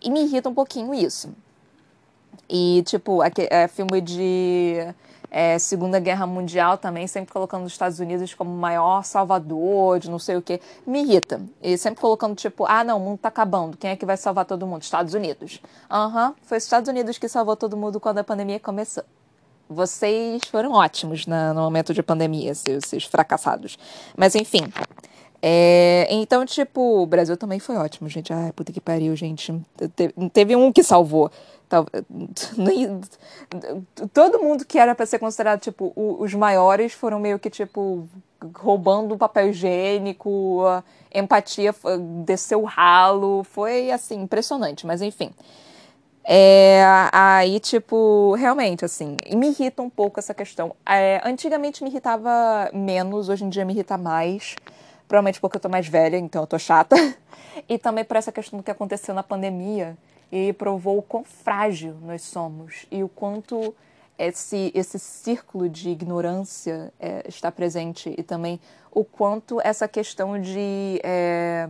E 0.02 0.10
me 0.10 0.24
irrita 0.24 0.50
um 0.50 0.54
pouquinho 0.54 0.92
isso. 0.92 1.34
E, 2.46 2.82
tipo, 2.87 3.20
é, 3.22 3.66
filme 3.66 4.02
de 4.02 4.76
é, 5.30 5.58
Segunda 5.58 5.98
Guerra 5.98 6.26
Mundial 6.26 6.76
também, 6.76 7.06
sempre 7.06 7.32
colocando 7.32 7.64
os 7.64 7.72
Estados 7.72 7.98
Unidos 7.98 8.34
como 8.34 8.50
maior 8.50 9.02
salvador 9.02 9.98
de 9.98 10.10
não 10.10 10.18
sei 10.18 10.37
o 10.37 10.42
que, 10.42 10.60
me 10.87 11.00
irrita. 11.02 11.40
E 11.62 11.78
sempre 11.78 12.02
colocando, 12.02 12.37
tipo, 12.37 12.66
ah, 12.66 12.84
não, 12.84 12.98
o 12.98 13.00
mundo 13.00 13.20
tá 13.20 13.28
acabando, 13.28 13.78
quem 13.78 13.92
é 13.92 13.96
que 13.96 14.04
vai 14.04 14.18
salvar 14.18 14.44
todo 14.44 14.66
mundo? 14.66 14.82
Estados 14.82 15.14
Unidos. 15.14 15.62
Aham, 15.90 16.28
uhum, 16.28 16.34
foi 16.42 16.58
os 16.58 16.64
Estados 16.64 16.90
Unidos 16.90 17.16
que 17.16 17.26
salvou 17.26 17.56
todo 17.56 17.74
mundo 17.74 17.98
quando 17.98 18.18
a 18.18 18.24
pandemia 18.24 18.60
começou. 18.60 19.02
Vocês 19.74 20.42
foram 20.50 20.72
ótimos 20.72 21.26
na, 21.26 21.52
no 21.52 21.60
momento 21.62 21.92
de 21.92 22.02
pandemia, 22.02 22.54
seus, 22.54 23.04
fracassados. 23.04 23.76
Mas 24.16 24.34
enfim. 24.34 24.72
É, 25.42 26.06
então, 26.08 26.46
tipo, 26.46 27.02
o 27.02 27.06
Brasil 27.06 27.37
também 27.37 27.58
foi 27.58 27.76
ótimo, 27.76 28.08
gente. 28.08 28.32
Ai, 28.32 28.50
puta 28.52 28.72
que 28.72 28.80
pariu, 28.80 29.14
gente. 29.14 29.54
Teve, 29.94 30.14
teve 30.30 30.56
um 30.56 30.72
que 30.72 30.82
salvou. 30.82 31.30
Todo 34.14 34.38
mundo 34.38 34.64
que 34.64 34.78
era 34.78 34.94
para 34.94 35.04
ser 35.04 35.18
considerado, 35.18 35.60
tipo, 35.60 35.92
os 35.94 36.32
maiores 36.32 36.94
foram 36.94 37.20
meio 37.20 37.38
que, 37.38 37.50
tipo, 37.50 38.08
roubando 38.56 39.18
papel 39.18 39.50
higiênico, 39.50 40.62
empatia 41.12 41.74
desceu 42.24 42.62
o 42.62 42.66
ralo. 42.66 43.44
Foi, 43.44 43.90
assim, 43.90 44.22
impressionante, 44.22 44.87
mas 44.87 45.02
enfim. 45.02 45.30
É, 46.26 46.82
aí, 47.12 47.60
tipo, 47.60 48.34
realmente, 48.34 48.84
assim, 48.84 49.16
me 49.34 49.48
irrita 49.48 49.82
um 49.82 49.90
pouco 49.90 50.18
essa 50.18 50.32
questão. 50.32 50.74
É, 50.87 51.20
antigamente 51.22 51.84
me 51.84 51.90
irritava 51.90 52.70
menos, 52.72 53.28
hoje 53.28 53.44
em 53.44 53.48
dia 53.50 53.64
me 53.64 53.74
irrita 53.74 53.98
mais. 53.98 54.56
Provavelmente 55.06 55.38
porque 55.38 55.58
eu 55.58 55.60
tô 55.60 55.68
mais 55.68 55.87
velha, 55.87 56.16
então 56.16 56.42
eu 56.42 56.46
tô 56.46 56.58
chata. 56.58 56.96
E 57.68 57.78
também 57.78 58.04
por 58.04 58.16
essa 58.16 58.32
questão 58.32 58.58
do 58.58 58.64
que 58.64 58.70
aconteceu 58.70 59.14
na 59.14 59.22
pandemia 59.22 59.96
e 60.32 60.52
provou 60.54 60.98
o 60.98 61.02
quão 61.02 61.22
frágil 61.22 61.94
nós 62.02 62.22
somos 62.22 62.84
e 62.90 63.00
o 63.00 63.08
quanto 63.08 63.72
esse, 64.18 64.72
esse 64.74 64.98
círculo 64.98 65.68
de 65.68 65.90
ignorância 65.90 66.92
é, 66.98 67.22
está 67.28 67.52
presente 67.52 68.12
e 68.18 68.24
também 68.24 68.58
o 68.90 69.04
quanto 69.04 69.60
essa 69.62 69.87
questão 69.87 70.37
de. 70.40 71.00
É, 71.04 71.68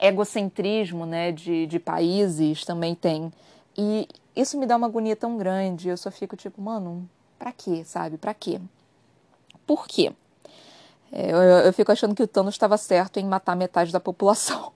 egocentrismo, 0.00 1.04
né, 1.04 1.30
de, 1.30 1.66
de 1.66 1.78
países 1.78 2.64
também 2.64 2.94
tem. 2.94 3.30
E 3.76 4.08
isso 4.34 4.58
me 4.58 4.66
dá 4.66 4.76
uma 4.76 4.86
agonia 4.86 5.16
tão 5.16 5.36
grande. 5.36 5.88
Eu 5.88 5.96
só 5.96 6.10
fico 6.10 6.36
tipo, 6.36 6.60
mano, 6.60 7.08
pra 7.38 7.52
quê, 7.52 7.82
sabe? 7.84 8.18
Pra 8.18 8.34
quê? 8.34 8.60
Por 9.66 9.86
quê? 9.86 10.12
É, 11.12 11.32
eu, 11.32 11.36
eu 11.36 11.72
fico 11.72 11.90
achando 11.90 12.14
que 12.14 12.22
o 12.22 12.28
Thanos 12.28 12.54
estava 12.54 12.76
certo 12.76 13.18
em 13.18 13.24
matar 13.24 13.56
metade 13.56 13.92
da 13.92 14.00
população. 14.00 14.72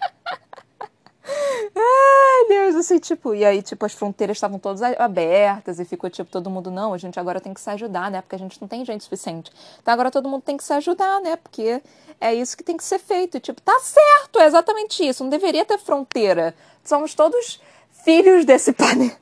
Ai, 1.76 2.48
Deus, 2.48 2.74
assim, 2.76 2.98
tipo, 2.98 3.34
e 3.34 3.44
aí, 3.44 3.62
tipo, 3.62 3.84
as 3.86 3.92
fronteiras 3.92 4.36
estavam 4.36 4.58
todas 4.58 4.82
abertas 4.82 5.78
e 5.78 5.84
ficou, 5.84 6.10
tipo, 6.10 6.30
todo 6.30 6.50
mundo, 6.50 6.70
não, 6.70 6.92
a 6.92 6.98
gente 6.98 7.18
agora 7.18 7.40
tem 7.40 7.54
que 7.54 7.60
se 7.60 7.70
ajudar, 7.70 8.10
né? 8.10 8.20
Porque 8.20 8.34
a 8.36 8.38
gente 8.38 8.60
não 8.60 8.68
tem 8.68 8.84
gente 8.84 9.04
suficiente. 9.04 9.50
Então 9.80 9.92
agora 9.94 10.10
todo 10.10 10.28
mundo 10.28 10.42
tem 10.42 10.56
que 10.56 10.64
se 10.64 10.72
ajudar, 10.74 11.20
né? 11.20 11.36
Porque 11.36 11.82
é 12.20 12.34
isso 12.34 12.56
que 12.56 12.64
tem 12.64 12.76
que 12.76 12.84
ser 12.84 12.98
feito. 12.98 13.40
Tipo, 13.40 13.60
tá 13.62 13.78
certo, 13.80 14.40
é 14.40 14.46
exatamente 14.46 15.06
isso. 15.06 15.22
Não 15.22 15.30
deveria 15.30 15.64
ter 15.64 15.78
fronteira. 15.78 16.54
Somos 16.84 17.14
todos 17.14 17.60
filhos 18.04 18.44
desse 18.44 18.72
planeta. 18.74 19.16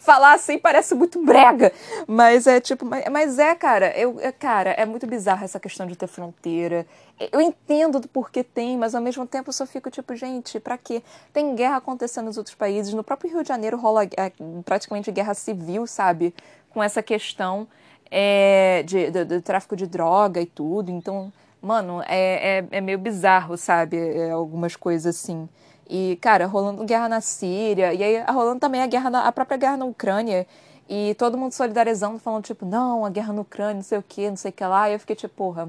Falar 0.00 0.34
assim 0.34 0.58
parece 0.58 0.96
muito 0.96 1.24
brega, 1.24 1.72
mas 2.06 2.48
é 2.48 2.60
tipo, 2.60 2.84
mas 2.84 3.38
é, 3.38 3.54
cara, 3.54 3.96
eu, 3.96 4.18
é, 4.20 4.32
cara, 4.32 4.70
é 4.70 4.84
muito 4.84 5.06
bizarro 5.06 5.44
essa 5.44 5.60
questão 5.60 5.86
de 5.86 5.94
ter 5.94 6.08
fronteira. 6.08 6.84
Eu 7.30 7.40
entendo 7.40 8.00
do 8.00 8.08
porquê 8.08 8.42
tem, 8.42 8.76
mas 8.76 8.96
ao 8.96 9.00
mesmo 9.00 9.24
tempo 9.26 9.50
eu 9.50 9.52
só 9.52 9.64
fico 9.64 9.88
tipo, 9.88 10.14
gente, 10.16 10.58
para 10.58 10.76
quê? 10.76 11.02
Tem 11.32 11.54
guerra 11.54 11.76
acontecendo 11.76 12.26
nos 12.26 12.36
outros 12.36 12.56
países, 12.56 12.92
no 12.92 13.04
próprio 13.04 13.30
Rio 13.30 13.42
de 13.42 13.48
Janeiro 13.48 13.76
rola 13.76 14.04
é, 14.04 14.32
praticamente 14.64 15.12
guerra 15.12 15.34
civil, 15.34 15.86
sabe? 15.86 16.34
Com 16.70 16.82
essa 16.82 17.00
questão 17.00 17.68
é, 18.10 18.82
de, 18.84 19.10
de, 19.10 19.24
de, 19.24 19.40
tráfico 19.40 19.76
de 19.76 19.86
droga 19.86 20.40
e 20.40 20.46
tudo, 20.46 20.90
então, 20.90 21.32
mano, 21.62 22.02
é, 22.06 22.58
é, 22.58 22.66
é 22.72 22.80
meio 22.80 22.98
bizarro, 22.98 23.56
sabe? 23.56 23.96
É, 23.96 24.30
algumas 24.30 24.74
coisas 24.74 25.16
assim. 25.16 25.48
E, 25.92 26.16
cara, 26.20 26.46
rolando 26.46 26.84
guerra 26.84 27.08
na 27.08 27.20
Síria, 27.20 27.92
e 27.92 28.04
aí 28.04 28.22
rolando 28.32 28.60
também 28.60 28.80
a 28.80 28.86
guerra 28.86 29.10
na, 29.10 29.26
a 29.26 29.32
própria 29.32 29.58
guerra 29.58 29.76
na 29.76 29.84
Ucrânia, 29.84 30.46
e 30.88 31.16
todo 31.18 31.36
mundo 31.36 31.52
solidarizando, 31.52 32.16
falando, 32.20 32.44
tipo, 32.44 32.64
não, 32.64 33.04
a 33.04 33.10
guerra 33.10 33.32
na 33.32 33.40
Ucrânia, 33.40 33.74
não 33.74 33.82
sei 33.82 33.98
o 33.98 34.02
que, 34.02 34.30
não 34.30 34.36
sei 34.36 34.50
o 34.50 34.52
que 34.52 34.64
lá. 34.64 34.88
E 34.88 34.92
eu 34.92 35.00
fiquei 35.00 35.16
tipo, 35.16 35.34
porra, 35.34 35.68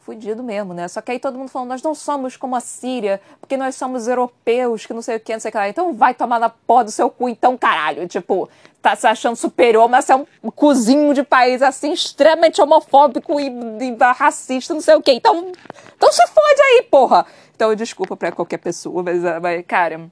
fudido 0.00 0.42
mesmo, 0.42 0.74
né? 0.74 0.88
Só 0.88 1.00
que 1.00 1.12
aí 1.12 1.18
todo 1.20 1.38
mundo 1.38 1.48
falando, 1.48 1.68
nós 1.68 1.82
não 1.82 1.94
somos 1.94 2.36
como 2.36 2.56
a 2.56 2.60
Síria, 2.60 3.20
porque 3.40 3.56
nós 3.56 3.76
somos 3.76 4.08
europeus, 4.08 4.84
que 4.84 4.92
não 4.92 5.02
sei 5.02 5.16
o 5.16 5.20
que, 5.20 5.32
não 5.32 5.40
sei 5.40 5.48
o 5.48 5.52
que 5.52 5.58
lá. 5.58 5.68
Então 5.68 5.92
vai 5.94 6.12
tomar 6.12 6.40
na 6.40 6.48
porra 6.48 6.84
do 6.84 6.90
seu 6.90 7.08
cu, 7.08 7.28
então, 7.28 7.56
caralho. 7.56 8.06
Tipo, 8.08 8.48
tá 8.80 8.96
se 8.96 9.06
achando 9.06 9.36
superior, 9.36 9.88
mas 9.88 10.10
é 10.10 10.16
um 10.16 10.50
cozinho 10.50 11.14
de 11.14 11.22
país 11.22 11.62
assim, 11.62 11.92
extremamente 11.92 12.60
homofóbico 12.60 13.38
e, 13.38 13.46
e 13.46 13.96
racista, 14.16 14.74
não 14.74 14.80
sei 14.80 14.96
o 14.96 15.02
que. 15.02 15.12
Então, 15.12 15.52
então 15.96 16.12
se 16.12 16.26
fode 16.26 16.62
aí, 16.62 16.82
porra. 16.90 17.24
Então, 17.62 17.76
desculpa 17.76 18.16
para 18.16 18.32
qualquer 18.32 18.58
pessoa, 18.58 19.04
mas, 19.04 19.24
ah, 19.24 19.38
mas 19.38 19.64
cara, 19.64 20.10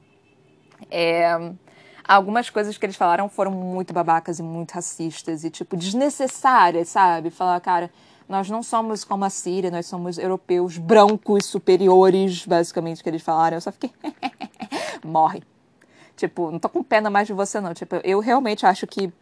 é, 0.89 1.53
algumas 2.07 2.49
coisas 2.49 2.79
que 2.79 2.87
eles 2.87 2.95
falaram 2.95 3.29
foram 3.29 3.51
muito 3.51 3.93
babacas 3.93 4.39
e 4.39 4.43
muito 4.45 4.71
racistas 4.71 5.43
e, 5.43 5.51
tipo, 5.51 5.77
desnecessárias, 5.77 6.91
sabe? 6.91 7.29
Falar, 7.29 7.59
cara, 7.59 7.91
nós 8.29 8.49
não 8.49 8.63
somos 8.63 9.03
como 9.03 9.25
a 9.25 9.31
Síria, 9.31 9.69
nós 9.69 9.87
somos 9.87 10.17
europeus 10.17 10.79
brancos 10.79 11.45
superiores, 11.47 12.47
basicamente, 12.47 13.03
que 13.03 13.09
eles 13.09 13.21
falaram. 13.21 13.57
Eu 13.57 13.61
só 13.61 13.73
fiquei, 13.73 13.91
morre. 15.05 15.43
Tipo, 16.17 16.53
não 16.53 16.61
tô 16.61 16.69
com 16.69 16.85
pena 16.85 17.11
mais 17.11 17.27
de 17.27 17.33
você, 17.33 17.61
não. 17.61 17.75
Tipo, 17.75 17.97
eu 18.05 18.21
realmente 18.21 18.65
acho 18.65 18.87
que 18.87 19.13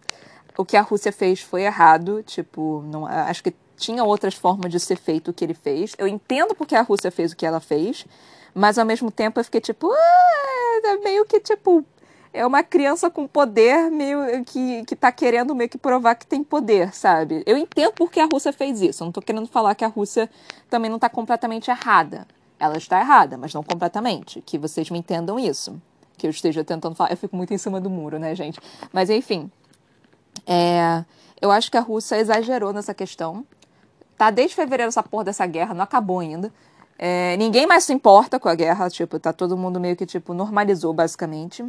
o 0.55 0.67
que 0.67 0.77
a 0.77 0.83
Rússia 0.83 1.13
fez 1.13 1.41
foi 1.41 1.63
errado. 1.63 2.23
Tipo, 2.25 2.85
não, 2.91 3.07
acho 3.07 3.43
que 3.43 3.55
tinha 3.79 4.05
outras 4.05 4.35
formas 4.35 4.71
de 4.71 4.81
ser 4.81 4.97
feito 4.97 5.31
o 5.31 5.35
que 5.35 5.45
ele 5.45 5.55
fez. 5.55 5.95
Eu 5.99 6.07
entendo 6.07 6.55
porque 6.55 6.75
a 6.75 6.83
Rússia 6.83 7.11
fez 7.11 7.33
o 7.33 7.37
que 7.37 7.47
ela 7.47 7.61
fez, 7.61 8.05
mas 8.55 8.79
ao 8.79 8.85
mesmo 8.85 9.11
tempo 9.11 9.41
eu 9.41 9.45
fiquei 9.45 9.61
tipo, 9.61 9.91
ah, 9.91 10.81
é 10.85 10.97
meio 10.99 11.25
que 11.25 11.41
tipo 11.41 11.85
é 12.33 12.47
uma 12.47 12.63
criança 12.63 13.11
com 13.11 13.27
poder 13.27 13.91
meio 13.91 14.45
que, 14.45 14.85
que 14.85 14.95
tá 14.95 15.11
querendo 15.11 15.55
meio 15.55 15.69
que 15.71 15.79
provar 15.79 16.15
que 16.15 16.27
tem 16.27 16.45
poder, 16.45 16.95
sabe? 16.95 17.43
Eu 17.47 17.57
entendo 17.57 17.93
porque 17.93 18.21
a 18.21 18.29
Rússia 18.31 18.53
fez 18.53 18.81
isso. 18.81 19.03
Eu 19.03 19.07
não 19.07 19.13
tô 19.13 19.23
querendo 19.23 19.47
falar 19.47 19.75
que 19.75 19.85
a 19.85 19.89
Rússia 19.89 20.29
também 20.69 20.91
não 20.91 20.99
tá 20.99 21.09
completamente 21.09 21.71
errada. 21.71 22.27
Ela 22.59 22.77
está 22.77 23.01
errada, 23.01 23.39
mas 23.39 23.55
não 23.55 23.63
completamente. 23.63 24.43
Que 24.43 24.59
vocês 24.59 24.91
me 24.91 24.99
entendam 24.99 25.39
isso. 25.39 25.81
Que 26.17 26.27
eu 26.27 26.31
esteja 26.31 26.65
tentando 26.65 26.95
falar. 26.95 27.11
Eu 27.11 27.17
fico 27.17 27.37
muito 27.37 27.55
em 27.55 27.59
cima 27.59 27.81
do 27.81 27.89
muro, 27.89 28.19
né, 28.19 28.35
gente? 28.35 28.61
Mas 28.93 29.09
enfim. 29.11 29.51
É, 30.47 31.05
eu 31.41 31.51
acho 31.51 31.71
que 31.71 31.77
a 31.77 31.81
Rússia 31.81 32.17
exagerou 32.17 32.73
nessa 32.73 32.93
questão. 32.93 33.45
Tá 34.19 34.31
desde 34.31 34.57
fevereiro 34.57 34.89
essa 34.89 35.03
porra 35.03 35.25
dessa 35.25 35.47
guerra, 35.47 35.73
não 35.73 35.85
acabou 35.85 36.19
ainda. 36.19 36.53
É, 36.99 37.37
ninguém 37.37 37.67
mais 37.67 37.85
se 37.85 37.93
importa 37.93 38.41
com 38.41 38.49
a 38.49 38.55
guerra, 38.57 38.91
tipo, 38.91 39.21
tá 39.21 39.33
todo 39.33 39.57
mundo 39.57 39.79
meio 39.79 39.95
que, 39.95 40.05
tipo, 40.05 40.35
normalizou, 40.35 40.93
basicamente. 40.93 41.65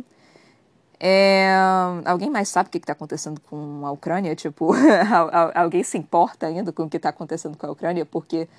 É, 1.00 1.56
alguém 2.04 2.30
mais 2.30 2.50
sabe 2.50 2.68
o 2.68 2.72
que 2.72 2.80
está 2.80 2.94
acontecendo 2.94 3.40
com 3.42 3.86
a 3.86 3.92
Ucrânia? 3.92 4.36
Tipo, 4.36 4.74
alguém 5.54 5.84
se 5.84 5.98
importa 5.98 6.48
ainda 6.48 6.74
com 6.74 6.84
o 6.84 6.90
que 6.90 6.98
está 6.98 7.10
acontecendo 7.10 7.56
com 7.56 7.68
a 7.68 7.72
Ucrânia? 7.72 8.06
Porque 8.06 8.50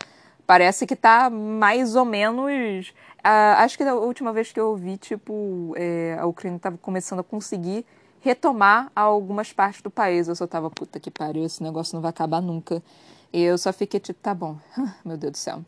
parece 0.46 0.86
que 0.86 0.94
está 0.94 1.28
mais 1.28 1.96
ou 1.96 2.04
menos. 2.04 2.94
Acho 3.22 3.76
que 3.76 3.84
da 3.84 3.94
última 3.94 4.32
vez 4.32 4.52
que 4.52 4.60
eu 4.60 4.68
ouvi, 4.68 4.96
tipo, 4.96 5.74
é, 5.76 6.16
a 6.18 6.26
Ucrânia 6.26 6.56
estava 6.56 6.78
começando 6.78 7.18
a 7.18 7.24
conseguir 7.24 7.84
retomar 8.20 8.90
algumas 8.94 9.52
partes 9.52 9.82
do 9.82 9.90
país. 9.90 10.28
Eu 10.28 10.36
só 10.36 10.46
tava, 10.46 10.70
puta 10.70 11.00
que 11.00 11.10
pariu, 11.10 11.44
esse 11.44 11.62
negócio 11.62 11.94
não 11.94 12.00
vai 12.00 12.10
acabar 12.10 12.40
nunca. 12.40 12.80
Eu 13.32 13.56
só 13.56 13.72
fiquei 13.72 14.00
tipo, 14.00 14.18
tá 14.20 14.34
bom, 14.34 14.56
meu 15.04 15.16
Deus 15.16 15.32
do 15.32 15.38
céu. 15.38 15.64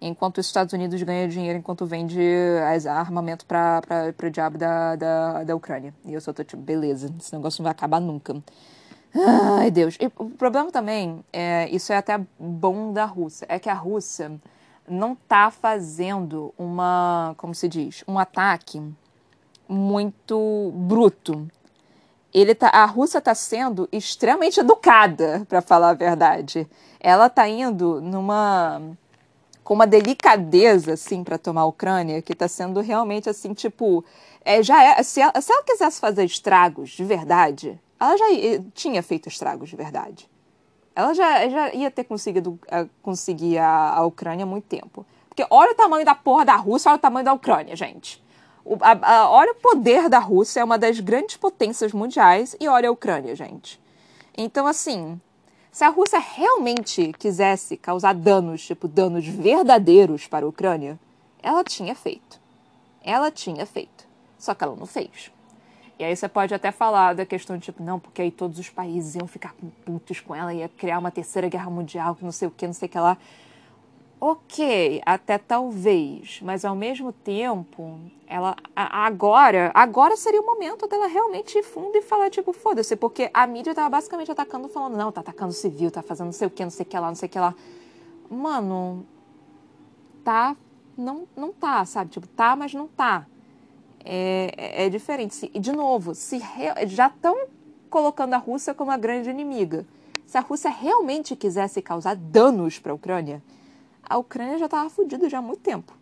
Enquanto 0.00 0.38
os 0.38 0.46
Estados 0.46 0.72
Unidos 0.72 1.02
ganham 1.02 1.28
dinheiro 1.28 1.58
enquanto 1.58 1.84
vende 1.84 2.20
armamento 2.88 3.44
para 3.44 4.14
o 4.22 4.30
diabo 4.30 4.56
da, 4.56 4.96
da, 4.96 5.44
da 5.44 5.56
Ucrânia. 5.56 5.94
E 6.06 6.14
eu 6.14 6.20
só 6.20 6.32
tô 6.32 6.42
tipo, 6.42 6.62
beleza, 6.62 7.12
esse 7.18 7.34
negócio 7.34 7.60
não 7.60 7.64
vai 7.64 7.72
acabar 7.72 8.00
nunca. 8.00 8.42
Ai, 9.14 9.70
Deus. 9.70 9.96
E 10.00 10.06
o 10.16 10.30
problema 10.30 10.70
também, 10.70 11.22
é, 11.32 11.68
isso 11.70 11.92
é 11.92 11.96
até 11.96 12.18
bom 12.38 12.92
da 12.92 13.04
Rússia, 13.04 13.44
é 13.48 13.58
que 13.58 13.68
a 13.68 13.74
Rússia 13.74 14.40
não 14.88 15.14
tá 15.14 15.50
fazendo 15.50 16.54
uma, 16.56 17.34
como 17.36 17.54
se 17.54 17.68
diz, 17.68 18.02
um 18.08 18.18
ataque 18.18 18.82
muito 19.68 20.72
bruto 20.74 21.48
ele 22.32 22.54
tá, 22.54 22.68
a 22.68 22.84
Rússia 22.84 23.18
está 23.18 23.34
sendo 23.34 23.88
extremamente 23.90 24.60
educada, 24.60 25.44
para 25.48 25.60
falar 25.60 25.90
a 25.90 25.94
verdade. 25.94 26.68
Ela 26.98 27.26
está 27.26 27.48
indo 27.48 28.00
numa 28.00 28.80
com 29.64 29.74
uma 29.74 29.86
delicadeza 29.86 30.94
assim 30.94 31.22
para 31.22 31.38
tomar 31.38 31.60
a 31.60 31.66
Ucrânia 31.66 32.20
que 32.22 32.32
está 32.32 32.48
sendo 32.48 32.80
realmente 32.80 33.28
assim 33.28 33.54
tipo 33.54 34.04
é, 34.44 34.62
já 34.62 34.82
é, 34.82 35.02
se, 35.02 35.20
ela, 35.20 35.40
se 35.40 35.52
ela 35.52 35.62
quisesse 35.62 36.00
fazer 36.00 36.24
estragos 36.24 36.90
de 36.90 37.04
verdade, 37.04 37.78
ela 37.98 38.16
já 38.16 38.30
ia, 38.30 38.64
tinha 38.74 39.02
feito 39.02 39.28
estragos 39.28 39.68
de 39.68 39.76
verdade. 39.76 40.28
Ela 40.94 41.14
já, 41.14 41.48
já 41.48 41.72
ia 41.72 41.90
ter 41.90 42.04
conseguido 42.04 42.52
uh, 42.52 42.88
conseguir 43.02 43.58
a, 43.58 43.90
a 43.96 44.04
Ucrânia 44.04 44.44
há 44.44 44.46
muito 44.46 44.64
tempo. 44.64 45.06
Porque 45.28 45.46
olha 45.50 45.72
o 45.72 45.74
tamanho 45.74 46.04
da 46.04 46.14
porra 46.14 46.44
da 46.44 46.56
Rússia, 46.56 46.90
olha 46.90 46.98
o 46.98 47.00
tamanho 47.00 47.24
da 47.24 47.32
Ucrânia, 47.32 47.76
gente. 47.76 48.22
O, 48.64 48.76
a, 48.80 49.14
a, 49.14 49.30
olha 49.30 49.52
o 49.52 49.56
poder 49.56 50.08
da 50.08 50.18
Rússia, 50.18 50.60
é 50.60 50.64
uma 50.64 50.78
das 50.78 51.00
grandes 51.00 51.36
potências 51.36 51.92
mundiais, 51.92 52.56
e 52.60 52.68
olha 52.68 52.88
a 52.88 52.92
Ucrânia, 52.92 53.34
gente. 53.34 53.80
Então, 54.36 54.66
assim, 54.66 55.20
se 55.72 55.84
a 55.84 55.88
Rússia 55.88 56.18
realmente 56.18 57.12
quisesse 57.18 57.76
causar 57.76 58.14
danos, 58.14 58.64
tipo 58.64 58.88
danos 58.88 59.26
verdadeiros 59.26 60.26
para 60.26 60.44
a 60.44 60.48
Ucrânia, 60.48 60.98
ela 61.42 61.62
tinha 61.62 61.94
feito. 61.94 62.40
Ela 63.02 63.30
tinha 63.30 63.64
feito. 63.64 64.06
Só 64.38 64.54
que 64.54 64.64
ela 64.64 64.76
não 64.76 64.86
fez. 64.86 65.30
E 65.98 66.04
aí 66.04 66.16
você 66.16 66.28
pode 66.28 66.54
até 66.54 66.72
falar 66.72 67.14
da 67.14 67.26
questão 67.26 67.58
de 67.58 67.64
tipo, 67.64 67.82
não, 67.82 68.00
porque 68.00 68.22
aí 68.22 68.30
todos 68.30 68.58
os 68.58 68.70
países 68.70 69.14
iam 69.14 69.26
ficar 69.26 69.54
putos 69.84 70.18
com 70.18 70.34
ela, 70.34 70.52
ia 70.52 70.66
criar 70.66 70.98
uma 70.98 71.10
terceira 71.10 71.46
guerra 71.48 71.70
mundial, 71.70 72.14
que 72.14 72.24
não 72.24 72.32
sei 72.32 72.48
o 72.48 72.50
que, 72.50 72.66
não 72.66 72.72
sei 72.72 72.88
o 72.88 72.90
que 72.90 72.98
lá. 72.98 73.18
Ok, 74.22 75.00
até 75.06 75.38
talvez, 75.38 76.40
mas 76.42 76.62
ao 76.62 76.76
mesmo 76.76 77.10
tempo, 77.10 77.98
ela 78.26 78.54
agora, 78.76 79.70
agora 79.72 80.14
seria 80.14 80.42
o 80.42 80.44
momento 80.44 80.86
dela 80.86 81.06
realmente 81.06 81.56
ir 81.56 81.62
fundo 81.62 81.96
e 81.96 82.02
falar 82.02 82.28
tipo, 82.28 82.52
foda-se, 82.52 82.94
porque 82.96 83.30
a 83.32 83.46
mídia 83.46 83.74
tava 83.74 83.88
basicamente 83.88 84.30
atacando, 84.30 84.68
falando, 84.68 84.94
não, 84.94 85.10
tá 85.10 85.22
atacando 85.22 85.54
civil, 85.54 85.90
tá 85.90 86.02
fazendo 86.02 86.26
não 86.26 86.32
sei 86.32 86.48
o 86.48 86.50
que, 86.50 86.62
não 86.62 86.70
sei 86.70 86.84
o 86.84 86.88
que 86.90 86.98
lá, 86.98 87.08
não 87.08 87.14
sei 87.14 87.28
o 87.28 87.32
que 87.32 87.38
lá. 87.38 87.54
Mano, 88.28 89.06
tá, 90.22 90.54
não, 90.98 91.26
não 91.34 91.50
tá, 91.50 91.82
sabe? 91.86 92.10
Tipo, 92.10 92.26
tá, 92.26 92.54
mas 92.54 92.74
não 92.74 92.86
tá. 92.86 93.26
É, 94.04 94.52
é, 94.54 94.86
é 94.86 94.88
diferente. 94.90 95.50
E 95.54 95.58
de 95.58 95.72
novo, 95.72 96.14
se 96.14 96.36
re, 96.36 96.86
já 96.88 97.06
estão 97.06 97.46
colocando 97.88 98.34
a 98.34 98.38
Rússia 98.38 98.74
como 98.74 98.90
a 98.90 98.98
grande 98.98 99.30
inimiga. 99.30 99.86
Se 100.26 100.36
a 100.36 100.42
Rússia 100.42 100.70
realmente 100.70 101.34
quisesse 101.34 101.80
causar 101.80 102.16
danos 102.16 102.78
para 102.78 102.92
a 102.92 102.94
Ucrânia, 102.94 103.42
a 104.10 104.18
Ucrânia 104.18 104.58
já 104.58 104.64
estava 104.64 104.90
fodida 104.90 105.28
já 105.28 105.38
há 105.38 105.42
muito 105.42 105.60
tempo. 105.60 105.96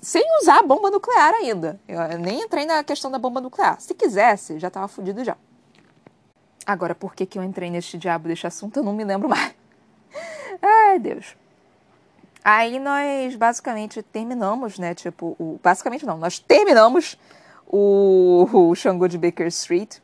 Sem 0.00 0.24
usar 0.40 0.58
a 0.58 0.62
bomba 0.64 0.90
nuclear 0.90 1.32
ainda. 1.34 1.80
Eu 1.86 2.18
nem 2.18 2.42
entrei 2.42 2.66
na 2.66 2.82
questão 2.82 3.08
da 3.08 3.20
bomba 3.20 3.40
nuclear. 3.40 3.80
Se 3.80 3.94
quisesse, 3.94 4.58
já 4.58 4.66
estava 4.66 4.88
fodido 4.88 5.22
já. 5.22 5.36
Agora, 6.66 6.92
por 6.92 7.14
que, 7.14 7.24
que 7.24 7.38
eu 7.38 7.44
entrei 7.44 7.70
neste 7.70 7.96
diabo 7.96 8.26
deste 8.26 8.48
assunto, 8.48 8.78
eu 8.78 8.82
não 8.82 8.92
me 8.92 9.04
lembro 9.04 9.28
mais. 9.28 9.54
Ai, 10.60 10.98
Deus. 10.98 11.36
Aí 12.42 12.80
nós 12.80 13.36
basicamente 13.36 14.02
terminamos, 14.02 14.76
né? 14.76 14.92
Tipo, 14.92 15.36
o, 15.38 15.60
basicamente 15.62 16.04
não, 16.04 16.18
nós 16.18 16.40
terminamos 16.40 17.16
o, 17.68 18.48
o 18.52 18.74
Xangô 18.74 19.06
de 19.06 19.16
Baker 19.16 19.46
Street. 19.46 19.98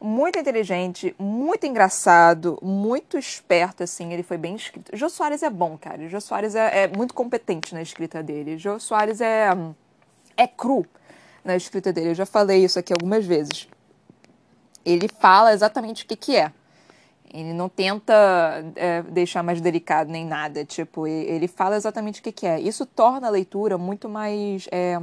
Muito 0.00 0.38
inteligente, 0.38 1.14
muito 1.18 1.66
engraçado, 1.66 2.56
muito 2.62 3.18
esperto, 3.18 3.82
assim, 3.82 4.12
ele 4.12 4.22
foi 4.22 4.38
bem 4.38 4.54
escrito. 4.54 4.96
Jô 4.96 5.08
Soares 5.08 5.42
é 5.42 5.50
bom, 5.50 5.76
cara. 5.76 6.08
Jô 6.08 6.20
Soares 6.20 6.54
é, 6.54 6.84
é 6.84 6.88
muito 6.88 7.12
competente 7.12 7.74
na 7.74 7.82
escrita 7.82 8.22
dele. 8.22 8.56
Jô 8.56 8.78
Soares 8.78 9.20
é, 9.20 9.48
é 10.36 10.46
cru 10.46 10.86
na 11.44 11.56
escrita 11.56 11.92
dele. 11.92 12.10
Eu 12.10 12.14
já 12.14 12.26
falei 12.26 12.64
isso 12.64 12.78
aqui 12.78 12.92
algumas 12.92 13.26
vezes. 13.26 13.66
Ele 14.84 15.08
fala 15.08 15.52
exatamente 15.52 16.04
o 16.04 16.06
que, 16.06 16.14
que 16.14 16.36
é. 16.36 16.52
Ele 17.34 17.52
não 17.52 17.68
tenta 17.68 18.14
é, 18.76 19.02
deixar 19.02 19.42
mais 19.42 19.60
delicado 19.60 20.10
nem 20.10 20.24
nada. 20.24 20.64
Tipo, 20.64 21.06
ele 21.06 21.48
fala 21.48 21.76
exatamente 21.76 22.20
o 22.20 22.22
que, 22.22 22.32
que 22.32 22.46
é. 22.46 22.60
Isso 22.60 22.86
torna 22.86 23.26
a 23.26 23.30
leitura 23.30 23.76
muito 23.76 24.08
mais 24.08 24.68
é, 24.70 24.98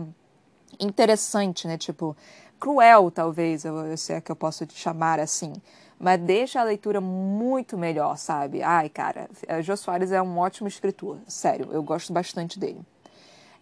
interessante, 0.79 1.67
né? 1.67 1.77
Tipo, 1.77 2.15
cruel, 2.59 3.11
talvez, 3.11 3.65
eu, 3.65 3.95
se 3.97 4.13
é 4.13 4.21
que 4.21 4.31
eu 4.31 4.35
posso 4.35 4.65
te 4.65 4.77
chamar 4.77 5.19
assim. 5.19 5.53
Mas 5.99 6.19
deixa 6.19 6.59
a 6.59 6.63
leitura 6.63 6.99
muito 6.99 7.77
melhor, 7.77 8.17
sabe? 8.17 8.61
Ai, 8.61 8.89
cara, 8.89 9.29
Jô 9.61 9.77
Soares 9.77 10.11
é 10.11 10.21
um 10.21 10.37
ótimo 10.37 10.67
escritor. 10.67 11.17
Sério, 11.27 11.69
eu 11.71 11.81
gosto 11.81 12.11
bastante 12.11 12.59
dele. 12.59 12.81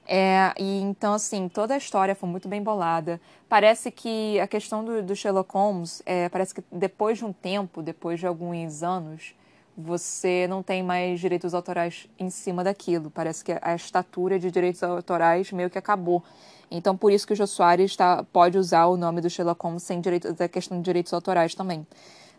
É, 0.05 0.53
e 0.57 0.81
então, 0.81 1.13
assim, 1.13 1.47
toda 1.47 1.73
a 1.73 1.77
história 1.77 2.15
foi 2.15 2.27
muito 2.27 2.47
bem 2.47 2.61
bolada. 2.61 3.21
Parece 3.47 3.89
que 3.91 4.39
a 4.39 4.47
questão 4.47 4.83
do, 4.83 5.01
do 5.01 5.15
Sherlock 5.15 5.53
Holmes, 5.53 6.01
é, 6.05 6.27
parece 6.27 6.53
que 6.53 6.63
depois 6.71 7.17
de 7.17 7.25
um 7.25 7.31
tempo, 7.31 7.81
depois 7.81 8.19
de 8.19 8.27
alguns 8.27 8.83
anos, 8.83 9.33
você 9.75 10.47
não 10.47 10.61
tem 10.61 10.83
mais 10.83 11.19
direitos 11.19 11.53
autorais 11.53 12.07
em 12.17 12.29
cima 12.29 12.63
daquilo. 12.63 13.09
Parece 13.09 13.43
que 13.43 13.57
a 13.61 13.75
estatura 13.75 14.39
de 14.39 14.51
direitos 14.51 14.83
autorais 14.83 15.51
meio 15.51 15.69
que 15.69 15.77
acabou. 15.77 16.23
Então, 16.69 16.97
por 16.97 17.11
isso 17.11 17.27
que 17.27 17.33
o 17.33 17.35
Jô 17.35 17.45
Soares 17.45 17.95
tá, 17.95 18.23
pode 18.23 18.57
usar 18.57 18.85
o 18.85 18.97
nome 18.97 19.21
do 19.21 19.29
Sherlock 19.29 19.63
Holmes 19.63 19.83
sem 19.83 20.01
direito, 20.01 20.33
da 20.33 20.47
questão 20.47 20.77
de 20.77 20.83
direitos 20.83 21.13
autorais 21.13 21.53
também. 21.53 21.85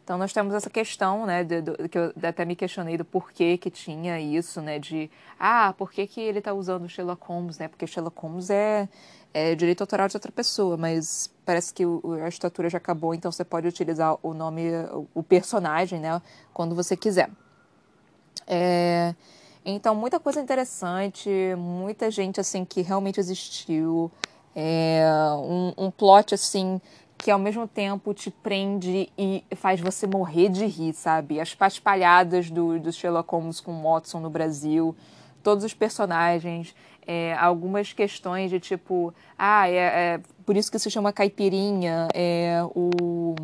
Então 0.05 0.18
nós 0.18 0.35
temos 0.35 0.53
essa 0.53 0.68
questão, 0.68 1.24
né, 1.24 1.43
de, 1.43 1.62
que 1.89 1.97
eu 1.97 2.12
até 2.22 2.45
me 2.45 2.55
questionei 2.55 2.99
do 2.99 3.07
porquê 3.07 3.57
que 3.57 3.70
tinha 3.70 4.20
isso, 4.20 4.61
né, 4.61 4.78
de 4.78 5.11
ah, 5.41 5.72
por 5.78 5.91
que, 5.91 6.07
que 6.07 6.20
ele 6.20 6.41
está 6.41 6.53
usando 6.53 6.85
o 6.85 6.89
Sherlock 6.89 7.26
Holmes, 7.26 7.59
né, 7.59 7.68
porque 7.68 7.87
Sherlock 7.87 8.20
Holmes 8.20 8.51
é, 8.51 8.87
é 9.32 9.55
direito 9.55 9.80
autoral 9.80 10.07
de 10.07 10.14
outra 10.14 10.30
pessoa, 10.30 10.76
mas 10.76 11.34
parece 11.45 11.72
que 11.72 11.84
a 12.22 12.28
estatura 12.28 12.68
já 12.68 12.78
acabou, 12.78 13.14
então 13.14 13.30
você 13.30 13.45
pode 13.45 13.66
utilizar 13.68 14.16
o 14.22 14.32
nome, 14.34 14.70
o 15.14 15.22
personagem, 15.22 16.01
né, 16.01 16.20
quando 16.53 16.74
você 16.74 16.97
quiser. 16.97 17.30
É, 18.47 19.14
então 19.64 19.95
muita 19.95 20.20
coisa 20.20 20.40
interessante, 20.40 21.30
muita 21.57 22.11
gente 22.11 22.40
assim 22.40 22.64
que 22.64 22.82
realmente 22.82 23.18
existiu, 23.18 24.11
é, 24.55 25.05
um, 25.38 25.86
um 25.86 25.90
plot 25.90 26.34
assim 26.34 26.80
que 27.16 27.30
ao 27.30 27.38
mesmo 27.38 27.66
tempo 27.66 28.12
te 28.12 28.30
prende 28.30 29.11
e 29.16 29.42
faz 29.57 29.80
você 29.80 30.07
morrer 30.07 30.49
de 30.51 30.66
rir, 30.66 30.92
sabe? 30.92 31.40
As 31.40 31.55
paspalhadas 31.55 32.51
do, 32.51 32.78
do 32.78 32.92
Sherlock 32.92 33.30
Holmes 33.30 33.61
com 33.61 33.82
Watson 33.82 34.20
no 34.20 34.28
Brasil, 34.28 34.95
todos 35.42 35.64
os 35.64 35.72
personagens, 35.72 36.74
é, 37.07 37.34
algumas 37.34 37.92
questões 37.92 38.50
de 38.50 38.61
tipo, 38.61 39.12
ah, 39.38 39.68
é, 39.68 39.76
é, 39.76 40.20
por 40.44 40.57
isso 40.57 40.70
que 40.70 40.78
se 40.78 40.90
chama 40.90 41.12
caipirinha, 41.12 42.09
é, 42.14 42.62
o, 42.74 43.34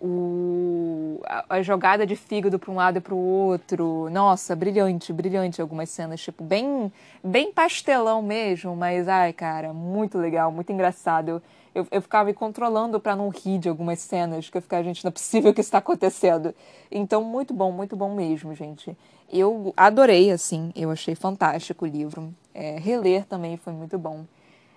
o, 0.00 1.20
a, 1.26 1.56
a 1.56 1.62
jogada 1.62 2.06
de 2.06 2.14
fígado 2.14 2.58
para 2.58 2.70
um 2.70 2.76
lado 2.76 2.98
e 2.98 3.00
para 3.00 3.14
o 3.14 3.18
outro, 3.18 4.08
nossa, 4.10 4.54
brilhante, 4.54 5.12
brilhante 5.12 5.60
algumas 5.60 5.90
cenas, 5.90 6.20
tipo, 6.20 6.44
bem, 6.44 6.92
bem 7.22 7.52
pastelão 7.52 8.22
mesmo, 8.22 8.76
mas, 8.76 9.08
ai, 9.08 9.32
cara, 9.32 9.72
muito 9.72 10.18
legal, 10.18 10.52
muito 10.52 10.72
engraçado. 10.72 11.42
Eu, 11.78 11.86
eu, 11.92 12.02
ficava 12.02 12.24
me 12.24 12.34
controlando 12.34 12.98
para 12.98 13.14
não 13.14 13.28
rir 13.28 13.58
de 13.58 13.68
algumas 13.68 14.00
cenas, 14.00 14.50
que 14.50 14.58
eu 14.58 14.62
ficava, 14.62 14.82
gente, 14.82 15.04
não 15.04 15.10
é 15.10 15.12
possível 15.12 15.54
que 15.54 15.60
isso 15.60 15.68
está 15.68 15.78
acontecendo. 15.78 16.52
Então, 16.90 17.22
muito 17.22 17.54
bom, 17.54 17.70
muito 17.70 17.94
bom 17.94 18.12
mesmo, 18.12 18.52
gente. 18.52 18.96
Eu 19.32 19.72
adorei, 19.76 20.32
assim, 20.32 20.72
eu 20.74 20.90
achei 20.90 21.14
fantástico 21.14 21.84
o 21.84 21.88
livro. 21.88 22.34
É, 22.52 22.78
reler 22.80 23.24
também 23.26 23.56
foi 23.56 23.72
muito 23.72 23.96
bom. 23.96 24.24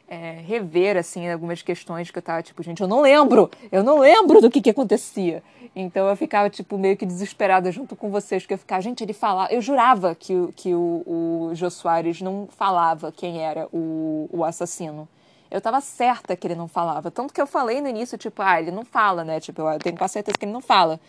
É, 0.07 0.41
rever, 0.45 0.95
assim, 0.95 1.27
algumas 1.27 1.63
questões 1.63 2.11
que 2.11 2.19
eu 2.19 2.21
tava, 2.21 2.43
tipo, 2.43 2.61
gente, 2.61 2.81
eu 2.81 2.87
não 2.87 3.01
lembro, 3.01 3.49
eu 3.71 3.81
não 3.81 3.97
lembro 3.97 4.39
do 4.39 4.51
que 4.51 4.61
que 4.61 4.69
acontecia. 4.69 5.41
Então 5.75 6.07
eu 6.07 6.15
ficava, 6.15 6.51
tipo, 6.51 6.77
meio 6.77 6.95
que 6.95 7.05
desesperada 7.05 7.71
junto 7.71 7.95
com 7.95 8.11
vocês, 8.11 8.45
que 8.45 8.53
eu 8.53 8.57
ficava, 8.59 8.81
gente, 8.81 9.03
ele 9.03 9.13
falava, 9.13 9.51
eu 9.51 9.61
jurava 9.61 10.13
que, 10.13 10.33
que 10.55 10.75
o, 10.75 11.03
o 11.07 11.51
Jô 11.55 11.71
Soares 11.71 12.21
não 12.21 12.47
falava 12.51 13.11
quem 13.11 13.41
era 13.41 13.67
o, 13.71 14.29
o 14.31 14.43
assassino 14.43 15.07
eu 15.51 15.59
tava 15.59 15.81
certa 15.81 16.35
que 16.35 16.47
ele 16.47 16.55
não 16.55 16.67
falava. 16.67 17.11
Tanto 17.11 17.33
que 17.33 17.41
eu 17.41 17.45
falei 17.45 17.81
no 17.81 17.89
início, 17.89 18.17
tipo, 18.17 18.41
ah, 18.41 18.59
ele 18.59 18.71
não 18.71 18.85
fala, 18.85 19.25
né? 19.25 19.39
Tipo, 19.41 19.61
eu 19.61 19.77
tenho 19.79 19.97
quase 19.97 20.13
certeza 20.13 20.37
que 20.37 20.45
ele 20.45 20.53
não 20.53 20.61
fala. 20.61 20.99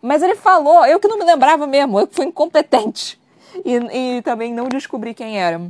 Mas 0.00 0.22
ele 0.22 0.36
falou, 0.36 0.86
eu 0.86 1.00
que 1.00 1.08
não 1.08 1.18
me 1.18 1.24
lembrava 1.24 1.66
mesmo, 1.66 1.98
eu 1.98 2.06
que 2.06 2.14
fui 2.14 2.26
incompetente. 2.26 3.20
E, 3.64 3.74
e 3.74 4.22
também 4.22 4.54
não 4.54 4.68
descobri 4.68 5.12
quem 5.12 5.38
era. 5.38 5.60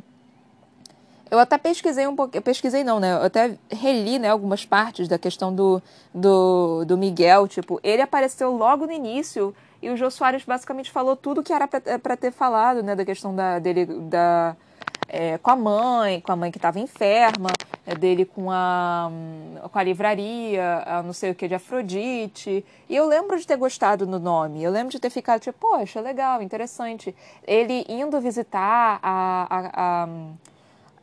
Eu 1.30 1.38
até 1.38 1.56
pesquisei 1.56 2.06
um 2.06 2.14
pouco, 2.14 2.40
pesquisei 2.42 2.84
não, 2.84 3.00
né? 3.00 3.12
Eu 3.14 3.22
até 3.22 3.56
reli, 3.70 4.18
né, 4.18 4.28
algumas 4.28 4.66
partes 4.66 5.08
da 5.08 5.16
questão 5.16 5.54
do, 5.54 5.80
do, 6.12 6.84
do 6.84 6.98
Miguel, 6.98 7.48
tipo, 7.48 7.80
ele 7.82 8.02
apareceu 8.02 8.50
logo 8.50 8.84
no 8.84 8.92
início 8.92 9.54
e 9.80 9.88
o 9.88 9.96
Jô 9.96 10.10
Soares 10.10 10.44
basicamente 10.44 10.90
falou 10.90 11.16
tudo 11.16 11.42
que 11.42 11.52
era 11.52 11.68
para 11.68 12.16
ter 12.16 12.32
falado, 12.32 12.82
né, 12.82 12.96
da 12.96 13.04
questão 13.04 13.34
da, 13.34 13.60
dele, 13.60 13.86
da, 13.86 14.56
é, 15.12 15.38
com 15.38 15.50
a 15.50 15.56
mãe, 15.56 16.20
com 16.20 16.32
a 16.32 16.36
mãe 16.36 16.50
que 16.50 16.58
estava 16.58 16.78
enferma, 16.78 17.50
é, 17.84 17.94
dele 17.94 18.24
com 18.24 18.50
a, 18.50 19.10
com 19.70 19.78
a 19.78 19.82
livraria, 19.82 20.82
a 20.86 21.02
não 21.02 21.12
sei 21.12 21.32
o 21.32 21.34
que, 21.34 21.48
de 21.48 21.54
Afrodite. 21.54 22.64
E 22.88 22.94
eu 22.94 23.06
lembro 23.06 23.38
de 23.38 23.46
ter 23.46 23.56
gostado 23.56 24.06
do 24.06 24.20
nome, 24.20 24.62
eu 24.62 24.70
lembro 24.70 24.92
de 24.92 25.00
ter 25.00 25.10
ficado 25.10 25.40
tipo, 25.40 25.58
poxa, 25.58 26.00
legal, 26.00 26.40
interessante. 26.40 27.14
Ele 27.46 27.84
indo 27.88 28.20
visitar 28.20 29.00
a, 29.02 29.46
a, 29.50 30.06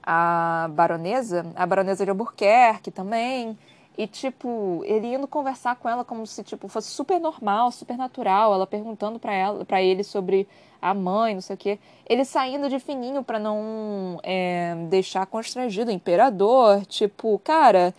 a, 0.04 0.64
a 0.64 0.68
baronesa, 0.70 1.46
a 1.56 1.66
baronesa 1.66 2.06
de 2.06 2.10
Albuquerque 2.10 2.90
também. 2.92 3.58
E, 3.98 4.06
tipo, 4.06 4.84
ele 4.86 5.16
indo 5.16 5.28
conversar 5.28 5.76
com 5.76 5.90
ela 5.90 6.06
como 6.06 6.28
se, 6.28 6.44
tipo, 6.44 6.68
fosse 6.68 6.90
super 6.90 7.20
normal, 7.20 7.72
super 7.72 7.98
natural. 7.98 8.54
Ela 8.54 8.68
perguntando 8.68 9.18
para 9.18 9.34
ela, 9.34 9.66
para 9.66 9.82
ele 9.82 10.04
sobre 10.04 10.48
a 10.80 10.94
mãe, 10.94 11.34
não 11.34 11.42
sei 11.42 11.56
o 11.56 11.58
quê. 11.58 11.80
Ele 12.08 12.24
saindo 12.24 12.70
de 12.70 12.80
fininho 12.80 13.24
para 13.24 13.40
não 13.40 14.20
é, 14.22 14.76
deixar 14.90 15.26
constrangido 15.26 15.90
o 15.90 15.94
imperador. 15.94 16.86
Tipo, 16.86 17.40
cara, 17.40 17.94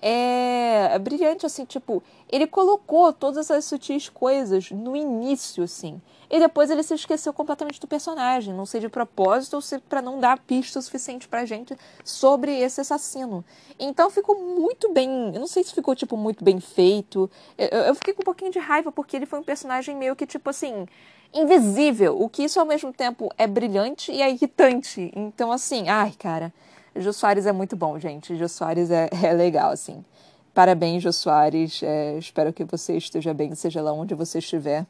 é 0.00 0.96
brilhante, 1.00 1.44
assim, 1.44 1.64
tipo, 1.64 2.02
ele 2.30 2.46
colocou 2.46 3.12
todas 3.12 3.50
essas 3.50 3.64
sutis 3.64 4.08
coisas 4.08 4.70
no 4.70 4.94
início, 4.94 5.64
assim. 5.64 6.00
E 6.30 6.38
depois 6.38 6.70
ele 6.70 6.82
se 6.82 6.94
esqueceu 6.94 7.32
completamente 7.32 7.80
do 7.80 7.88
personagem. 7.88 8.54
Não 8.54 8.64
sei 8.64 8.80
de 8.80 8.88
propósito 8.88 9.54
ou 9.54 9.60
se 9.60 9.78
para 9.80 10.00
não 10.00 10.20
dar 10.20 10.38
pista 10.38 10.80
suficiente 10.80 11.26
pra 11.26 11.44
gente 11.44 11.76
sobre 12.04 12.56
esse 12.60 12.80
assassino. 12.80 13.44
Então 13.78 14.08
ficou 14.10 14.40
muito 14.40 14.92
bem. 14.92 15.32
Eu 15.34 15.40
não 15.40 15.48
sei 15.48 15.64
se 15.64 15.74
ficou, 15.74 15.96
tipo, 15.96 16.16
muito 16.16 16.44
bem 16.44 16.60
feito. 16.60 17.28
Eu, 17.58 17.80
eu 17.80 17.94
fiquei 17.96 18.14
com 18.14 18.22
um 18.22 18.24
pouquinho 18.24 18.52
de 18.52 18.60
raiva 18.60 18.92
porque 18.92 19.16
ele 19.16 19.26
foi 19.26 19.40
um 19.40 19.44
personagem 19.44 19.96
meio 19.96 20.14
que, 20.14 20.26
tipo 20.26 20.48
assim 20.48 20.86
invisível, 21.32 22.20
o 22.20 22.28
que 22.28 22.42
isso 22.42 22.58
ao 22.58 22.66
mesmo 22.66 22.92
tempo 22.92 23.32
é 23.38 23.46
brilhante 23.46 24.10
e 24.10 24.20
é 24.20 24.30
irritante. 24.30 25.12
Então, 25.14 25.52
assim, 25.52 25.88
ai, 25.88 26.12
cara, 26.18 26.52
Jô 26.94 27.12
Soares 27.12 27.46
é 27.46 27.52
muito 27.52 27.76
bom, 27.76 27.98
gente. 27.98 28.36
Jô 28.36 28.48
Soares 28.48 28.90
é, 28.90 29.08
é 29.22 29.32
legal, 29.32 29.70
assim. 29.70 30.04
Parabéns, 30.52 31.02
Jô 31.02 31.12
Soares. 31.12 31.82
É, 31.82 32.18
espero 32.18 32.52
que 32.52 32.64
você 32.64 32.96
esteja 32.96 33.32
bem, 33.32 33.54
seja 33.54 33.80
lá 33.80 33.92
onde 33.92 34.14
você 34.14 34.38
estiver. 34.38 34.84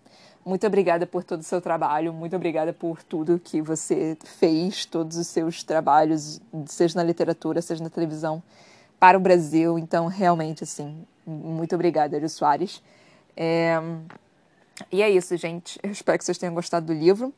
Muito 0.45 0.67
obrigada 0.67 1.07
por 1.07 1.23
todo 1.23 1.41
o 1.41 1.45
seu 1.45 1.61
trabalho, 1.61 2.13
muito 2.13 2.35
obrigada 2.35 2.73
por 2.73 3.03
tudo 3.03 3.39
que 3.39 3.61
você 3.61 4.17
fez, 4.25 4.87
todos 4.87 5.17
os 5.19 5.27
seus 5.27 5.63
trabalhos, 5.63 6.41
seja 6.67 6.99
na 6.99 7.05
literatura, 7.05 7.61
seja 7.61 7.85
na 7.85 7.91
televisão, 7.91 8.43
para 8.99 9.19
o 9.19 9.21
Brasil. 9.21 9.79
Então, 9.79 10.07
realmente, 10.07 10.65
assim, 10.65 11.05
muito 11.27 11.75
obrigada, 11.75 12.19
Jô 12.21 12.29
Soares. 12.29 12.83
É... 13.37 13.79
E 14.91 15.03
é 15.03 15.11
isso, 15.11 15.37
gente. 15.37 15.79
Eu 15.83 15.91
espero 15.91 16.19
que 16.19 16.25
vocês 16.25 16.39
tenham 16.39 16.55
gostado 16.55 16.87
do 16.87 16.93
livro. 16.93 17.35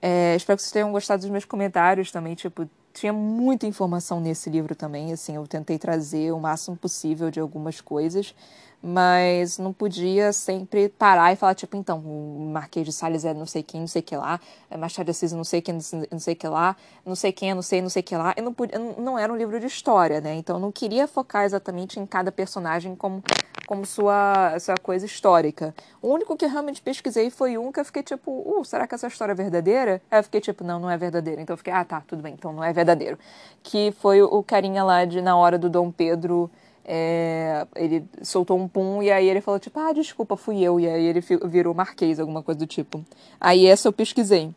É, 0.00 0.34
espero 0.36 0.56
que 0.56 0.62
vocês 0.62 0.72
tenham 0.72 0.92
gostado 0.92 1.20
dos 1.20 1.30
meus 1.30 1.44
comentários 1.44 2.10
também. 2.10 2.34
Tipo, 2.34 2.68
tinha 2.94 3.12
muita 3.12 3.66
informação 3.66 4.20
nesse 4.20 4.48
livro 4.48 4.74
também. 4.74 5.12
Assim, 5.12 5.36
eu 5.36 5.46
tentei 5.46 5.78
trazer 5.78 6.32
o 6.32 6.40
máximo 6.40 6.76
possível 6.76 7.30
de 7.30 7.40
algumas 7.40 7.80
coisas, 7.80 8.34
mas 8.82 9.58
não 9.58 9.72
podia 9.72 10.32
sempre 10.32 10.88
parar 10.88 11.32
e 11.32 11.36
falar, 11.36 11.54
tipo, 11.54 11.76
então, 11.76 11.98
o 11.98 12.50
Marquês 12.52 12.86
de 12.86 12.92
Sales 12.92 13.24
é 13.24 13.34
não 13.34 13.46
sei 13.46 13.62
quem, 13.62 13.80
não 13.80 13.88
sei 13.88 14.02
que 14.02 14.16
lá, 14.16 14.40
é 14.70 14.76
Machado 14.76 15.06
de 15.06 15.10
Assis 15.10 15.32
não 15.32 15.44
sei 15.44 15.60
quem, 15.60 15.78
não 16.10 16.18
sei 16.18 16.34
que 16.34 16.46
lá, 16.46 16.76
não 17.04 17.14
sei 17.14 17.32
quem, 17.32 17.54
não 17.54 17.62
sei, 17.62 17.82
não 17.82 17.88
sei 17.88 18.02
que 18.02 18.16
lá. 18.16 18.34
Eu 18.36 18.44
não, 18.44 18.52
podia, 18.52 18.78
não 18.78 19.18
era 19.18 19.32
um 19.32 19.36
livro 19.36 19.58
de 19.58 19.66
história, 19.66 20.20
né? 20.20 20.34
Então, 20.34 20.56
eu 20.56 20.60
não 20.60 20.70
queria 20.70 21.06
focar 21.08 21.44
exatamente 21.44 21.98
em 21.98 22.06
cada 22.06 22.30
personagem 22.30 22.94
como 22.94 23.22
como 23.66 23.84
sua, 23.84 24.58
sua 24.60 24.76
coisa 24.76 25.04
histórica. 25.04 25.74
O 26.00 26.08
único 26.08 26.36
que 26.36 26.44
eu 26.44 26.48
realmente 26.48 26.80
pesquisei 26.80 27.28
foi 27.30 27.58
um 27.58 27.72
que 27.72 27.80
eu 27.80 27.84
fiquei 27.84 28.02
tipo, 28.02 28.30
uh, 28.30 28.64
será 28.64 28.86
que 28.86 28.94
essa 28.94 29.08
história 29.08 29.32
é 29.32 29.34
verdadeira? 29.34 30.00
Aí 30.10 30.20
eu 30.20 30.22
fiquei 30.22 30.40
tipo, 30.40 30.64
não, 30.64 30.78
não 30.78 30.88
é 30.88 30.96
verdadeira. 30.96 31.42
Então 31.42 31.52
eu 31.52 31.58
fiquei, 31.58 31.72
ah, 31.72 31.84
tá, 31.84 32.00
tudo 32.06 32.22
bem, 32.22 32.32
então 32.32 32.52
não 32.52 32.62
é 32.62 32.72
verdadeiro. 32.72 33.18
Que 33.62 33.92
foi 34.00 34.22
o 34.22 34.42
carinha 34.42 34.84
lá 34.84 35.04
de 35.04 35.20
na 35.20 35.36
hora 35.36 35.58
do 35.58 35.68
Dom 35.68 35.90
Pedro. 35.90 36.48
É, 36.88 37.66
ele 37.74 38.04
soltou 38.22 38.56
um 38.56 38.68
pum 38.68 39.02
e 39.02 39.10
aí 39.10 39.28
ele 39.28 39.40
falou 39.40 39.58
tipo, 39.58 39.76
ah, 39.80 39.92
desculpa, 39.92 40.36
fui 40.36 40.62
eu. 40.62 40.78
E 40.78 40.88
aí 40.88 41.04
ele 41.04 41.20
virou 41.20 41.74
marquês, 41.74 42.20
alguma 42.20 42.42
coisa 42.42 42.60
do 42.60 42.66
tipo. 42.66 43.04
Aí 43.40 43.66
essa 43.66 43.88
eu 43.88 43.92
pesquisei. 43.92 44.54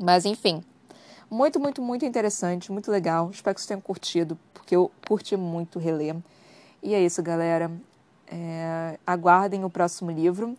Mas 0.00 0.24
enfim, 0.24 0.62
muito, 1.28 1.58
muito, 1.58 1.82
muito 1.82 2.04
interessante, 2.04 2.70
muito 2.70 2.90
legal. 2.90 3.30
Espero 3.30 3.54
que 3.54 3.60
vocês 3.60 3.66
tenham 3.66 3.80
curtido, 3.80 4.38
porque 4.52 4.76
eu 4.76 4.90
curti 5.08 5.36
muito 5.36 5.80
reler. 5.80 6.16
E 6.80 6.94
é 6.94 7.00
isso, 7.00 7.20
galera. 7.22 7.70
É, 8.28 8.98
aguardem 9.04 9.64
o 9.64 9.70
próximo 9.70 10.12
livro. 10.12 10.56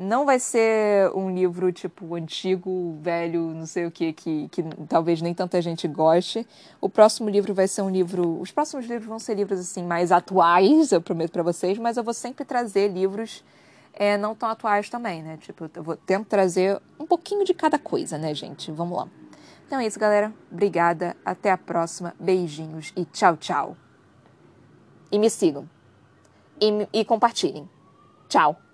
Não 0.00 0.24
vai 0.24 0.38
ser 0.38 1.10
um 1.12 1.28
livro 1.28 1.72
tipo 1.72 2.14
antigo, 2.14 2.96
velho, 3.02 3.52
não 3.52 3.66
sei 3.66 3.84
o 3.84 3.90
que, 3.90 4.12
que, 4.12 4.48
que 4.48 4.62
talvez 4.88 5.20
nem 5.20 5.34
tanta 5.34 5.60
gente 5.60 5.88
goste. 5.88 6.46
O 6.80 6.88
próximo 6.88 7.28
livro 7.28 7.52
vai 7.52 7.66
ser 7.66 7.82
um 7.82 7.90
livro. 7.90 8.40
Os 8.40 8.52
próximos 8.52 8.86
livros 8.86 9.08
vão 9.08 9.18
ser 9.18 9.34
livros 9.34 9.58
assim 9.58 9.82
mais 9.82 10.12
atuais, 10.12 10.92
eu 10.92 11.02
prometo 11.02 11.32
para 11.32 11.42
vocês, 11.42 11.76
mas 11.78 11.96
eu 11.96 12.04
vou 12.04 12.14
sempre 12.14 12.44
trazer 12.44 12.86
livros 12.92 13.42
é, 13.92 14.16
não 14.16 14.36
tão 14.36 14.48
atuais 14.48 14.88
também, 14.88 15.20
né? 15.20 15.36
Tipo, 15.38 15.68
eu 15.74 15.82
vou 15.82 15.96
tento 15.96 16.28
trazer 16.28 16.80
um 16.96 17.04
pouquinho 17.04 17.44
de 17.44 17.52
cada 17.52 17.76
coisa, 17.76 18.16
né, 18.16 18.32
gente? 18.32 18.70
Vamos 18.70 18.96
lá. 18.96 19.08
Então 19.66 19.80
é 19.80 19.86
isso, 19.86 19.98
galera. 19.98 20.32
Obrigada. 20.52 21.16
Até 21.24 21.50
a 21.50 21.58
próxima. 21.58 22.14
Beijinhos 22.20 22.92
e 22.96 23.04
tchau, 23.04 23.36
tchau. 23.36 23.76
E 25.10 25.18
me 25.18 25.28
sigam. 25.28 25.68
E, 26.60 27.00
e 27.00 27.04
compartilhem. 27.04 27.68
Tchau. 28.28 28.67